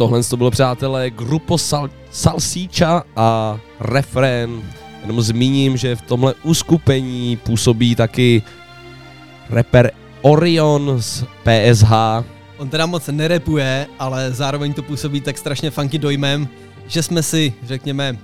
tohle 0.00 0.22
to 0.24 0.36
bylo, 0.36 0.50
přátelé, 0.50 1.10
Grupo 1.10 1.54
Sal- 1.56 1.90
Salsicha 2.10 3.02
a 3.16 3.58
refrén. 3.80 4.62
Jenom 5.02 5.22
zmíním, 5.22 5.76
že 5.76 5.96
v 5.96 6.02
tomhle 6.02 6.34
uskupení 6.42 7.36
působí 7.36 7.94
taky 7.94 8.42
rapper 9.50 9.90
Orion 10.22 10.96
z 11.00 11.24
PSH. 11.44 11.92
On 12.58 12.68
teda 12.68 12.86
moc 12.86 13.06
nerepuje, 13.06 13.86
ale 13.98 14.32
zároveň 14.32 14.72
to 14.72 14.82
působí 14.82 15.20
tak 15.20 15.38
strašně 15.38 15.70
funky 15.70 15.98
dojmem, 15.98 16.48
že 16.86 17.02
jsme 17.02 17.22
si, 17.22 17.52
řekněme, 17.66 18.16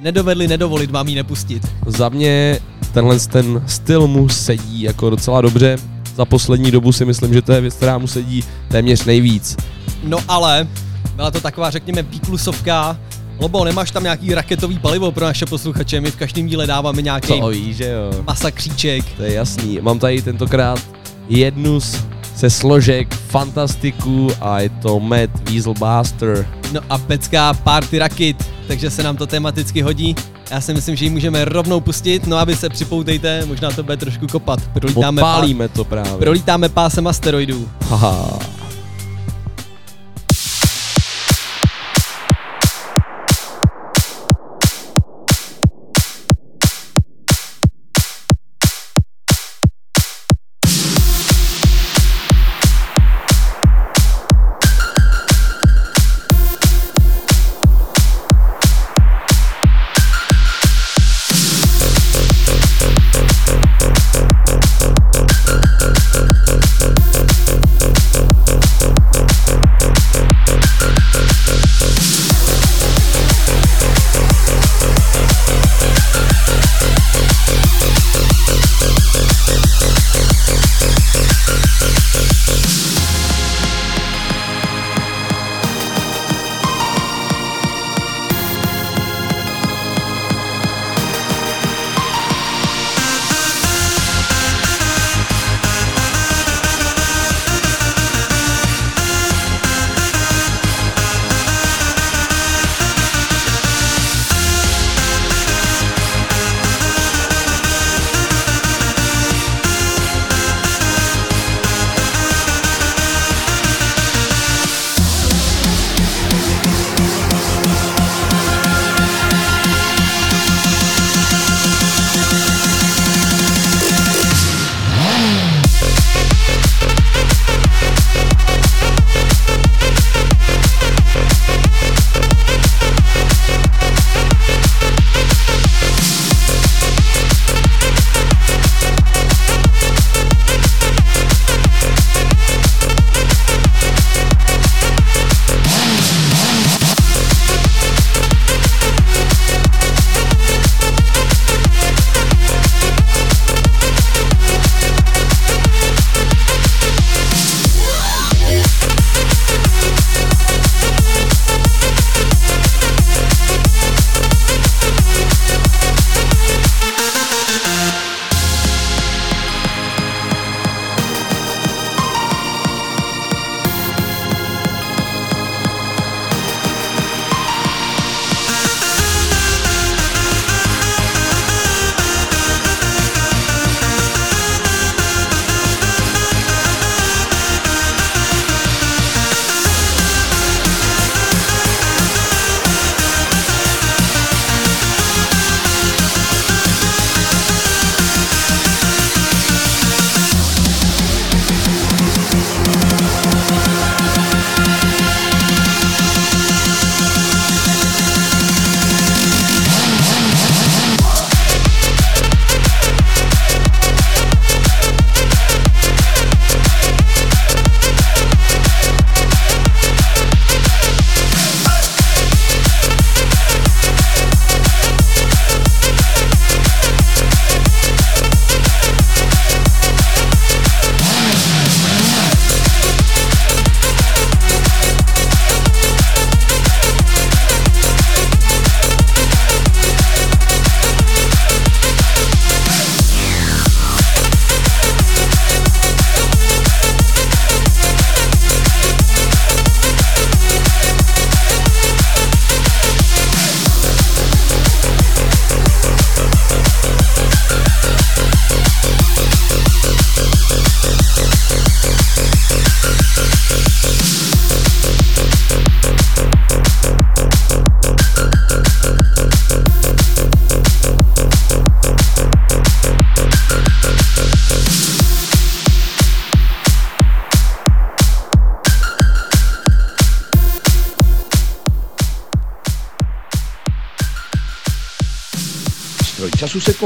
nedovedli 0.00 0.48
nedovolit 0.48 0.90
vám 0.90 1.08
ji 1.08 1.14
nepustit. 1.14 1.66
Za 1.86 2.08
mě 2.08 2.58
tenhle 2.92 3.18
ten 3.20 3.62
styl 3.66 4.06
mu 4.06 4.28
sedí 4.28 4.82
jako 4.82 5.10
docela 5.10 5.40
dobře. 5.40 5.76
Za 6.14 6.24
poslední 6.24 6.70
dobu 6.70 6.92
si 6.92 7.04
myslím, 7.04 7.34
že 7.34 7.42
to 7.42 7.52
je 7.52 7.60
věc, 7.60 7.74
která 7.74 7.98
mu 7.98 8.06
sedí 8.06 8.44
téměř 8.68 9.04
nejvíc. 9.04 9.56
No 10.04 10.18
ale, 10.28 10.68
byla 11.16 11.30
to 11.30 11.40
taková, 11.40 11.70
řekněme, 11.70 12.02
výklusovka. 12.02 12.98
Lobo, 13.40 13.64
nemáš 13.64 13.90
tam 13.90 14.02
nějaký 14.02 14.34
raketový 14.34 14.78
palivo 14.78 15.12
pro 15.12 15.24
naše 15.24 15.46
posluchače? 15.46 16.00
My 16.00 16.10
v 16.10 16.16
každém 16.16 16.46
díle 16.46 16.66
dáváme 16.66 17.02
nějaký 17.02 17.40
To 17.40 17.48
víš, 17.48 17.76
že 17.76 17.88
jo. 17.88 18.22
masakříček. 18.26 19.04
To 19.16 19.22
je 19.22 19.32
jasný. 19.32 19.78
Mám 19.82 19.98
tady 19.98 20.22
tentokrát 20.22 20.80
jednu 21.28 21.80
z, 21.80 22.04
ze 22.36 22.50
složek 22.50 23.14
Fantastiku 23.14 24.28
a 24.40 24.60
je 24.60 24.68
to 24.68 25.00
Matt 25.00 25.50
Weaselbuster. 25.50 26.48
No 26.72 26.80
a 26.90 26.98
pecká 26.98 27.54
party 27.54 27.98
rakit, 27.98 28.44
takže 28.68 28.90
se 28.90 29.02
nám 29.02 29.16
to 29.16 29.26
tematicky 29.26 29.82
hodí. 29.82 30.16
Já 30.50 30.60
si 30.60 30.74
myslím, 30.74 30.96
že 30.96 31.04
ji 31.04 31.10
můžeme 31.10 31.44
rovnou 31.44 31.80
pustit, 31.80 32.26
no 32.26 32.36
aby 32.36 32.56
se 32.56 32.68
připoutejte, 32.68 33.46
možná 33.46 33.70
to 33.70 33.82
bude 33.82 33.96
trošku 33.96 34.26
kopat. 34.26 34.60
Prolítáme, 34.72 35.22
Odpálíme 35.22 35.68
to 35.68 35.84
právě. 35.84 36.12
prolítáme 36.18 36.68
pásem 36.68 37.06
asteroidů. 37.06 37.68
Haha. 37.88 38.38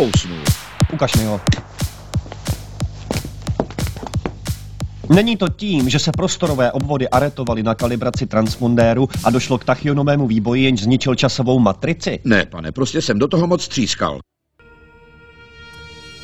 Kousnul. 0.00 0.44
Ukaž 0.92 1.14
mi 1.14 1.24
ho. 1.24 1.40
Není 5.08 5.36
to 5.36 5.48
tím, 5.48 5.88
že 5.88 5.98
se 5.98 6.12
prostorové 6.12 6.72
obvody 6.72 7.08
aretovaly 7.08 7.62
na 7.62 7.74
kalibraci 7.74 8.26
transmundéru 8.26 9.08
a 9.24 9.30
došlo 9.30 9.58
k 9.58 9.64
tachyonovému 9.64 10.26
výboji, 10.26 10.64
jenž 10.64 10.82
zničil 10.82 11.14
časovou 11.14 11.58
matrici? 11.58 12.18
Ne, 12.24 12.46
pane, 12.46 12.72
prostě 12.72 13.02
jsem 13.02 13.18
do 13.18 13.28
toho 13.28 13.46
moc 13.46 13.68
třískal. 13.68 14.20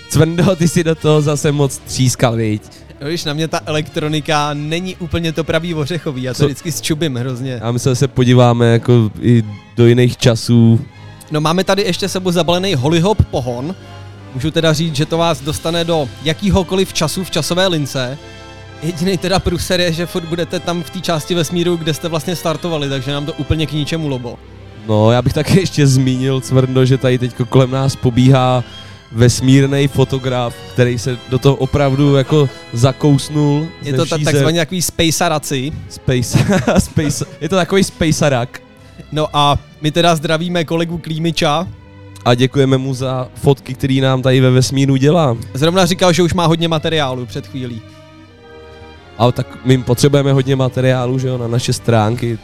Cvrndo, 0.09 0.57
ty 0.57 0.69
si 0.69 0.85
do 0.85 0.95
toho 0.95 1.23
zase 1.23 1.53
moc 1.53 1.79
třískal, 1.79 2.37
viď? 2.37 2.63
No, 3.01 3.09
víš, 3.09 3.25
na 3.25 3.33
mě 3.33 3.49
ta 3.49 3.61
elektronika 3.67 4.55
není 4.55 4.97
úplně 4.97 5.33
to 5.33 5.45
pravý 5.45 5.75
ořechový, 5.75 6.23
já 6.23 6.33
to 6.33 6.39
Co? 6.39 6.45
vždycky 6.45 6.73
zčubím 6.73 7.17
hrozně. 7.17 7.61
A 7.61 7.73
my 7.73 7.79
se 7.79 7.89
zase 7.89 8.09
podíváme 8.09 8.73
jako 8.73 9.11
i 9.21 9.45
do 9.77 9.87
jiných 9.87 10.17
časů. 10.17 10.81
No 11.31 11.41
máme 11.41 11.65
tady 11.65 11.83
ještě 11.83 12.09
sebou 12.09 12.31
zabalený 12.31 12.75
Hollyhop 12.75 13.25
pohon. 13.25 13.75
Můžu 14.35 14.51
teda 14.51 14.73
říct, 14.73 14.97
že 14.97 15.07
to 15.07 15.19
vás 15.19 15.41
dostane 15.41 15.85
do 15.85 16.09
jakýhokoliv 16.23 16.93
času 16.93 17.25
v 17.25 17.31
časové 17.31 17.67
lince. 17.67 18.19
Jediný 18.83 19.19
teda 19.19 19.39
průser 19.39 19.81
je, 19.81 19.93
že 19.93 20.07
furt 20.07 20.25
budete 20.25 20.61
tam 20.61 20.83
v 20.83 20.91
té 20.91 21.01
části 21.01 21.35
vesmíru, 21.35 21.77
kde 21.77 21.95
jste 21.95 22.09
vlastně 22.09 22.37
startovali, 22.37 22.89
takže 22.89 23.13
nám 23.13 23.27
to 23.27 23.33
úplně 23.33 23.67
k 23.67 23.73
ničemu 23.73 24.09
lobo. 24.09 24.39
No, 24.87 25.13
já 25.13 25.23
bych 25.23 25.33
taky 25.33 25.61
ještě 25.61 25.87
zmínil, 25.87 26.41
Cvrndo, 26.41 26.85
že 26.85 26.99
tady 26.99 27.19
teď 27.19 27.35
kolem 27.49 27.71
nás 27.71 27.97
pobíhá 27.97 28.65
vesmírný 29.13 29.89
fotograf, 29.89 30.55
který 30.73 30.99
se 30.99 31.19
do 31.29 31.39
toho 31.39 31.57
opravdu 31.57 32.17
jako 32.17 32.49
zakousnul. 32.73 33.69
Je 33.83 33.93
to 33.93 34.07
ta, 34.07 34.19
takzvaný 34.25 34.59
takový 34.59 34.83
spaceraci. 34.83 35.73
Space, 35.89 36.39
space, 36.79 37.25
je 37.41 37.49
to 37.49 37.57
takový 37.57 37.85
spacerak. 37.85 38.66
No 39.13 39.29
a 39.33 39.59
my 39.81 39.91
teda 39.91 40.17
zdravíme 40.17 40.65
kolegu 40.65 40.99
Klímiča. 40.99 41.69
A 42.25 42.35
děkujeme 42.35 42.79
mu 42.79 42.95
za 42.95 43.29
fotky, 43.35 43.75
který 43.75 44.01
nám 44.01 44.23
tady 44.23 44.41
ve 44.41 44.51
vesmíru 44.51 44.97
dělá. 44.97 45.37
Zrovna 45.55 45.87
říkal, 45.87 46.13
že 46.13 46.23
už 46.23 46.35
má 46.35 46.47
hodně 46.47 46.69
materiálu 46.69 47.27
před 47.27 47.47
chvílí. 47.47 47.81
Ale 49.19 49.33
tak 49.33 49.59
my 49.65 49.79
potřebujeme 49.79 50.33
hodně 50.33 50.57
materiálu, 50.57 51.19
že 51.19 51.29
jo, 51.29 51.39
na 51.39 51.49
naše 51.49 51.73
stránky. 51.73 52.39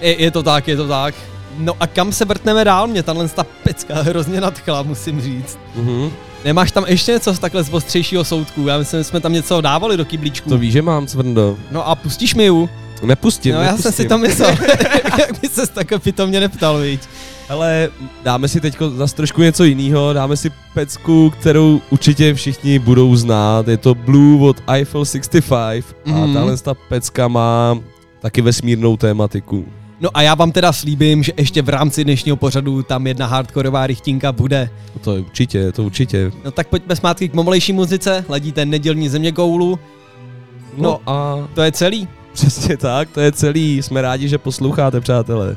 Je, 0.00 0.22
je 0.22 0.30
to 0.30 0.42
tak, 0.42 0.68
je 0.68 0.76
to 0.76 0.88
tak. 0.88 1.14
No 1.58 1.74
a 1.80 1.86
kam 1.86 2.12
se 2.12 2.24
vrtneme 2.24 2.64
dál? 2.64 2.86
Mě 2.86 3.02
tahle 3.02 3.28
ta 3.28 3.46
pecka 3.62 4.02
hrozně 4.02 4.40
nadchla, 4.40 4.82
musím 4.82 5.20
říct. 5.20 5.58
Mhm. 5.76 6.10
Nemáš 6.44 6.72
tam 6.72 6.84
ještě 6.88 7.12
něco 7.12 7.34
z 7.34 7.38
takhle 7.38 7.62
z 7.62 7.74
ostřejšího 7.74 8.24
soudku? 8.24 8.66
Já 8.66 8.78
myslím, 8.78 9.00
že 9.00 9.04
jsme 9.04 9.20
tam 9.20 9.32
něco 9.32 9.60
dávali 9.60 9.96
do 9.96 10.04
kyblíčku. 10.04 10.48
To 10.48 10.58
víš, 10.58 10.72
že 10.72 10.82
mám, 10.82 11.06
Cvrndo. 11.06 11.56
No 11.70 11.88
a 11.88 11.94
pustíš 11.94 12.34
mi 12.34 12.44
ju? 12.44 12.68
Nepustím, 13.02 13.54
No 13.54 13.60
já 13.60 13.66
nepustím. 13.66 13.82
jsem 13.82 13.92
si 13.92 14.08
to 14.08 14.18
myslel, 14.18 14.50
jak 15.18 15.40
by 15.40 15.48
ses 15.48 15.68
takhle 15.68 15.98
pitomně 15.98 16.40
neptal, 16.40 16.78
viď? 16.78 17.00
Ale 17.48 17.88
dáme 18.22 18.48
si 18.48 18.60
teď 18.60 18.76
zase 18.96 19.16
trošku 19.16 19.42
něco 19.42 19.64
jiného, 19.64 20.12
dáme 20.12 20.36
si 20.36 20.50
pecku, 20.74 21.30
kterou 21.40 21.80
určitě 21.90 22.34
všichni 22.34 22.78
budou 22.78 23.16
znát, 23.16 23.68
je 23.68 23.76
to 23.76 23.94
Blue 23.94 24.48
od 24.48 24.56
Eiffel 24.68 25.04
65 25.04 25.84
Mhm. 26.06 26.30
a 26.30 26.34
tahle 26.34 26.56
ta 26.56 26.74
pecka 26.74 27.28
má 27.28 27.78
taky 28.20 28.40
vesmírnou 28.42 28.96
tématiku. 28.96 29.64
No 30.00 30.08
a 30.14 30.22
já 30.22 30.34
vám 30.34 30.52
teda 30.52 30.72
slíbím, 30.72 31.22
že 31.22 31.32
ještě 31.36 31.62
v 31.62 31.68
rámci 31.68 32.04
dnešního 32.04 32.36
pořadu 32.36 32.82
tam 32.82 33.06
jedna 33.06 33.26
hardkorová 33.26 33.86
rychtinka 33.86 34.32
bude. 34.32 34.70
To 35.00 35.14
je 35.16 35.20
určitě, 35.20 35.72
to 35.72 35.84
určitě. 35.84 36.32
No 36.44 36.50
tak 36.50 36.68
pojďme 36.68 36.96
zpátky 36.96 37.28
k 37.28 37.32
pomalejší 37.32 37.72
muzice, 37.72 38.24
ladíte 38.28 38.66
nedělní 38.66 39.08
země 39.08 39.32
koulu. 39.32 39.78
No, 40.76 40.82
No 40.82 41.00
a 41.12 41.48
to 41.54 41.62
je 41.62 41.72
celý. 41.72 42.08
Přesně 42.38 42.76
tak, 42.76 43.08
to 43.10 43.20
je 43.20 43.32
celý, 43.32 43.82
jsme 43.82 44.02
rádi, 44.02 44.28
že 44.28 44.38
posloucháte, 44.38 45.00
přátelé. 45.00 45.56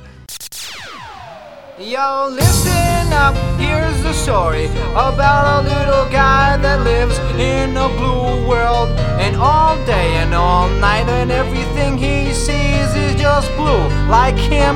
Yo, 1.77 2.29
listen 2.29 3.07
up, 3.07 3.35
here's 3.57 4.03
the 4.03 4.13
story 4.13 4.69
about 4.95 5.45
a 5.45 5.61
little 5.61 6.05
guy 6.09 6.57
that 6.61 6.83
lives 6.83 7.19
in 7.37 7.77
a 7.77 7.87
blue 7.87 8.47
world. 8.47 8.89
And 9.19 9.35
all 9.35 9.77
day 9.85 10.17
and 10.23 10.33
all 10.33 10.69
night, 10.79 11.09
and 11.09 11.31
everything 11.31 11.97
he 11.97 12.33
sees 12.33 12.95
is 12.95 13.15
just 13.15 13.49
blue. 13.55 13.83
Like 14.09 14.37
him, 14.37 14.75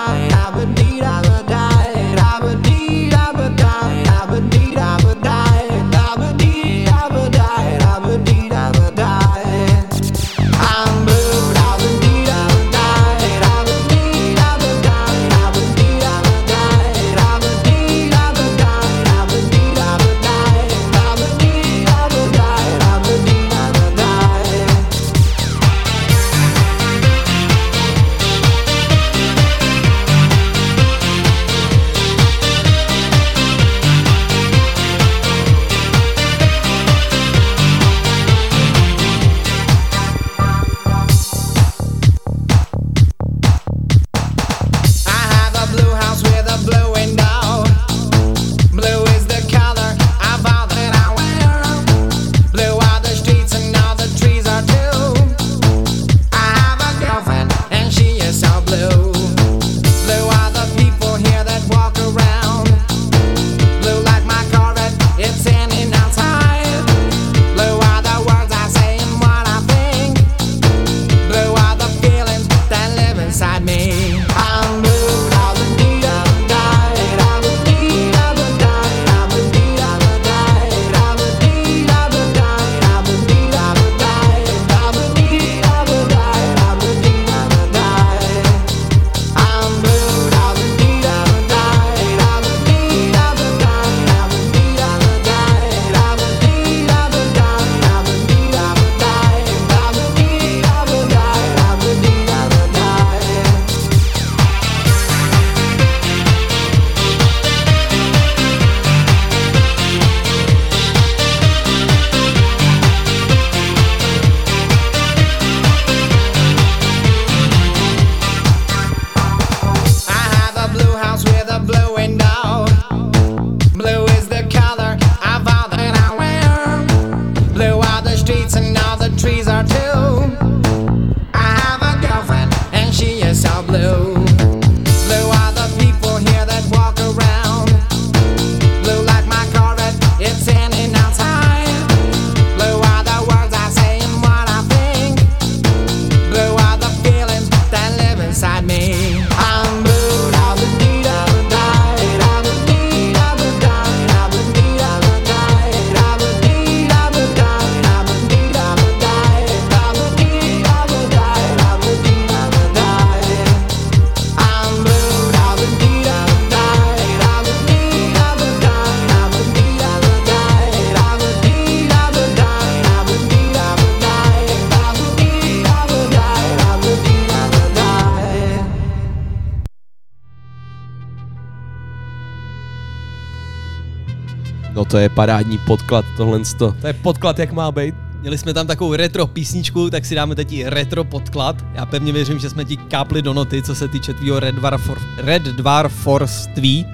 parádní 185.21 185.57
podklad, 185.57 186.05
tohle 186.17 186.39
to. 186.57 186.75
To 186.81 186.87
je 186.87 186.93
podklad, 186.93 187.39
jak 187.39 187.51
má 187.51 187.71
být. 187.71 187.95
Měli 188.21 188.37
jsme 188.37 188.53
tam 188.53 188.67
takovou 188.67 188.95
retro 188.95 189.27
písničku, 189.27 189.89
tak 189.89 190.05
si 190.05 190.15
dáme 190.15 190.35
teď 190.35 190.51
i 190.51 190.69
retro 190.69 191.03
podklad. 191.03 191.55
Já 191.73 191.85
pevně 191.85 192.11
věřím, 192.11 192.39
že 192.39 192.49
jsme 192.49 192.65
ti 192.65 192.77
kápli 192.77 193.21
do 193.21 193.33
noty, 193.33 193.61
co 193.61 193.75
se 193.75 193.87
týče 193.87 194.13
tvýho 194.13 194.39
Red 194.39 194.55
Dwarf, 194.55 194.89
Red 195.17 195.43
Dwarforství. 195.43 196.85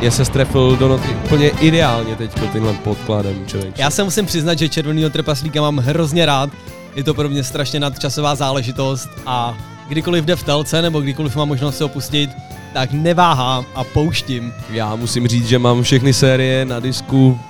Je 0.00 0.10
se 0.10 0.24
strefil 0.24 0.76
do 0.76 0.88
noty 0.88 1.08
úplně 1.24 1.48
ideálně 1.48 2.16
teďko 2.16 2.46
tímhle 2.52 2.72
podkladem, 2.72 3.46
člověk. 3.46 3.78
Já 3.78 3.90
se 3.90 4.04
musím 4.04 4.26
přiznat, 4.26 4.58
že 4.58 4.68
červenýho 4.68 5.10
trpaslíka 5.10 5.60
mám 5.60 5.78
hrozně 5.78 6.26
rád. 6.26 6.50
Je 6.94 7.04
to 7.04 7.14
pro 7.14 7.28
mě 7.28 7.44
strašně 7.44 7.80
nadčasová 7.80 8.34
záležitost 8.34 9.08
a 9.26 9.58
kdykoliv 9.88 10.24
jde 10.24 10.36
v 10.36 10.42
telce 10.42 10.82
nebo 10.82 11.00
kdykoliv 11.00 11.36
mám 11.36 11.48
možnost 11.48 11.78
se 11.78 11.84
opustit, 11.84 12.30
tak 12.76 12.92
neváhám 12.92 13.66
a 13.74 13.84
pouštím. 13.84 14.54
Já 14.70 14.96
musím 14.96 15.28
říct, 15.28 15.48
že 15.48 15.58
mám 15.58 15.82
všechny 15.82 16.12
série 16.12 16.64
na 16.64 16.80
disku 16.80 17.40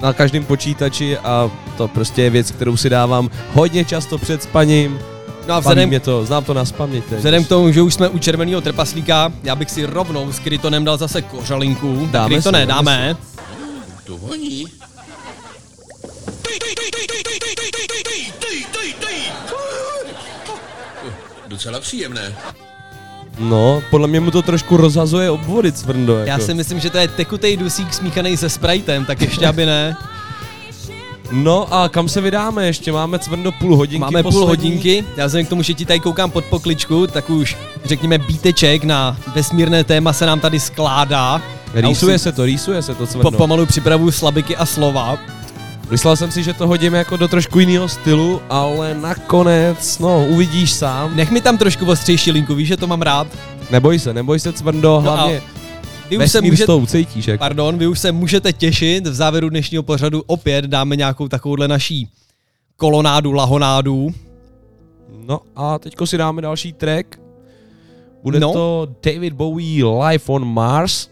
na 0.00 0.12
každém 0.12 0.44
počítači 0.44 1.18
a 1.18 1.50
to 1.76 1.88
prostě 1.88 2.22
je 2.22 2.30
věc, 2.30 2.50
kterou 2.50 2.76
si 2.76 2.90
dávám 2.90 3.30
hodně 3.52 3.84
často 3.84 4.18
před 4.18 4.42
spaním. 4.42 4.98
No 5.48 5.54
a 5.54 5.58
vzhledem- 5.60 5.88
mě 5.88 6.00
to, 6.00 6.26
znám 6.26 6.44
to 6.44 6.54
na 6.54 6.64
spaměť. 6.64 7.04
Vzhledem 7.16 7.44
k 7.44 7.48
tomu, 7.48 7.72
že 7.72 7.82
už 7.82 7.94
jsme 7.94 8.08
u 8.08 8.18
červeného 8.18 8.60
trpaslíka, 8.60 9.32
já 9.42 9.56
bych 9.56 9.70
si 9.70 9.84
rovnou 9.86 10.32
s 10.32 10.38
Krytonem 10.38 10.84
dal 10.84 10.96
zase 10.96 11.22
kořalinku. 11.22 12.08
Dáme 12.10 12.34
Krytone, 12.34 12.66
dáme 12.66 12.90
dáme. 12.90 13.16
To 14.04 14.16
voní. 14.18 14.66
Docela 21.48 21.80
příjemné. 21.80 22.34
No, 23.38 23.82
podle 23.90 24.08
mě 24.08 24.20
mu 24.20 24.30
to 24.30 24.42
trošku 24.42 24.76
rozhazuje 24.76 25.30
obvody 25.30 25.72
cvrndo. 25.72 26.16
Jako. 26.18 26.30
Já 26.30 26.38
si 26.38 26.54
myslím, 26.54 26.80
že 26.80 26.90
to 26.90 26.98
je 26.98 27.08
tekutej 27.08 27.56
dusík 27.56 27.94
smíchaný 27.94 28.36
se 28.36 28.48
Spritem, 28.48 29.04
tak 29.04 29.20
ještě 29.20 29.46
aby 29.46 29.66
ne. 29.66 29.96
No 31.32 31.74
a 31.74 31.88
kam 31.88 32.08
se 32.08 32.20
vydáme 32.20 32.66
ještě? 32.66 32.92
Máme 32.92 33.18
cvrndo 33.18 33.52
půl 33.52 33.76
hodinky 33.76 34.00
Máme 34.00 34.22
půl 34.22 34.32
poslední. 34.32 34.48
hodinky, 34.68 35.04
já 35.16 35.26
vzhledem 35.26 35.46
k 35.46 35.48
tomu, 35.48 35.62
že 35.62 35.74
ti 35.74 35.84
tady 35.84 36.00
koukám 36.00 36.30
pod 36.30 36.44
pokličku, 36.44 37.06
tak 37.06 37.30
už 37.30 37.56
řekněme 37.84 38.18
bíteček 38.18 38.84
na 38.84 39.16
vesmírné 39.34 39.84
téma 39.84 40.12
se 40.12 40.26
nám 40.26 40.40
tady 40.40 40.60
skládá. 40.60 41.42
Rýsuje 41.74 42.18
si 42.18 42.22
se 42.22 42.32
to, 42.32 42.44
rýsuje 42.44 42.82
se 42.82 42.94
to 42.94 43.06
Po, 43.06 43.12
cvrndo. 43.12 43.30
pomalu 43.30 43.66
připravuju 43.66 44.10
slabiky 44.10 44.56
a 44.56 44.66
slova. 44.66 45.18
Myslel 45.90 46.16
jsem 46.16 46.30
si, 46.30 46.42
že 46.42 46.52
to 46.52 46.66
hodíme 46.66 46.98
jako 46.98 47.16
do 47.16 47.28
trošku 47.28 47.58
jiného 47.60 47.88
stylu, 47.88 48.40
ale 48.50 48.94
nakonec, 48.94 49.98
no, 49.98 50.26
uvidíš 50.26 50.72
sám. 50.72 51.16
Nech 51.16 51.30
mi 51.30 51.40
tam 51.40 51.58
trošku 51.58 51.86
ostřejší 51.86 52.30
linku, 52.30 52.54
víš, 52.54 52.68
že 52.68 52.76
to 52.76 52.86
mám 52.86 53.02
rád. 53.02 53.26
Neboj 53.70 53.98
se, 53.98 54.14
neboj 54.14 54.40
se 54.40 54.52
cvrndo, 54.52 54.88
No 54.88 55.00
hlavně 55.00 55.42
Vy 56.10 56.18
už, 56.18 56.30
se 56.30 56.40
můžete, 56.40 56.62
s 56.62 56.66
tou 56.66 56.86
cítíš, 56.86 57.26
jako. 57.28 57.38
pardon, 57.38 57.78
vy 57.78 57.86
už 57.86 57.98
se 57.98 58.12
můžete 58.12 58.52
těšit, 58.52 59.06
v 59.06 59.14
závěru 59.14 59.48
dnešního 59.48 59.82
pořadu 59.82 60.22
opět 60.26 60.64
dáme 60.64 60.96
nějakou 60.96 61.28
takovouhle 61.28 61.68
naší 61.68 62.08
kolonádu, 62.76 63.32
lahonádu. 63.32 64.14
No 65.26 65.40
a 65.56 65.78
teďko 65.78 66.06
si 66.06 66.18
dáme 66.18 66.42
další 66.42 66.72
track. 66.72 67.20
Bude 68.22 68.40
No. 68.40 68.46
no. 68.46 68.52
to 68.52 68.88
David 69.02 69.32
Bowie 69.32 69.84
Live 69.84 70.24
on 70.26 70.44
Mars. 70.44 71.08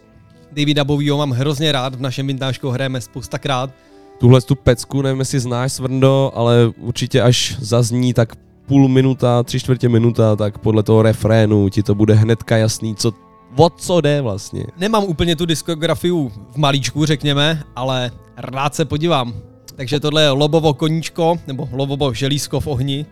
Davida 0.51 0.83
Bowieho 0.83 1.17
mám 1.17 1.31
hrozně 1.31 1.71
rád, 1.71 1.95
v 1.95 2.01
našem 2.01 2.27
vintážku 2.27 2.69
hrajeme 2.69 3.01
spoustakrát. 3.01 3.69
Tuhle 4.17 4.41
tu 4.41 4.55
pecku, 4.55 5.01
nevím 5.01 5.19
jestli 5.19 5.39
znáš 5.39 5.73
Svrndo, 5.73 6.31
ale 6.35 6.71
určitě 6.77 7.21
až 7.21 7.57
zazní 7.59 8.13
tak 8.13 8.35
půl 8.65 8.87
minuta, 8.87 9.43
tři 9.43 9.59
čtvrtě 9.59 9.89
minuta, 9.89 10.35
tak 10.35 10.57
podle 10.57 10.83
toho 10.83 11.01
refrénu 11.01 11.69
ti 11.69 11.83
to 11.83 11.95
bude 11.95 12.13
hnedka 12.13 12.57
jasný, 12.57 12.95
co, 12.95 13.11
o 13.55 13.69
co 13.69 14.01
jde 14.01 14.21
vlastně. 14.21 14.65
Nemám 14.77 15.03
úplně 15.03 15.35
tu 15.35 15.45
diskografii 15.45 16.29
v 16.51 16.57
malíčku, 16.57 17.05
řekněme, 17.05 17.63
ale 17.75 18.11
rád 18.37 18.75
se 18.75 18.85
podívám. 18.85 19.33
Takže 19.75 19.99
tohle 19.99 20.21
je 20.21 20.29
Lobovo 20.29 20.73
koníčko, 20.73 21.35
nebo 21.47 21.69
Lobovo 21.71 22.13
želízko 22.13 22.59
v 22.59 22.67
ohni. 22.67 23.05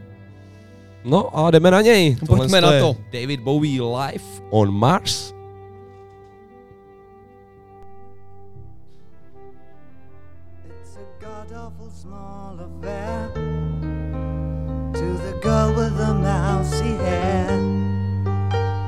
No 1.06 1.38
a 1.38 1.52
jdeme 1.52 1.72
na 1.72 1.82
něj. 1.82 2.15
Pojďme 2.28 2.61
Tohle 2.61 2.61
na 2.61 2.80
to. 2.80 2.95
David 3.14 3.40
Bowie 3.40 3.82
Live 3.82 4.23
on 4.49 4.72
Mars. 4.72 5.34
Girl 15.52 15.73
with 15.76 15.98
the 15.98 16.14
mousy 16.14 16.94
hair. 17.06 17.48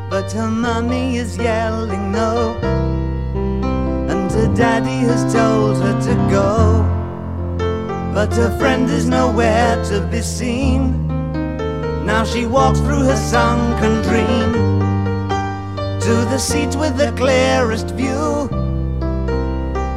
But 0.10 0.32
her 0.32 0.50
mummy 0.50 1.18
is 1.18 1.32
yelling 1.38 2.06
no, 2.20 2.58
and 4.12 4.32
her 4.32 4.50
daddy 4.56 5.00
has 5.10 5.24
told 5.34 5.76
her 5.86 5.96
to 6.10 6.16
go. 6.38 6.52
But 8.16 8.30
her 8.42 8.52
friend 8.60 8.86
is 8.90 9.06
nowhere 9.20 9.76
to 9.90 9.98
be 10.12 10.22
seen. 10.22 10.82
Now 12.12 12.24
she 12.24 12.46
walks 12.46 12.80
through 12.80 13.04
her 13.12 13.22
sunken 13.34 13.96
dream 14.10 14.50
to 16.06 16.14
the 16.32 16.40
seat 16.50 16.74
with 16.82 16.96
the 17.04 17.12
clearest 17.22 17.90
view 18.00 18.50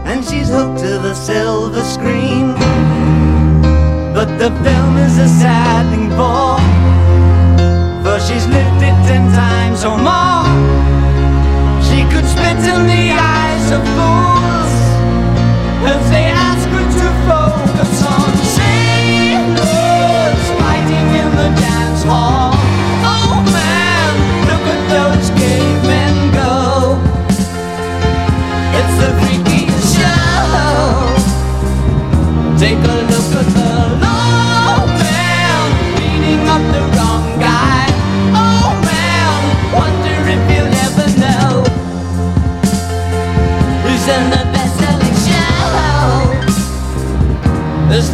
and 0.08 0.18
she's 0.28 0.48
hooked 0.48 0.78
to 0.78 0.92
the 1.06 1.14
silver 1.14 1.84
screen. 1.96 2.95
But 4.16 4.38
the 4.38 4.48
film 4.64 4.96
is 4.96 5.18
a 5.18 5.28
sad 5.28 5.90
thing 5.90 6.08
for, 6.08 6.56
for 8.02 8.18
she's 8.18 8.46
lived 8.46 8.80
it 8.80 8.96
ten 9.04 9.30
times 9.34 9.84
or 9.84 9.98
more. 9.98 10.48
She 11.84 12.00
could 12.08 12.24
spit 12.24 12.56
in 12.64 12.86
the 12.88 13.12
eyes 13.12 13.70
of 13.76 13.82
fools 13.92 14.72
if 15.92 16.00
they 16.08 16.32
ask 16.32 16.66
her 16.74 16.86
to 17.00 17.08
focus 17.28 17.92
on 18.08 18.32
sailors 18.56 19.60
fighting 20.60 21.08
in 21.20 21.30
the 21.36 21.48
dance 21.60 22.02
hall. 22.04 22.45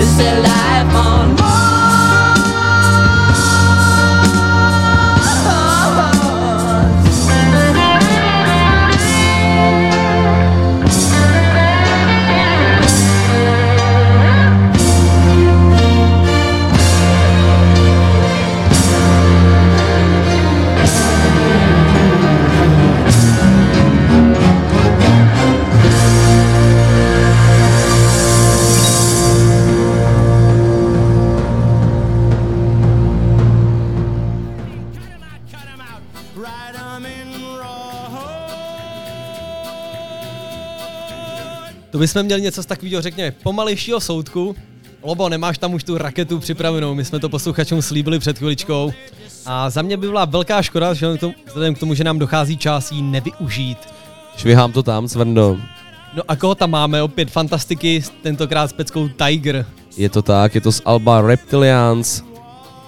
Is 0.00 0.16
there 0.16 0.40
life 0.40 0.94
on 0.94 1.39
bychom 42.00 42.22
měli 42.22 42.42
něco 42.42 42.62
z 42.62 42.66
takového, 42.66 43.02
řekněme, 43.02 43.30
pomalejšího 43.30 44.00
soudku. 44.00 44.56
Lobo, 45.02 45.28
nemáš 45.28 45.58
tam 45.58 45.74
už 45.74 45.84
tu 45.84 45.98
raketu 45.98 46.38
připravenou, 46.38 46.94
my 46.94 47.04
jsme 47.04 47.20
to 47.20 47.28
posluchačům 47.28 47.82
slíbili 47.82 48.18
před 48.18 48.38
chviličkou. 48.38 48.92
A 49.46 49.70
za 49.70 49.82
mě 49.82 49.96
by 49.96 50.06
byla 50.06 50.24
velká 50.24 50.62
škoda, 50.62 50.94
že 50.94 51.06
k 51.16 51.20
tomu- 51.20 51.34
vzhledem 51.46 51.74
k 51.74 51.78
tomu, 51.78 51.94
že 51.94 52.04
nám 52.04 52.18
dochází 52.18 52.56
čas 52.56 52.92
jí 52.92 53.02
nevyužít. 53.02 53.78
Švihám 54.36 54.72
to 54.72 54.82
tam, 54.82 55.08
Cvrndo. 55.08 55.58
No 56.14 56.22
a 56.28 56.36
koho 56.36 56.54
tam 56.54 56.70
máme? 56.70 57.02
Opět 57.02 57.30
fantastiky, 57.30 58.02
tentokrát 58.22 58.68
s 58.70 58.72
peckou 58.72 59.08
Tiger. 59.08 59.66
Je 59.96 60.08
to 60.08 60.22
tak, 60.22 60.54
je 60.54 60.60
to 60.60 60.72
z 60.72 60.82
Alba 60.84 61.20
Reptilians. 61.20 62.22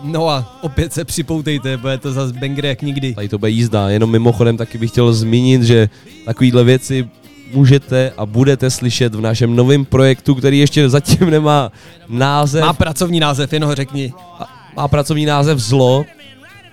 No 0.03 0.29
a 0.29 0.59
opět 0.63 0.93
se 0.93 1.05
připoutejte, 1.05 1.77
bude 1.77 1.99
to 1.99 2.13
zase 2.13 2.33
banger 2.33 2.67
jak 2.67 2.83
nikdy. 2.83 3.15
Tady 3.15 3.29
to 3.29 3.39
bude 3.39 3.51
jízda, 3.51 3.89
jenom 3.89 4.11
mimochodem 4.11 4.57
taky 4.57 4.79
bych 4.79 4.91
chtěl 4.91 5.13
zmínit, 5.13 5.63
že 5.63 5.89
takovýhle 6.25 6.65
věci 6.65 7.09
můžete 7.53 8.13
a 8.17 8.27
budete 8.27 8.71
slyšet 8.71 9.15
v 9.15 9.21
našem 9.21 9.57
novém 9.57 9.85
projektu, 9.85 10.35
který 10.35 10.59
ještě 10.59 10.89
zatím 10.89 11.31
nemá 11.31 11.73
název. 12.09 12.63
Má 12.63 12.73
pracovní 12.73 13.21
název, 13.21 13.53
jen 13.53 13.65
ho 13.65 13.75
řekni. 13.75 14.13
Má 14.77 14.89
pracovní 14.89 15.27
název 15.27 15.59
Zlo. 15.59 16.05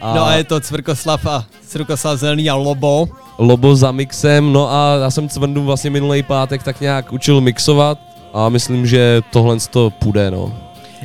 A... 0.02 0.16
No 0.16 0.26
a 0.26 0.34
je 0.34 0.44
to 0.44 0.60
Cvrkoslav 0.60 1.26
a 1.26 1.46
Cvrkoslav 1.68 2.20
Zelený 2.20 2.50
a 2.50 2.56
Lobo. 2.56 3.08
Lobo 3.38 3.76
za 3.76 3.92
mixem, 3.92 4.54
no 4.54 4.72
a 4.72 4.98
já 5.02 5.12
jsem 5.12 5.30
Cvrndu 5.30 5.64
vlastně 5.64 5.90
minulý 5.90 6.24
pátek 6.24 6.64
tak 6.64 6.82
nějak 6.82 7.14
učil 7.14 7.42
mixovat 7.42 7.98
a 8.34 8.50
myslím, 8.50 8.88
že 8.88 9.22
tohle 9.32 9.58
to 9.70 9.90
půjde, 9.90 10.32
no. 10.32 10.58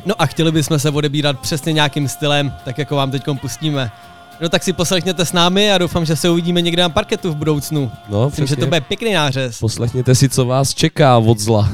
No 0.05 0.21
a 0.21 0.25
chtěli 0.25 0.51
bychom 0.51 0.79
se 0.79 0.89
odebírat 0.89 1.39
přesně 1.39 1.73
nějakým 1.73 2.07
stylem, 2.07 2.53
tak 2.65 2.77
jako 2.77 2.95
vám 2.95 3.11
teď 3.11 3.23
pustíme. 3.41 3.91
No 4.41 4.49
tak 4.49 4.63
si 4.63 4.73
poslechněte 4.73 5.25
s 5.25 5.33
námi 5.33 5.71
a 5.71 5.77
doufám, 5.77 6.05
že 6.05 6.15
se 6.15 6.29
uvidíme 6.29 6.61
někde 6.61 6.81
na 6.81 6.89
parketu 6.89 7.31
v 7.31 7.35
budoucnu. 7.35 7.91
No, 8.09 8.25
Myslím, 8.25 8.47
že 8.47 8.55
to 8.55 8.65
bude 8.65 8.81
pěkný 8.81 9.13
nářez. 9.13 9.59
Poslechněte 9.59 10.15
si, 10.15 10.29
co 10.29 10.45
vás 10.45 10.73
čeká 10.73 11.17
od 11.17 11.39
zla. 11.39 11.69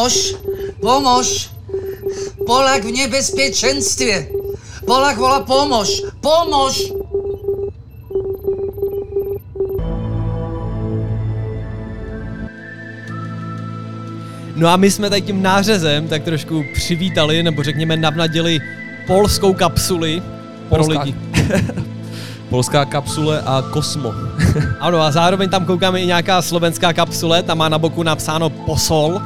Pomož, 0.00 0.34
pomož. 0.80 1.50
Polak 2.46 2.84
v 2.84 2.92
nebezpieczeństwie. 2.92 4.28
Polak 4.86 5.18
wola 5.18 5.40
pomož, 5.40 6.02
pomož. 6.20 6.92
No 14.56 14.68
a 14.68 14.76
my 14.76 14.90
jsme 14.90 15.10
tady 15.10 15.22
tím 15.22 15.42
nářezem 15.42 16.08
tak 16.08 16.24
trošku 16.24 16.64
přivítali, 16.74 17.42
nebo 17.42 17.62
řekněme 17.62 17.96
navnadili 17.96 18.58
polskou 19.06 19.52
kapsuli 19.54 20.22
pro 20.68 20.84
Polská- 20.84 21.02
lidi. 21.02 21.14
Polská 22.50 22.84
kapsule 22.84 23.40
a 23.40 23.62
Kosmo. 23.70 24.14
Ano 24.80 25.00
a 25.00 25.10
zároveň 25.10 25.48
tam 25.50 25.64
koukáme 25.64 26.00
i 26.00 26.06
nějaká 26.06 26.42
slovenská 26.42 26.92
kapsule, 26.92 27.42
tam 27.42 27.58
má 27.58 27.68
na 27.68 27.78
boku 27.78 28.02
napsáno 28.02 28.50
posol, 28.50 29.20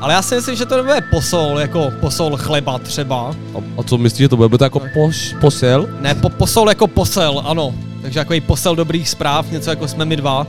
ale 0.00 0.14
já 0.14 0.22
si 0.22 0.34
myslím, 0.34 0.56
že 0.56 0.66
to 0.66 0.76
nebude 0.76 1.00
posol, 1.10 1.58
jako 1.58 1.92
posol 2.00 2.36
chleba 2.36 2.78
třeba. 2.78 3.34
A, 3.54 3.58
a 3.78 3.82
co 3.82 3.98
myslíš, 3.98 4.18
že 4.18 4.28
to 4.28 4.36
bude? 4.36 4.48
Bude 4.48 4.58
to 4.58 4.64
jako 4.64 4.80
poš, 4.94 5.34
posel? 5.40 5.88
Ne, 6.00 6.14
po, 6.14 6.28
posol 6.28 6.68
jako 6.68 6.86
posel, 6.86 7.42
ano. 7.46 7.74
Takže 8.02 8.18
jako 8.18 8.34
posel 8.46 8.76
dobrých 8.76 9.08
zpráv, 9.08 9.50
něco 9.50 9.70
jako 9.70 9.88
jsme 9.88 10.04
my 10.04 10.16
dva. 10.16 10.46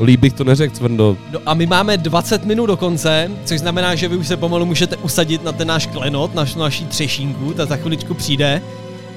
Líp 0.00 0.20
bych 0.20 0.32
to 0.32 0.44
neřekl, 0.44 0.74
Cvrndo. 0.76 1.16
No 1.32 1.38
a 1.46 1.54
my 1.54 1.66
máme 1.66 1.96
20 1.96 2.44
minut 2.44 2.66
do 2.66 2.76
konce, 2.76 3.30
což 3.44 3.60
znamená, 3.60 3.94
že 3.94 4.08
vy 4.08 4.16
už 4.16 4.28
se 4.28 4.36
pomalu 4.36 4.66
můžete 4.66 4.96
usadit 4.96 5.44
na 5.44 5.52
ten 5.52 5.68
náš 5.68 5.86
klenot, 5.86 6.34
naš, 6.34 6.54
naší 6.54 6.86
třešínku, 6.86 7.52
ta 7.52 7.66
za 7.66 7.76
chviličku 7.76 8.14
přijde. 8.14 8.62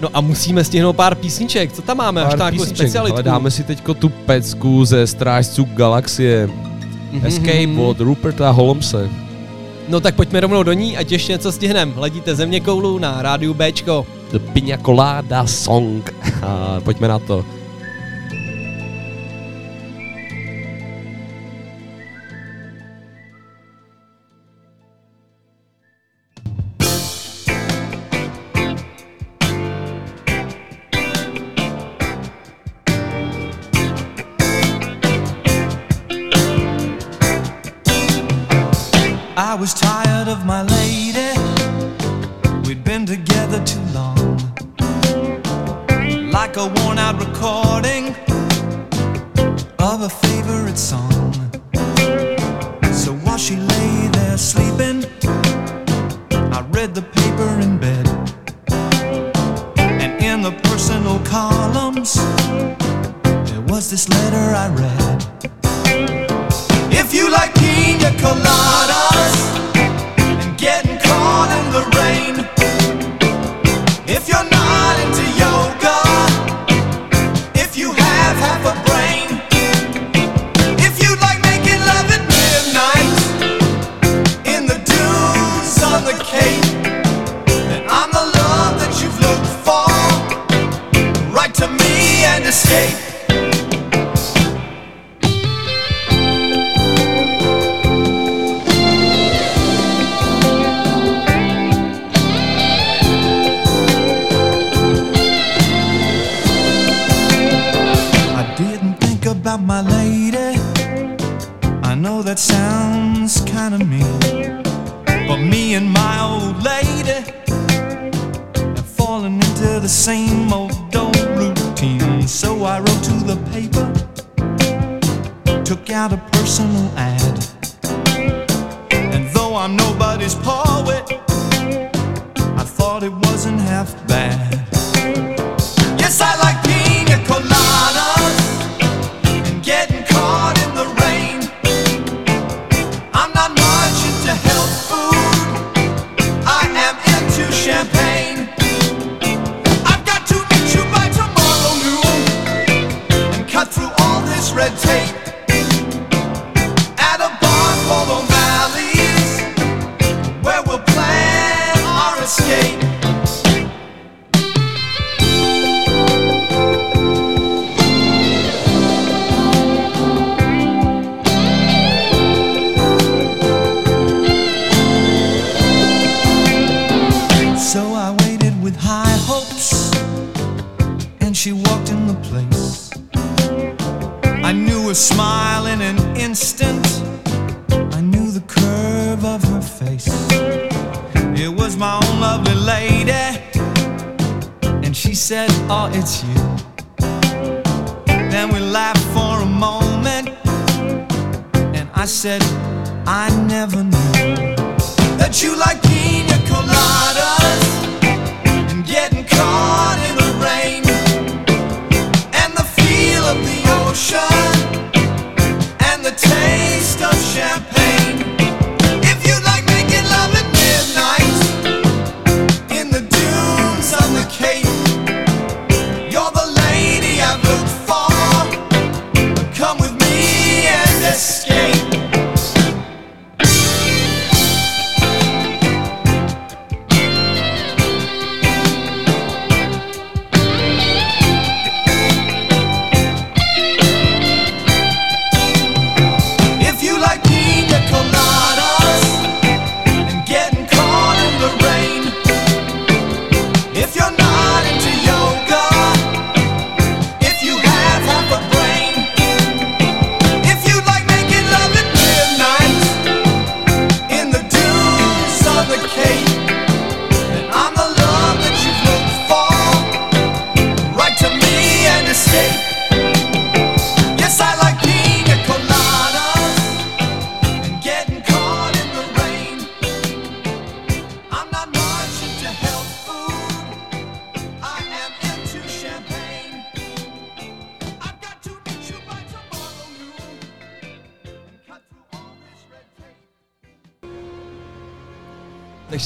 No 0.02 0.10
a 0.14 0.22
musíme 0.22 0.64
stihnout 0.64 0.96
pár 0.96 1.16
písniček, 1.16 1.72
co 1.74 1.82
tam 1.82 1.98
máme, 1.98 2.22
až 2.24 2.30
Pár 2.30 2.38
takovou 2.38 2.52
písniček, 2.64 2.88
specialitku. 2.88 3.16
ale 3.16 3.24
dáme 3.24 3.52
si 3.52 3.64
teďko 3.64 3.94
tu 3.94 4.10
pecku 4.10 4.86
ze 4.86 5.08
Strážců 5.08 5.68
galaxie. 5.74 6.50
Mhm, 7.12 7.26
Escape 7.26 7.68
mhm. 7.68 7.80
od 7.80 8.00
Ruperta 8.00 8.50
Holmese. 8.50 9.10
No 9.88 10.00
tak 10.00 10.16
pojďme 10.16 10.40
rovnou 10.40 10.64
do 10.64 10.74
ní, 10.74 10.98
ať 10.98 11.12
ještě 11.12 11.32
něco 11.32 11.52
stihnem. 11.52 11.94
Hledíte 11.94 12.36
země 12.36 12.60
koulu 12.60 13.00
na 13.00 13.22
rádiu 13.22 13.54
Bčko. 13.54 14.06
The 14.32 14.40
Pina 14.40 14.78
Colada 14.78 15.48
Song. 15.48 16.16
A 16.42 16.80
pojďme 16.84 17.08
na 17.08 17.20
to. 17.20 17.46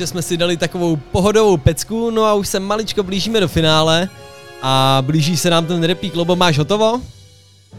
Takže 0.01 0.07
jsme 0.07 0.21
si 0.21 0.37
dali 0.37 0.57
takovou 0.57 0.95
pohodovou 0.95 1.57
pecku, 1.57 2.11
no 2.11 2.23
a 2.23 2.33
už 2.33 2.47
se 2.47 2.59
maličko 2.59 3.03
blížíme 3.03 3.39
do 3.39 3.47
finále. 3.47 4.09
A 4.61 5.03
blíží 5.05 5.37
se 5.37 5.49
nám 5.49 5.65
ten 5.65 5.83
repík, 5.83 6.15
Lobo, 6.15 6.35
máš 6.35 6.57
hotovo? 6.57 7.01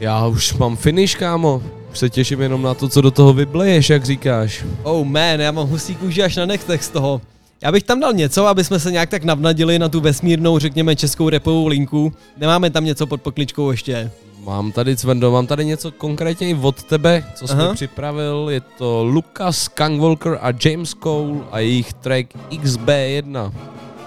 Já 0.00 0.26
už 0.26 0.54
mám 0.54 0.76
finish, 0.76 1.16
kámo. 1.16 1.62
Už 1.92 1.98
se 1.98 2.10
těším 2.10 2.40
jenom 2.40 2.62
na 2.62 2.74
to, 2.74 2.88
co 2.88 3.00
do 3.00 3.10
toho 3.10 3.32
vybleješ, 3.32 3.90
jak 3.90 4.04
říkáš. 4.04 4.64
Oh 4.82 5.06
man, 5.06 5.40
já 5.40 5.50
mám 5.50 5.68
husí 5.68 5.94
kůži 5.94 6.22
až 6.22 6.36
na 6.36 6.46
nechtech 6.46 6.84
z 6.84 6.88
toho. 6.88 7.20
Já 7.62 7.72
bych 7.72 7.82
tam 7.82 8.00
dal 8.00 8.12
něco, 8.12 8.46
aby 8.46 8.64
jsme 8.64 8.80
se 8.80 8.92
nějak 8.92 9.10
tak 9.10 9.24
navnadili 9.24 9.78
na 9.78 9.88
tu 9.88 10.00
vesmírnou, 10.00 10.58
řekněme, 10.58 10.96
českou 10.96 11.28
repovou 11.28 11.66
linku. 11.66 12.12
Nemáme 12.36 12.70
tam 12.70 12.84
něco 12.84 13.06
pod 13.06 13.22
pokličkou 13.22 13.70
ještě. 13.70 14.10
Mám 14.44 14.73
tady, 14.73 14.97
Cvendo, 14.97 15.31
mám 15.32 15.47
tady 15.47 15.64
něco 15.64 15.93
konkrétně 15.93 16.48
i 16.48 16.55
od 16.55 16.82
tebe, 16.82 17.24
co 17.35 17.47
jsi 17.47 17.52
Aha. 17.55 17.74
připravil. 17.74 18.47
Je 18.51 18.60
to 18.60 19.05
Lucas 19.05 19.59
Skywalker 19.59 20.39
a 20.40 20.48
James 20.64 20.94
Cole 21.02 21.35
a 21.51 21.59
jejich 21.59 21.93
track 21.93 22.27
XB1. 22.51 23.52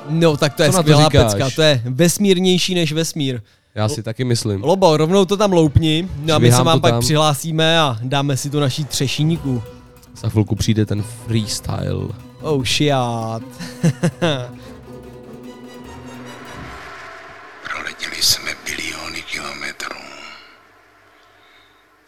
No, 0.10 0.38
tak 0.38 0.53
to 0.53 0.64
je 0.64 0.70
Co 0.70 0.76
to 0.78 0.82
skvělá 0.82 1.03
říkáš? 1.03 1.34
pecka, 1.34 1.49
to 1.56 1.62
je 1.62 1.82
vesmírnější 1.86 2.76
než 2.76 2.94
vesmír. 2.94 3.41
Já 3.76 3.90
si 3.90 4.03
taky 4.03 4.24
myslím. 4.24 4.64
Lobo, 4.64 4.98
rovnou 4.98 5.26
to 5.26 5.38
tam 5.38 5.53
loupni, 5.53 6.10
no 6.26 6.36
a 6.36 6.40
my 6.40 6.52
se 6.52 6.64
vám 6.64 6.78
to 6.78 6.82
pak 6.82 6.91
tam. 6.91 7.02
přihlásíme 7.02 7.80
a 7.80 7.98
dáme 8.02 8.38
si 8.38 8.49
tu 8.49 8.60
naší 8.60 8.86
třešíníku. 8.86 9.64
Za 10.18 10.30
chvilku 10.30 10.56
přijde 10.56 10.86
ten 10.86 11.03
freestyle. 11.03 12.07
Oh 12.41 12.64
shit. 12.66 12.91
Proletěli 17.72 18.16
jsme 18.22 18.52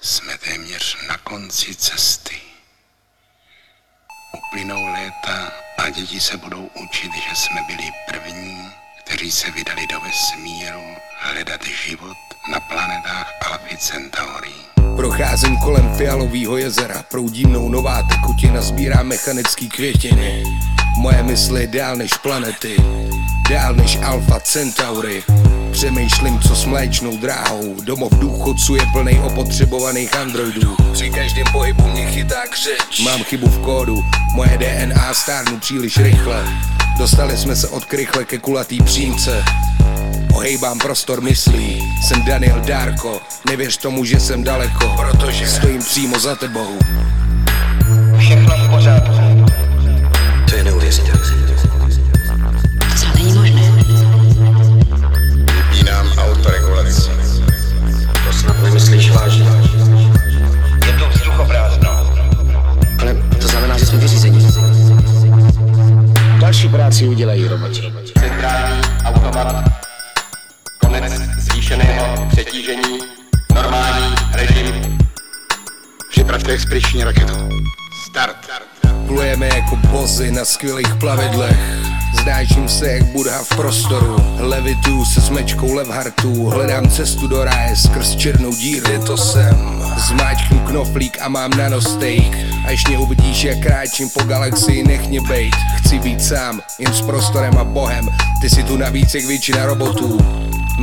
Jsme 0.08 0.38
téměř 0.38 0.98
na 1.08 1.18
konci 1.18 1.76
cesty. 1.76 2.36
Uplynou 4.38 4.86
léta 4.86 5.52
a 5.78 5.90
děti 5.90 6.20
se 6.20 6.38
budou 6.38 6.70
učit, 6.86 7.12
že 7.14 7.36
jsme 7.36 7.62
byli 7.68 7.92
první, 8.12 8.72
kteří 9.04 9.32
se 9.32 9.52
vydali 9.52 9.88
do 9.88 10.00
vesmíru 10.00 10.96
hledat 11.18 11.62
život 11.66 12.18
na 12.52 12.60
planetách 12.60 13.34
Alpha 13.52 13.78
Centauri. 13.78 14.56
Procházím 14.96 15.58
kolem 15.58 15.96
fialového 15.96 16.58
jezera, 16.58 17.04
proudí 17.04 17.46
mnou 17.46 17.70
nová 17.70 18.04
tekutina, 18.04 18.62
sbírá 18.62 19.04
mechanický 19.04 19.70
květiny. 19.70 20.44
Moje 20.98 21.24
mysl 21.24 21.58
je 21.58 21.68
dál 21.68 21.96
než 21.96 22.14
planety, 22.14 22.76
dál 23.50 23.74
než 23.74 23.98
Alfa 24.04 24.40
Centauri. 24.40 25.24
Přemýšlím, 25.72 26.40
co 26.40 26.56
s 26.56 26.66
mléčnou 26.66 27.18
dráhou, 27.18 27.76
domov 27.84 28.14
důchodců 28.14 28.76
je 28.76 28.82
plný 28.92 29.20
opotřebovaných 29.20 30.16
androidů. 30.16 30.76
Při 30.94 31.10
každém 31.10 31.46
pohybu 31.52 31.88
mě 31.88 32.06
chytá 32.06 32.48
křeč. 32.50 33.00
Mám 33.04 33.24
chybu 33.24 33.48
v 33.48 33.60
kódu, 33.60 34.06
moje 34.34 34.58
DNA 34.58 35.14
stárnu 35.14 35.60
příliš 35.60 35.98
rychle. 35.98 36.46
Dostali 36.98 37.38
jsme 37.38 37.56
se 37.56 37.68
od 37.68 37.86
krychle 37.86 38.26
ke 38.26 38.38
kulatý 38.38 38.84
přímce. 38.84 39.44
Ohejbám 40.34 40.80
prostor 40.80 41.22
myslí, 41.22 41.84
jsem 42.08 42.26
Daniel 42.26 42.62
Dárko, 42.68 43.22
nevěř 43.50 43.78
tomu, 43.78 44.06
že 44.06 44.20
jsem 44.20 44.44
daleko, 44.44 44.96
protože 44.98 45.48
stojím 45.48 45.82
přímo 45.82 46.20
za 46.20 46.36
tebou. 46.36 46.80
Všechno 48.20 48.56
v 48.58 48.70
pořádku. 48.70 49.27
To 50.88 50.94
snad 52.98 53.16
není 53.16 53.34
možné. 53.34 53.62
Vypínám 55.70 56.08
autoregulaci. 56.18 57.12
To 58.26 58.34
snad 58.34 58.64
nemyslíš 58.64 59.12
vážně. 59.12 59.46
Je 60.86 60.94
to 60.94 61.10
vzduchoprázdno. 61.10 61.90
Ale 63.00 63.16
to 63.42 63.48
znamená, 63.48 63.78
že 63.78 63.86
jsme 63.86 63.98
vyřízení. 63.98 64.48
Další 66.40 66.70
práci 66.70 67.08
udělají 67.08 67.48
roboti. 67.48 67.94
Centrální 68.20 68.82
automat. 69.06 69.64
Konec 70.78 71.14
zvýšeného 71.38 72.28
přetížení. 72.32 73.00
Normální 73.56 74.16
režim. 74.34 74.98
Připravte 76.12 76.52
expediční 76.52 77.04
raketu. 77.04 77.50
Start. 78.18 78.48
Plujeme 79.08 79.48
jako 79.48 79.76
bozy 79.76 80.32
na 80.32 80.46
skvělých 80.46 80.96
plavidlech. 81.00 81.58
Zdáčím 82.22 82.70
se 82.70 82.92
jak 82.92 83.04
Budha 83.04 83.44
v 83.44 83.56
prostoru. 83.56 84.16
Levituju 84.38 85.06
se 85.06 85.22
smečkou 85.22 85.74
levhartů. 85.74 86.46
Hledám 86.46 86.90
cestu 86.90 87.28
do 87.28 87.44
ráje 87.44 87.76
skrz 87.76 88.16
černou 88.16 88.56
díru. 88.56 88.92
Je 88.92 89.00
to 89.00 89.18
sem. 89.18 89.84
Zmáčknu 90.08 90.60
knoflík 90.60 91.18
a 91.22 91.30
mám 91.30 91.52
nanosteak 91.58 92.38
Až 92.68 92.88
mě 92.88 92.98
uvidíš 92.98 93.44
jak 93.44 93.60
kráčím 93.60 94.10
po 94.10 94.24
galaxii 94.24 94.84
nech 94.84 95.08
mě 95.08 95.22
bejt. 95.22 95.56
Chci 95.76 96.00
být 96.00 96.24
sám, 96.24 96.62
jen 96.80 96.94
s 96.94 97.02
prostorem 97.02 97.58
a 97.58 97.64
bohem. 97.64 98.10
Ty 98.42 98.50
si 98.50 98.64
tu 98.64 98.78
navíc 98.78 99.16
jak 99.16 99.26
většina 99.26 99.66
robotů. 99.66 100.18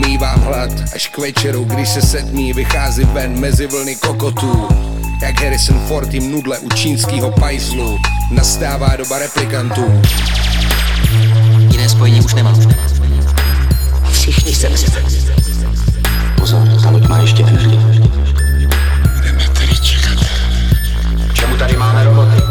Mívám 0.06 0.40
hlad 0.40 0.70
až 0.94 1.08
k 1.08 1.18
večeru, 1.18 1.64
když 1.64 1.88
se 1.88 2.02
sedmí 2.02 2.52
vychází 2.52 3.04
ven 3.04 3.40
mezi 3.40 3.66
vlny 3.66 3.96
kokotů 3.96 4.68
jak 5.24 5.40
Harrison 5.40 5.80
Ford 5.88 6.14
jim 6.14 6.30
nudle 6.30 6.58
u 6.58 6.68
čínskýho 6.68 7.30
pajzlu 7.30 7.98
Nastává 8.30 8.96
doba 8.96 9.18
replikantů 9.18 10.02
Jiné 11.70 11.88
spojení 11.88 12.20
už 12.20 12.34
nemám. 12.34 12.60
Všichni 14.12 14.54
se 14.54 14.68
Pozor, 16.36 16.68
ta 16.82 16.90
loď 16.90 17.08
má 17.08 17.18
ještě 17.18 17.42
energie. 17.42 17.80
Budeme 19.16 19.48
tedy 19.58 19.78
čekat. 19.82 20.18
K 21.28 21.34
čemu 21.34 21.56
tady 21.56 21.76
máme 21.76 22.04
roboty? 22.04 22.42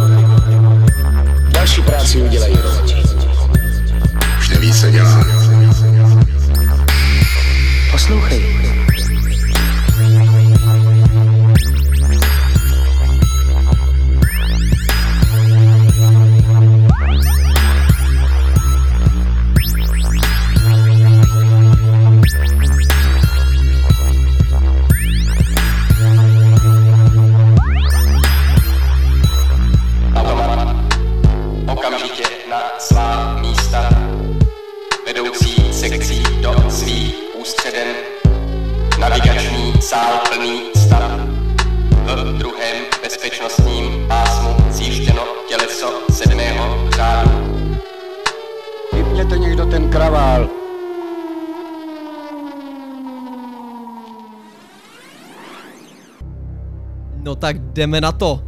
Další 1.52 1.82
práci 1.82 2.22
udělají 2.22 2.56
roboti 2.64 2.96
Už 4.40 4.50
neví, 4.50 4.74
co 4.74 4.92
dělá. 4.92 5.26
Poslouchej. 7.92 8.83
Sál 39.94 40.14
plný 40.30 40.74
stav. 40.76 41.20
V 42.06 42.38
druhém 42.38 42.78
bezpečnostním 43.04 44.08
pásmu 44.08 44.50
zjištěno 44.70 45.22
těleso 45.50 45.88
sedmého 46.12 46.90
řádu. 46.96 47.32
Vypněte 48.94 49.38
někdo 49.38 49.66
ten 49.66 49.90
kravál 49.90 50.50
No 57.24 57.36
tak 57.36 57.60
jdeme 57.60 58.02
na 58.02 58.12
to. 58.12 58.44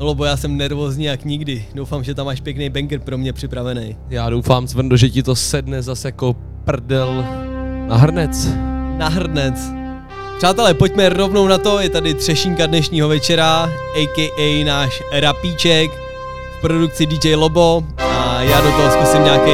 No 0.00 0.06
Lobo, 0.06 0.24
já 0.24 0.36
jsem 0.36 0.56
nervózní 0.56 1.04
jak 1.04 1.24
nikdy. 1.24 1.64
Doufám, 1.74 2.04
že 2.04 2.14
tam 2.14 2.26
máš 2.26 2.40
pěkný 2.40 2.70
banger 2.70 3.00
pro 3.00 3.18
mě 3.18 3.32
připravený. 3.32 3.96
Já 4.10 4.30
doufám, 4.30 4.66
Cvendo, 4.66 4.96
že 4.96 5.10
ti 5.10 5.22
to 5.22 5.36
sedne 5.36 5.82
zase 5.82 6.08
jako 6.08 6.36
prdel 6.64 7.24
na 7.88 7.96
hrnec. 7.96 8.48
Na 8.96 9.08
hrnec. 9.08 9.77
Přátelé, 10.38 10.74
pojďme 10.74 11.08
rovnou 11.08 11.46
na 11.46 11.58
to, 11.58 11.80
je 11.80 11.88
tady 11.88 12.14
třešínka 12.14 12.66
dnešního 12.66 13.08
večera, 13.08 13.62
a.k.a. 13.96 14.64
náš 14.64 15.02
rapíček 15.12 15.90
v 16.58 16.60
produkci 16.60 17.06
DJ 17.06 17.34
Lobo 17.34 17.84
a 17.98 18.42
já 18.42 18.60
do 18.60 18.70
toho 18.70 18.90
zkusím 18.90 19.24
nějaký 19.24 19.52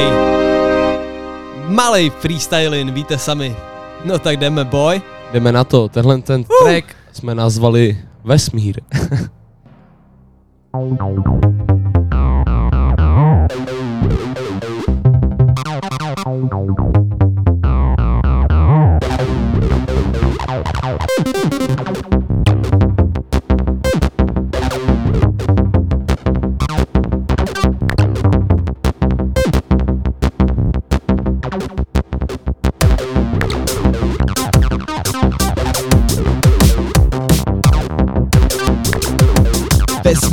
malý 1.67 2.09
freestylin, 2.09 2.91
víte 2.91 3.17
sami. 3.17 3.55
No 4.05 4.19
tak 4.19 4.37
jdeme, 4.37 4.63
boy. 4.63 5.01
Jdeme 5.33 5.51
na 5.51 5.63
to, 5.63 5.89
tenhle 5.89 6.21
ten 6.21 6.43
track 6.43 6.85
jsme 7.11 7.35
nazvali 7.35 7.97
Vesmír. 8.23 8.81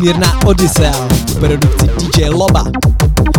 Vesmírná 0.02 0.46
Odisea 0.46 1.08
v 1.26 1.34
produkci 1.38 1.86
DJ 1.86 2.28
Loba. 2.28 2.64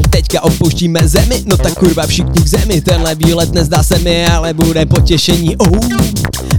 teďka 0.10 0.44
opouštíme 0.44 1.08
zemi, 1.08 1.44
no 1.46 1.58
tak 1.58 1.74
kurva 1.74 2.08
všichni 2.08 2.42
k 2.42 2.48
zemi, 2.48 2.82
tenhle 2.82 3.16
výlet 3.16 3.54
nezdá 3.54 3.84
se 3.84 4.00
mi, 4.00 4.28
ale 4.28 4.54
bude 4.54 4.86
potěšení, 4.86 5.58
oh. 5.58 5.80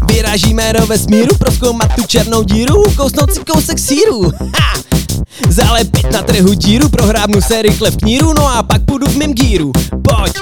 Vyrážíme 0.09 0.73
do 0.73 0.87
vesmíru, 0.87 1.37
proskoumat 1.37 1.95
tu 1.95 2.03
černou 2.07 2.43
díru, 2.43 2.83
kousnout 2.97 3.35
si 3.35 3.41
kousek 3.41 3.79
síru, 3.79 4.33
ha! 4.59 4.75
Zalepit 5.49 6.13
na 6.13 6.23
trhu 6.23 6.55
díru, 6.55 6.89
prohrábnu 6.89 7.41
se 7.41 7.63
rychle 7.63 7.91
v 7.91 7.97
kníru, 7.97 8.33
no 8.37 8.49
a 8.49 8.63
pak 8.63 8.85
půjdu 8.85 9.07
v 9.07 9.17
mým 9.17 9.35
gíru. 9.35 9.73
Pojď! 10.03 10.35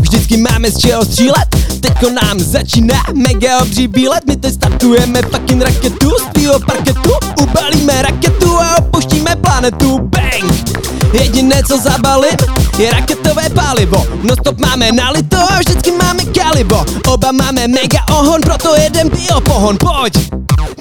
Vždycky 0.00 0.36
máme 0.36 0.70
z 0.70 0.78
čeho 0.78 1.04
střílet, 1.04 1.56
teďko 1.86 2.10
nám 2.10 2.38
začíná 2.40 3.02
mega 3.14 3.62
obří 3.62 3.88
výlet, 3.88 4.26
my 4.26 4.36
teď 4.36 4.54
startujeme 4.54 5.22
fucking 5.22 5.62
raketu 5.62 6.10
z 6.10 6.32
tvýho 6.32 6.60
parketu, 6.60 7.10
ubalíme 7.42 8.02
raketu 8.02 8.58
a 8.58 8.78
opuštíme 8.78 9.36
planetu, 9.36 9.98
bang! 9.98 10.78
Jediné 11.12 11.62
co 11.66 11.78
zabalím 11.78 12.36
je 12.78 12.90
raketové 12.92 13.50
palivo, 13.50 14.06
no 14.22 14.34
stop 14.34 14.58
máme 14.58 14.92
nalito 14.92 15.36
a 15.36 15.58
vždycky 15.58 15.90
máme 16.02 16.24
kalibo, 16.24 16.84
oba 17.06 17.32
máme 17.32 17.68
mega 17.68 18.00
ohon, 18.10 18.40
proto 18.40 18.74
jeden 18.74 19.08
biopohon, 19.08 19.76
pojď! 19.78 20.30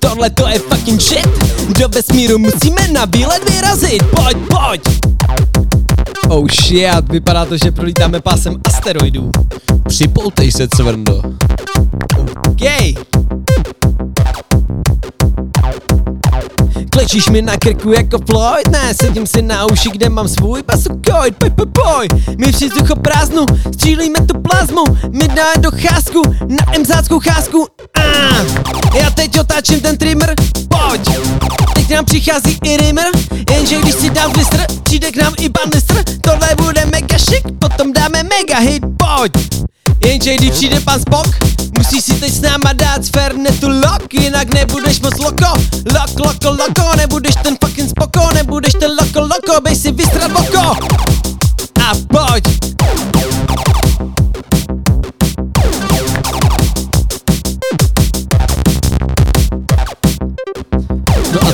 Tohle 0.02 0.30
to 0.30 0.48
je 0.48 0.60
fucking 0.60 1.02
shit. 1.02 1.28
Do 1.80 1.88
vesmíru 1.90 2.38
musíme 2.38 2.88
na 2.88 3.06
výlet 3.06 3.50
vyrazit. 3.50 4.04
Pojď, 4.04 4.38
pojď 4.38 4.82
Oh 6.30 6.48
shit, 6.48 7.10
vypadá 7.12 7.46
to, 7.46 7.58
že 7.58 7.72
prolítáme 7.72 8.22
pásem 8.22 8.56
asteroidů. 8.68 9.32
Připoutej 9.88 10.52
se, 10.52 10.68
Cvrndo. 10.68 11.22
OK. 12.48 12.62
Klečíš 16.92 17.30
mi 17.30 17.42
na 17.42 17.58
krku 17.58 17.92
jako 17.92 18.18
Floyd, 18.30 18.68
ne, 18.72 18.94
sedím 18.94 19.28
si 19.28 19.42
na 19.42 19.66
uši, 19.66 19.90
kde 19.90 20.10
mám 20.10 20.28
svůj 20.28 20.64
basukoid, 20.64 21.36
poj, 21.38 21.50
poj, 21.50 21.66
poj, 21.66 22.08
my 22.38 22.52
při 22.52 22.70
prázdnu, 23.02 23.46
střílíme 23.74 24.20
tu 24.28 24.42
plazmu, 24.42 24.84
my 25.12 25.28
dáme 25.28 25.56
docházku, 25.60 26.22
na 26.48 26.76
emzáckou 26.76 27.20
cházku, 27.20 27.68
ah, 27.98 28.46
já 28.96 29.10
teď 29.10 29.40
otáčím 29.40 29.80
ten 29.80 29.98
trimmer, 29.98 30.34
pojď, 30.68 31.10
k 31.88 31.90
nám 31.90 32.06
přichází 32.06 32.60
i 32.64 32.78
rimmer, 32.78 33.08
jenže 33.52 33.82
když 33.82 33.94
si 33.96 34.10
dám 34.10 34.32
glistr, 34.32 34.66
přijde 34.84 35.12
k 35.12 35.16
nám 35.16 35.34
i 35.40 35.50
pan 35.50 35.70
mistr, 35.74 36.04
tohle 36.22 36.56
bude 36.56 36.86
mega 36.86 37.18
šik, 37.18 37.44
potom 37.60 37.94
dáme 37.94 38.24
mega 38.24 38.60
hit, 38.60 38.84
pojď, 38.98 39.32
Jenže 40.06 40.36
když 40.36 40.52
přijde 40.52 40.80
pan 40.80 41.00
Spock, 41.00 41.30
musíš 41.78 42.04
si 42.04 42.14
teď 42.14 42.34
s 42.34 42.42
náma 42.42 42.74
dát 42.74 43.06
Fernetu 43.06 43.70
lock, 43.70 44.14
jinak 44.14 44.54
nebudeš 44.54 45.00
moc 45.00 45.18
loko, 45.18 45.62
lok, 45.94 46.20
loko, 46.20 46.50
loko, 46.50 46.96
nebudeš 46.98 47.36
ten 47.44 47.58
fucking 47.64 47.90
spoko, 47.90 48.30
nebudeš 48.34 48.74
ten 48.74 48.92
loko, 48.92 49.20
loko, 49.20 49.62
bej 49.62 49.76
si 49.76 49.92
vystrat 49.92 50.32
oko. 50.32 50.76
A 51.86 51.92
pojď! 52.08 52.45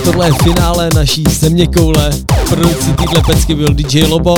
Tohle 0.03 0.28
je 0.28 0.34
finále 0.44 0.90
naší 0.95 1.23
země 1.30 1.68
koule. 1.68 2.11
Produkcí 2.49 2.94
téhle 2.94 3.23
pecky 3.28 3.56
byl 3.56 3.73
DJ 3.73 4.03
Lobo. 4.03 4.36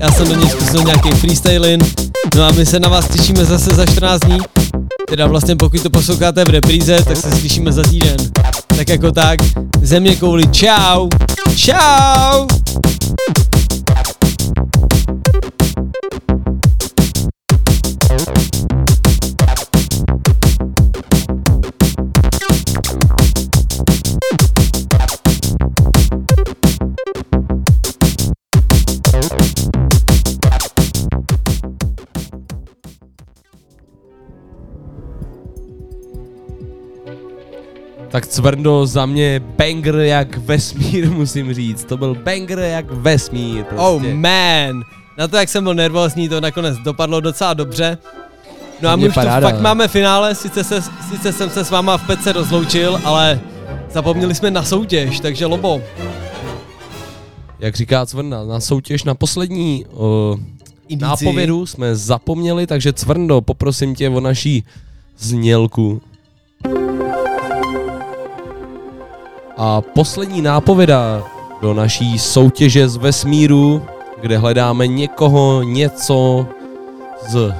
Já 0.00 0.10
jsem 0.10 0.28
do 0.28 0.34
něj 0.34 0.48
zkusil 0.48 0.82
nějaký 0.84 1.10
freestyling. 1.10 1.84
No 2.36 2.42
a 2.42 2.50
my 2.50 2.66
se 2.66 2.80
na 2.80 2.88
vás 2.88 3.08
těšíme 3.08 3.44
zase 3.44 3.74
za 3.74 3.86
14 3.86 4.20
dní. 4.20 4.38
Teda 5.08 5.26
vlastně 5.26 5.56
pokud 5.56 5.82
to 5.82 5.90
posloucháte 5.90 6.44
v 6.44 6.48
repríze, 6.48 7.04
tak 7.04 7.16
se 7.16 7.30
slyšíme 7.30 7.72
za 7.72 7.82
týden. 7.82 8.16
Tak 8.76 8.88
jako 8.88 9.12
tak, 9.12 9.38
země 9.82 10.16
kouli, 10.16 10.46
čau! 10.46 11.08
Čau! 11.56 12.46
Tak 38.14 38.26
Cvrndo 38.26 38.86
za 38.86 39.06
mě 39.06 39.42
banger 39.58 39.94
jak 39.94 40.36
vesmír, 40.36 41.10
musím 41.10 41.54
říct. 41.54 41.84
To 41.84 41.96
byl 41.96 42.14
banger 42.14 42.58
jak 42.58 42.90
vesmír. 42.90 43.64
Prostě. 43.64 43.86
Oh 43.86 44.02
man! 44.02 44.82
Na 45.18 45.28
to, 45.28 45.36
jak 45.36 45.48
jsem 45.48 45.64
byl 45.64 45.74
nervózní, 45.74 46.28
to 46.28 46.40
nakonec 46.40 46.78
dopadlo 46.78 47.20
docela 47.20 47.54
dobře. 47.54 47.98
No 48.82 48.88
a 48.88 48.96
my 48.96 49.08
už 49.08 49.14
tu 49.14 49.20
paráda. 49.20 49.50
fakt 49.50 49.60
máme 49.60 49.88
finále, 49.88 50.34
sice, 50.34 50.64
se, 50.64 50.82
sice 51.10 51.32
jsem 51.32 51.50
se 51.50 51.64
s 51.64 51.70
váma 51.70 51.98
v 51.98 52.06
pece 52.06 52.32
rozloučil, 52.32 53.00
ale 53.04 53.40
zapomněli 53.90 54.34
jsme 54.34 54.50
na 54.50 54.62
soutěž, 54.62 55.20
takže 55.20 55.46
Lobo, 55.46 55.82
Jak 57.58 57.76
říká 57.76 58.06
Cvrna, 58.06 58.44
na 58.44 58.60
soutěž 58.60 59.04
na 59.04 59.14
poslední 59.14 59.84
uh, 59.90 60.98
nápovědu 61.00 61.66
jsme 61.66 61.96
zapomněli, 61.96 62.66
takže 62.66 62.92
Cvrndo, 62.92 63.40
poprosím 63.40 63.94
tě 63.94 64.08
o 64.08 64.20
naší 64.20 64.64
znělku. 65.18 66.02
A 69.56 69.80
poslední 69.80 70.42
nápověda 70.42 71.22
do 71.62 71.74
naší 71.74 72.18
soutěže 72.18 72.88
z 72.88 72.96
vesmíru, 72.96 73.82
kde 74.20 74.38
hledáme 74.38 74.86
někoho, 74.86 75.62
něco 75.62 76.46
z 77.28 77.52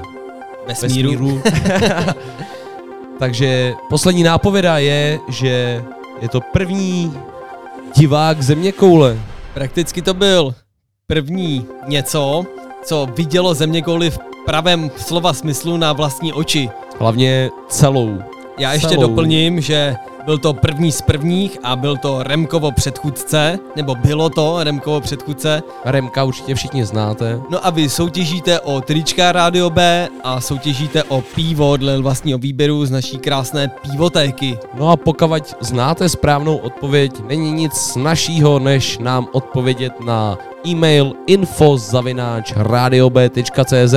Vesmíru. 0.67 1.09
vesmíru. 1.11 1.41
Takže 3.19 3.73
poslední 3.89 4.23
nápověda 4.23 4.77
je, 4.77 5.19
že 5.29 5.83
je 6.21 6.29
to 6.29 6.41
první 6.53 7.13
divák 7.95 8.41
země 8.41 8.71
koule. 8.71 9.17
prakticky 9.53 10.01
to 10.01 10.13
byl 10.13 10.55
první 11.07 11.65
něco, 11.87 12.45
co 12.83 13.07
vidělo 13.17 13.53
zeměkouli 13.53 14.09
v 14.11 14.19
pravém 14.45 14.91
slova 14.97 15.33
smyslu 15.33 15.77
na 15.77 15.93
vlastní 15.93 16.33
oči. 16.33 16.69
Hlavně 16.99 17.49
celou. 17.67 18.19
Já 18.57 18.73
ještě 18.73 18.87
celou. 18.87 19.01
doplním, 19.01 19.61
že 19.61 19.95
byl 20.25 20.37
to 20.37 20.53
první 20.53 20.91
z 20.91 21.01
prvních 21.01 21.57
a 21.63 21.75
byl 21.75 21.97
to 21.97 22.23
Remkovo 22.23 22.71
předchůdce, 22.71 23.59
nebo 23.75 23.95
bylo 23.95 24.29
to 24.29 24.63
Remkovo 24.63 25.01
předchůdce. 25.01 25.63
Remka 25.85 26.23
určitě 26.23 26.55
všichni 26.55 26.85
znáte. 26.85 27.41
No 27.49 27.65
a 27.65 27.69
vy 27.69 27.89
soutěžíte 27.89 28.59
o 28.59 28.81
trička 28.81 29.31
Rádio 29.31 29.69
B 29.69 30.09
a 30.23 30.41
soutěžíte 30.41 31.03
o 31.03 31.21
pivo 31.21 31.77
dle 31.77 31.97
vlastního 31.97 32.39
výběru 32.39 32.85
z 32.85 32.91
naší 32.91 33.17
krásné 33.17 33.67
pivotéky. 33.67 34.57
No 34.73 34.89
a 34.89 34.97
pokud 34.97 35.55
znáte 35.61 36.09
správnou 36.09 36.57
odpověď, 36.57 37.11
není 37.27 37.51
nic 37.51 37.73
snažšího, 37.73 38.59
než 38.59 38.97
nám 38.97 39.27
odpovědět 39.31 39.93
na 40.05 40.37
e-mail 40.67 41.13
info.radiob.cz 41.27 43.95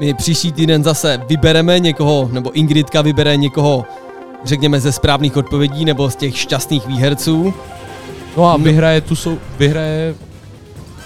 My 0.00 0.14
příští 0.14 0.52
týden 0.52 0.84
zase 0.84 1.20
vybereme 1.28 1.80
někoho, 1.80 2.28
nebo 2.32 2.50
Ingridka 2.50 3.02
vybere 3.02 3.36
někoho, 3.36 3.84
řekněme 4.44 4.80
ze 4.80 4.92
správných 4.92 5.36
odpovědí 5.36 5.84
nebo 5.84 6.10
z 6.10 6.16
těch 6.16 6.38
šťastných 6.38 6.86
výherců. 6.86 7.54
No 8.36 8.44
a 8.44 8.56
vyhraje 8.56 9.00
tu 9.00 9.16
jsou, 9.16 9.38
vyhraje 9.58 10.14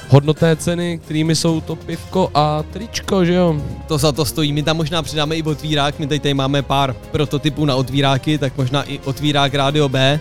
hodnotné 0.09 0.56
ceny, 0.56 0.98
kterými 1.05 1.36
jsou 1.36 1.61
to 1.61 1.77
pivko 1.77 2.31
a 2.35 2.65
tričko, 2.73 3.24
že 3.24 3.35
jo? 3.35 3.56
To 3.89 3.98
za 3.98 4.12
to 4.12 4.24
stojí. 4.24 4.52
My 4.52 4.62
tam 4.62 4.77
možná 4.77 5.02
přidáme 5.02 5.36
i 5.36 5.43
otvírák, 5.43 5.98
my 5.98 6.06
tady, 6.06 6.20
tady 6.20 6.35
máme 6.35 6.62
pár 6.62 6.97
prototypů 7.11 7.65
na 7.65 7.77
otvíráky, 7.77 8.39
tak 8.39 8.56
možná 8.56 8.82
i 8.82 8.98
otvírák 8.98 9.55
Rádio 9.55 9.89
B. 9.89 10.20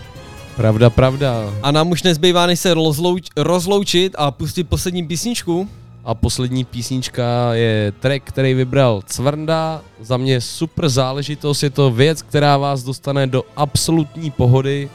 Pravda, 0.56 0.90
pravda. 0.90 1.53
A 1.64 1.72
nám 1.72 1.91
už 1.91 2.03
nezbývá, 2.03 2.45
než 2.45 2.60
se 2.60 2.73
rozlouč, 2.73 3.27
rozloučit 3.38 4.15
a 4.18 4.31
pustit 4.31 4.64
poslední 4.64 5.07
písničku. 5.07 5.69
A 6.05 6.15
poslední 6.15 6.65
písnička 6.65 7.53
je 7.53 7.93
track, 7.99 8.23
který 8.23 8.53
vybral 8.53 9.01
Cvrnda. 9.05 9.81
Za 10.01 10.17
mě 10.17 10.41
super 10.41 10.89
záležitost, 10.89 11.63
je 11.63 11.69
to 11.69 11.91
věc, 11.91 12.21
která 12.21 12.57
vás 12.57 12.84
dostane 12.84 13.27
do 13.27 13.43
absolutní 13.55 14.31
pohody. 14.31 14.89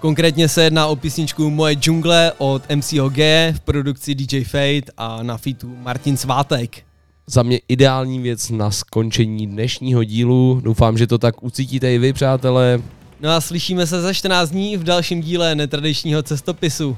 Konkrétně 0.00 0.48
se 0.48 0.64
jedná 0.64 0.86
o 0.86 0.96
písničku 0.96 1.50
Moje 1.50 1.74
džungle 1.74 2.32
od 2.38 2.62
MCO 2.74 3.08
G 3.08 3.52
v 3.56 3.60
produkci 3.60 4.14
DJ 4.14 4.44
Fate 4.44 4.92
a 4.96 5.22
na 5.22 5.36
fitu 5.36 5.76
Martin 5.76 6.16
Svátek. 6.16 6.82
Za 7.26 7.42
mě 7.42 7.60
ideální 7.68 8.20
věc 8.20 8.50
na 8.50 8.70
skončení 8.70 9.46
dnešního 9.46 10.04
dílu. 10.04 10.60
Doufám, 10.64 10.98
že 10.98 11.06
to 11.06 11.18
tak 11.18 11.42
ucítíte 11.42 11.94
i 11.94 11.98
vy, 11.98 12.12
přátelé. 12.12 12.82
No 13.20 13.30
a 13.30 13.40
slyšíme 13.40 13.86
se 13.86 14.02
za 14.02 14.12
14 14.12 14.50
dní 14.50 14.76
v 14.76 14.84
dalším 14.84 15.20
díle 15.20 15.54
netradičního 15.54 16.22
cestopisu. 16.22 16.96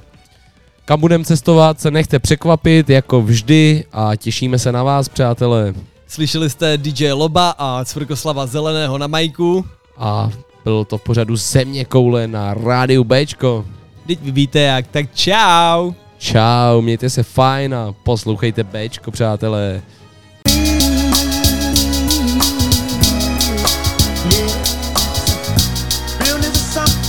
Kam 0.85 1.01
budeme 1.01 1.25
cestovat, 1.25 1.81
se 1.81 1.91
nechte 1.91 2.19
překvapit, 2.19 2.91
jako 2.91 3.23
vždy 3.23 3.85
a 3.93 4.17
těšíme 4.17 4.59
se 4.59 4.73
na 4.73 4.83
vás, 4.83 5.09
přátelé. 5.09 5.75
Slyšeli 6.07 6.51
jste 6.51 6.79
DJ 6.79 7.13
Loba 7.13 7.55
a 7.59 7.85
Cvrkoslava 7.85 8.47
Zeleného 8.47 8.99
na 8.99 9.07
majku. 9.07 9.65
A 9.97 10.31
bylo 10.65 10.85
to 10.85 10.99
v 10.99 11.03
pořadu 11.03 11.37
Země 11.37 11.85
koule 11.85 12.29
na 12.29 12.55
rádiu 12.55 13.05
Bčko. 13.05 13.65
Teď 14.07 14.19
vy 14.23 14.31
víte 14.31 14.61
jak, 14.61 14.87
tak 14.87 15.15
čau! 15.15 15.93
Čau, 16.19 16.81
mějte 16.81 17.11
se 17.11 17.23
fajn 17.23 17.75
a 17.75 17.95
poslouchejte 18.03 18.65
Bčko, 18.65 19.11
přátelé. 19.11 19.83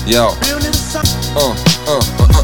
Jo. 0.06 0.38
Uh, 1.36 1.42
uh, 1.44 1.56
uh, 1.88 2.30
uh. 2.30 2.43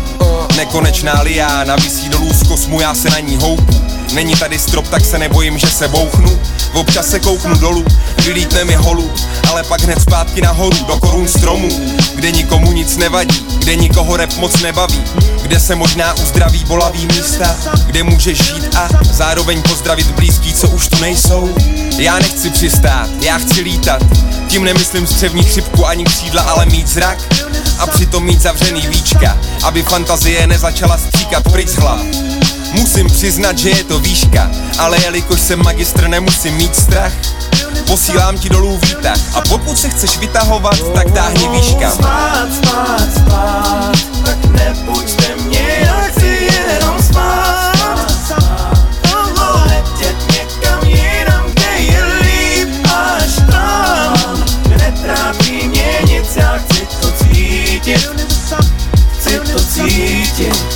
Nekonečná 0.60 1.22
liána 1.22 1.76
visí 1.76 2.10
dolů 2.10 2.34
z 2.34 2.48
kosmu, 2.48 2.82
já 2.82 2.96
se 2.96 3.10
na 3.10 3.20
ní 3.20 3.38
houpu. 3.38 3.89
Není 4.14 4.36
tady 4.36 4.60
strop, 4.60 4.88
tak 4.88 5.06
se 5.06 5.18
nebojím, 5.18 5.58
že 5.58 5.68
se 5.68 5.88
bouchnu. 5.88 6.40
Občas 6.74 7.08
se 7.08 7.20
kouknu 7.20 7.56
dolů, 7.56 7.86
vylítne 8.26 8.66
mi 8.66 8.76
holu, 8.76 9.12
ale 9.50 9.64
pak 9.64 9.82
hned 9.82 10.02
zpátky 10.02 10.42
nahoru 10.42 10.78
do 10.88 10.98
korun 10.98 11.28
stromů, 11.28 11.70
kde 12.16 12.32
nikomu 12.32 12.72
nic 12.72 12.98
nevadí, 12.98 13.46
kde 13.58 13.76
nikoho 13.76 14.18
rep 14.18 14.38
moc 14.38 14.62
nebaví, 14.62 15.04
kde 15.42 15.60
se 15.60 15.76
možná 15.76 16.14
uzdraví 16.14 16.64
bolavý 16.66 17.08
místa, 17.08 17.56
kde 17.86 18.04
můžeš 18.04 18.38
žít 18.38 18.76
a 18.76 18.90
zároveň 19.12 19.62
pozdravit 19.62 20.12
blízký, 20.12 20.54
co 20.54 20.70
už 20.70 20.88
tu 20.88 21.02
nejsou. 21.02 21.56
Já 21.98 22.20
nechci 22.20 22.50
přistát, 22.50 23.10
já 23.22 23.38
chci 23.38 23.62
lítat, 23.62 24.02
tím 24.48 24.64
nemyslím 24.64 25.08
střevní 25.08 25.44
chřipku 25.44 25.88
ani 25.88 26.06
křídla, 26.06 26.42
ale 26.42 26.66
mít 26.66 26.88
zrak 26.88 27.18
a 27.80 27.88
přitom 27.88 28.24
mít 28.24 28.42
zavřený 28.42 28.82
víčka, 28.88 29.38
aby 29.64 29.84
fantazie 29.84 30.48
nezačala 30.48 30.98
stříkat 30.98 31.44
pryč 31.44 31.70
hlav. 31.70 32.02
Musím 32.74 33.08
přiznat, 33.08 33.58
že 33.58 33.70
je 33.70 33.84
to 33.84 34.00
výška, 34.00 34.52
ale 34.78 34.98
jelikož 35.02 35.42
jsem 35.42 35.64
magistr, 35.64 36.08
nemusím 36.08 36.56
mít 36.56 36.76
strach. 36.76 37.14
Posílám 37.88 38.38
ti 38.38 38.50
dolů 38.50 38.78
výtah 38.78 39.18
a 39.34 39.42
pokud 39.42 39.78
se 39.78 39.90
chceš 39.90 40.18
vytahovat, 40.18 40.94
tak 40.94 41.12
táhni 41.12 41.48
výška. 41.48 41.92
Spát, 41.92 42.48
spát, 42.54 43.14
spát, 43.16 43.92
tak 44.26 44.46
nebuďte 44.46 45.36
mě, 45.36 45.68
já 45.86 46.02
chci 46.02 46.50
jenom 46.72 47.04
spát. 47.04 47.60
Netrápí 54.70 55.68
mě 55.68 56.00
nic, 56.06 56.36
já 56.36 56.58
chci 56.58 56.88
to 57.02 57.12
cítit, 57.12 58.10
chci 59.20 59.40
to 59.40 59.60
cítit. 59.60 60.69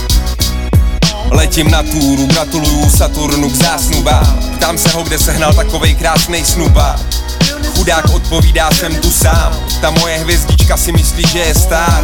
Letím 1.54 1.72
na 1.72 1.84
túru, 1.84 2.26
gratuluju 2.28 2.90
Saturnu 2.90 3.50
k 3.50 3.56
zásnubám. 3.56 4.40
Ptám 4.56 4.78
se 4.78 4.90
ho, 4.90 5.04
kde 5.04 5.20
sehnal 5.20 5.54
takovej 5.54 5.96
krásnej 5.96 6.46
snuba. 6.46 6.96
Chudák 7.76 8.06
odpovídá, 8.14 8.72
jsem 8.72 8.96
tu 8.96 9.12
sám. 9.12 9.54
Ta 9.82 9.92
moje 9.92 10.18
hvězdička 10.18 10.78
si 10.78 10.92
myslí, 10.92 11.24
že 11.28 11.40
je 11.40 11.56
star. 11.56 12.04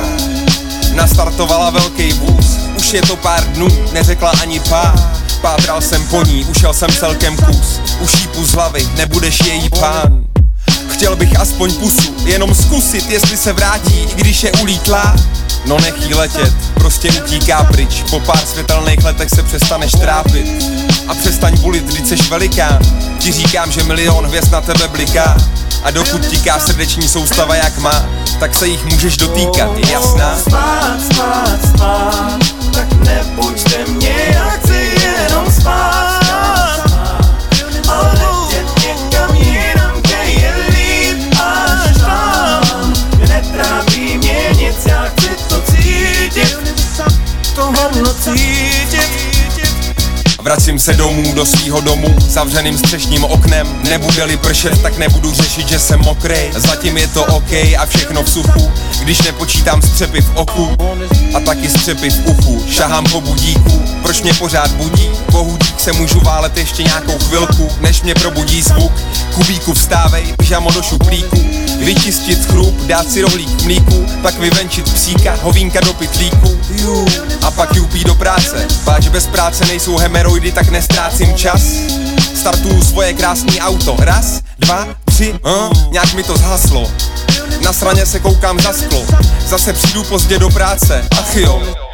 Nastartovala 0.94 1.70
velký 1.70 2.14
vůz 2.14 2.58
Už 2.78 2.94
je 2.94 3.02
to 3.02 3.16
pár 3.16 3.44
dnů, 3.44 3.68
neřekla 3.94 4.32
ani 4.42 4.60
pá 4.60 5.12
Pátral 5.42 5.82
jsem 5.82 6.08
po 6.08 6.24
ní, 6.24 6.46
ušel 6.46 6.74
jsem 6.74 6.90
celkem 6.90 7.38
kus 7.38 7.82
Už 8.02 8.14
jí 8.22 8.46
z 8.46 8.52
hlavy, 8.52 8.88
nebudeš 8.98 9.40
její 9.40 9.70
pán 9.70 10.29
Chtěl 10.90 11.16
bych 11.16 11.40
aspoň 11.40 11.74
pusu, 11.74 12.16
jenom 12.26 12.56
zkusit, 12.56 13.10
jestli 13.10 13.38
se 13.38 13.53
vrátí, 13.53 13.99
i 14.03 14.16
když 14.16 14.44
je 14.44 14.52
ulítlá. 14.52 15.16
No 15.66 15.80
nech 15.80 16.07
jí 16.07 16.14
letět, 16.14 16.53
prostě 16.74 17.10
utíká 17.11 17.64
pryč, 17.64 18.03
po 18.10 18.20
pár 18.20 18.45
světelných 18.45 19.03
letech 19.03 19.30
se 19.30 19.44
přestaneš 19.44 19.91
trápit. 19.91 20.66
A 21.07 21.14
přestaň 21.14 21.57
bulit, 21.60 21.86
vždyť 21.86 22.07
seš 22.07 22.30
velikán, 22.30 22.80
ti 23.20 23.32
říkám, 23.32 23.72
že 23.72 23.84
milion 23.84 24.26
hvězd 24.26 24.52
na 24.52 24.61
tebe 24.61 24.88
bliká. 24.88 25.38
A 25.84 25.91
dokud 25.91 26.26
tiká 26.26 26.60
srdeční 26.60 27.07
soustava 27.07 27.56
jak 27.56 27.78
má, 27.78 28.06
tak 28.40 28.56
se 28.56 28.68
jich 28.68 28.86
můžeš 28.86 29.18
dotýkat, 29.18 29.78
je 29.78 29.91
jasná? 29.91 30.38
Spát, 30.38 30.98
spát, 31.14 31.60
spát, 31.76 32.40
tak 32.74 32.94
nebuďte 32.94 33.86
mě, 33.88 34.16
já 34.34 34.49
chci 34.49 34.91
jenom 35.03 35.52
spát. 35.52 36.09
To 47.80 47.86
hovno 47.86 48.14
cítit. 48.14 49.39
Vracím 50.41 50.80
se 50.80 50.94
domů 50.94 51.34
do 51.34 51.45
svýho 51.45 51.82
domu, 51.82 52.16
zavřeným 52.20 52.78
střešním 52.78 53.24
oknem. 53.24 53.82
Nebude-li 53.90 54.38
pršet, 54.38 54.82
tak 54.82 54.98
nebudu 54.98 55.34
řešit, 55.34 55.68
že 55.68 55.80
jsem 55.80 55.99
mokrý. 55.99 56.52
Zatím 56.56 56.98
je 56.98 57.07
to 57.07 57.26
OK 57.26 57.52
a 57.52 57.86
všechno 57.86 58.24
v 58.24 58.30
suchu. 58.30 58.72
Když 58.99 59.22
nepočítám 59.22 59.82
střepy 59.82 60.22
v 60.22 60.32
oku 60.36 60.76
A 61.34 61.40
taky 61.40 61.70
střepy 61.70 62.10
v 62.10 62.26
uchu 62.26 62.66
Šahám 62.70 63.06
po 63.06 63.22
budíku, 63.22 63.84
proč 64.02 64.22
mě 64.22 64.34
pořád 64.34 64.72
budí? 64.72 65.10
Pohudík 65.32 65.80
se 65.80 65.91
můžu 65.91 66.20
válet 66.20 66.57
ještě 66.57 66.84
nějakou 66.84 67.18
chvilku 67.20 67.70
Než 67.82 68.02
mě 68.02 68.16
probudí 68.16 68.61
zvuk. 68.61 68.91
Kubíku 69.34 69.74
vstávej, 69.74 70.34
pyžamo 70.38 70.72
do 70.72 70.82
šuplíku. 70.82 71.49
Vyčistit 71.80 72.45
chrup, 72.45 72.82
dát 72.82 73.11
si 73.11 73.22
rohlík 73.22 73.64
mlíku 73.64 74.06
Pak 74.22 74.40
vyvenčit 74.40 74.94
psíka, 74.94 75.38
hovínka 75.41 75.80
do 75.80 75.94
pytlíku. 75.94 76.60
Jú, 76.76 77.06
A 77.41 77.52
pak 77.52 77.76
jupí 77.76 78.03
do 78.03 78.16
práce. 78.16 78.68
Páč 78.86 79.07
bez 79.07 79.28
práce 79.28 79.66
nejsou 79.66 79.98
hemeroidy, 80.30 80.52
tak 80.52 80.70
nestrácím 80.70 81.34
čas. 81.34 81.62
Startuju 82.36 82.84
svoje 82.84 83.14
krásný 83.14 83.60
auto. 83.62 83.96
Raz, 84.00 84.42
dva, 84.60 84.88
tři, 85.06 85.34
uh, 85.34 85.92
nějak 85.92 86.14
mi 86.14 86.24
to 86.24 86.38
zhaslo. 86.38 86.92
Na 87.62 87.74
straně 87.74 88.06
se 88.06 88.20
koukám 88.20 88.60
za 88.60 88.74
sklo. 88.74 89.06
Zase 89.48 89.74
přijdu 89.74 90.04
pozdě 90.04 90.40
do 90.40 90.50
práce, 90.50 91.08
ach 91.20 91.36
jo 91.36 91.89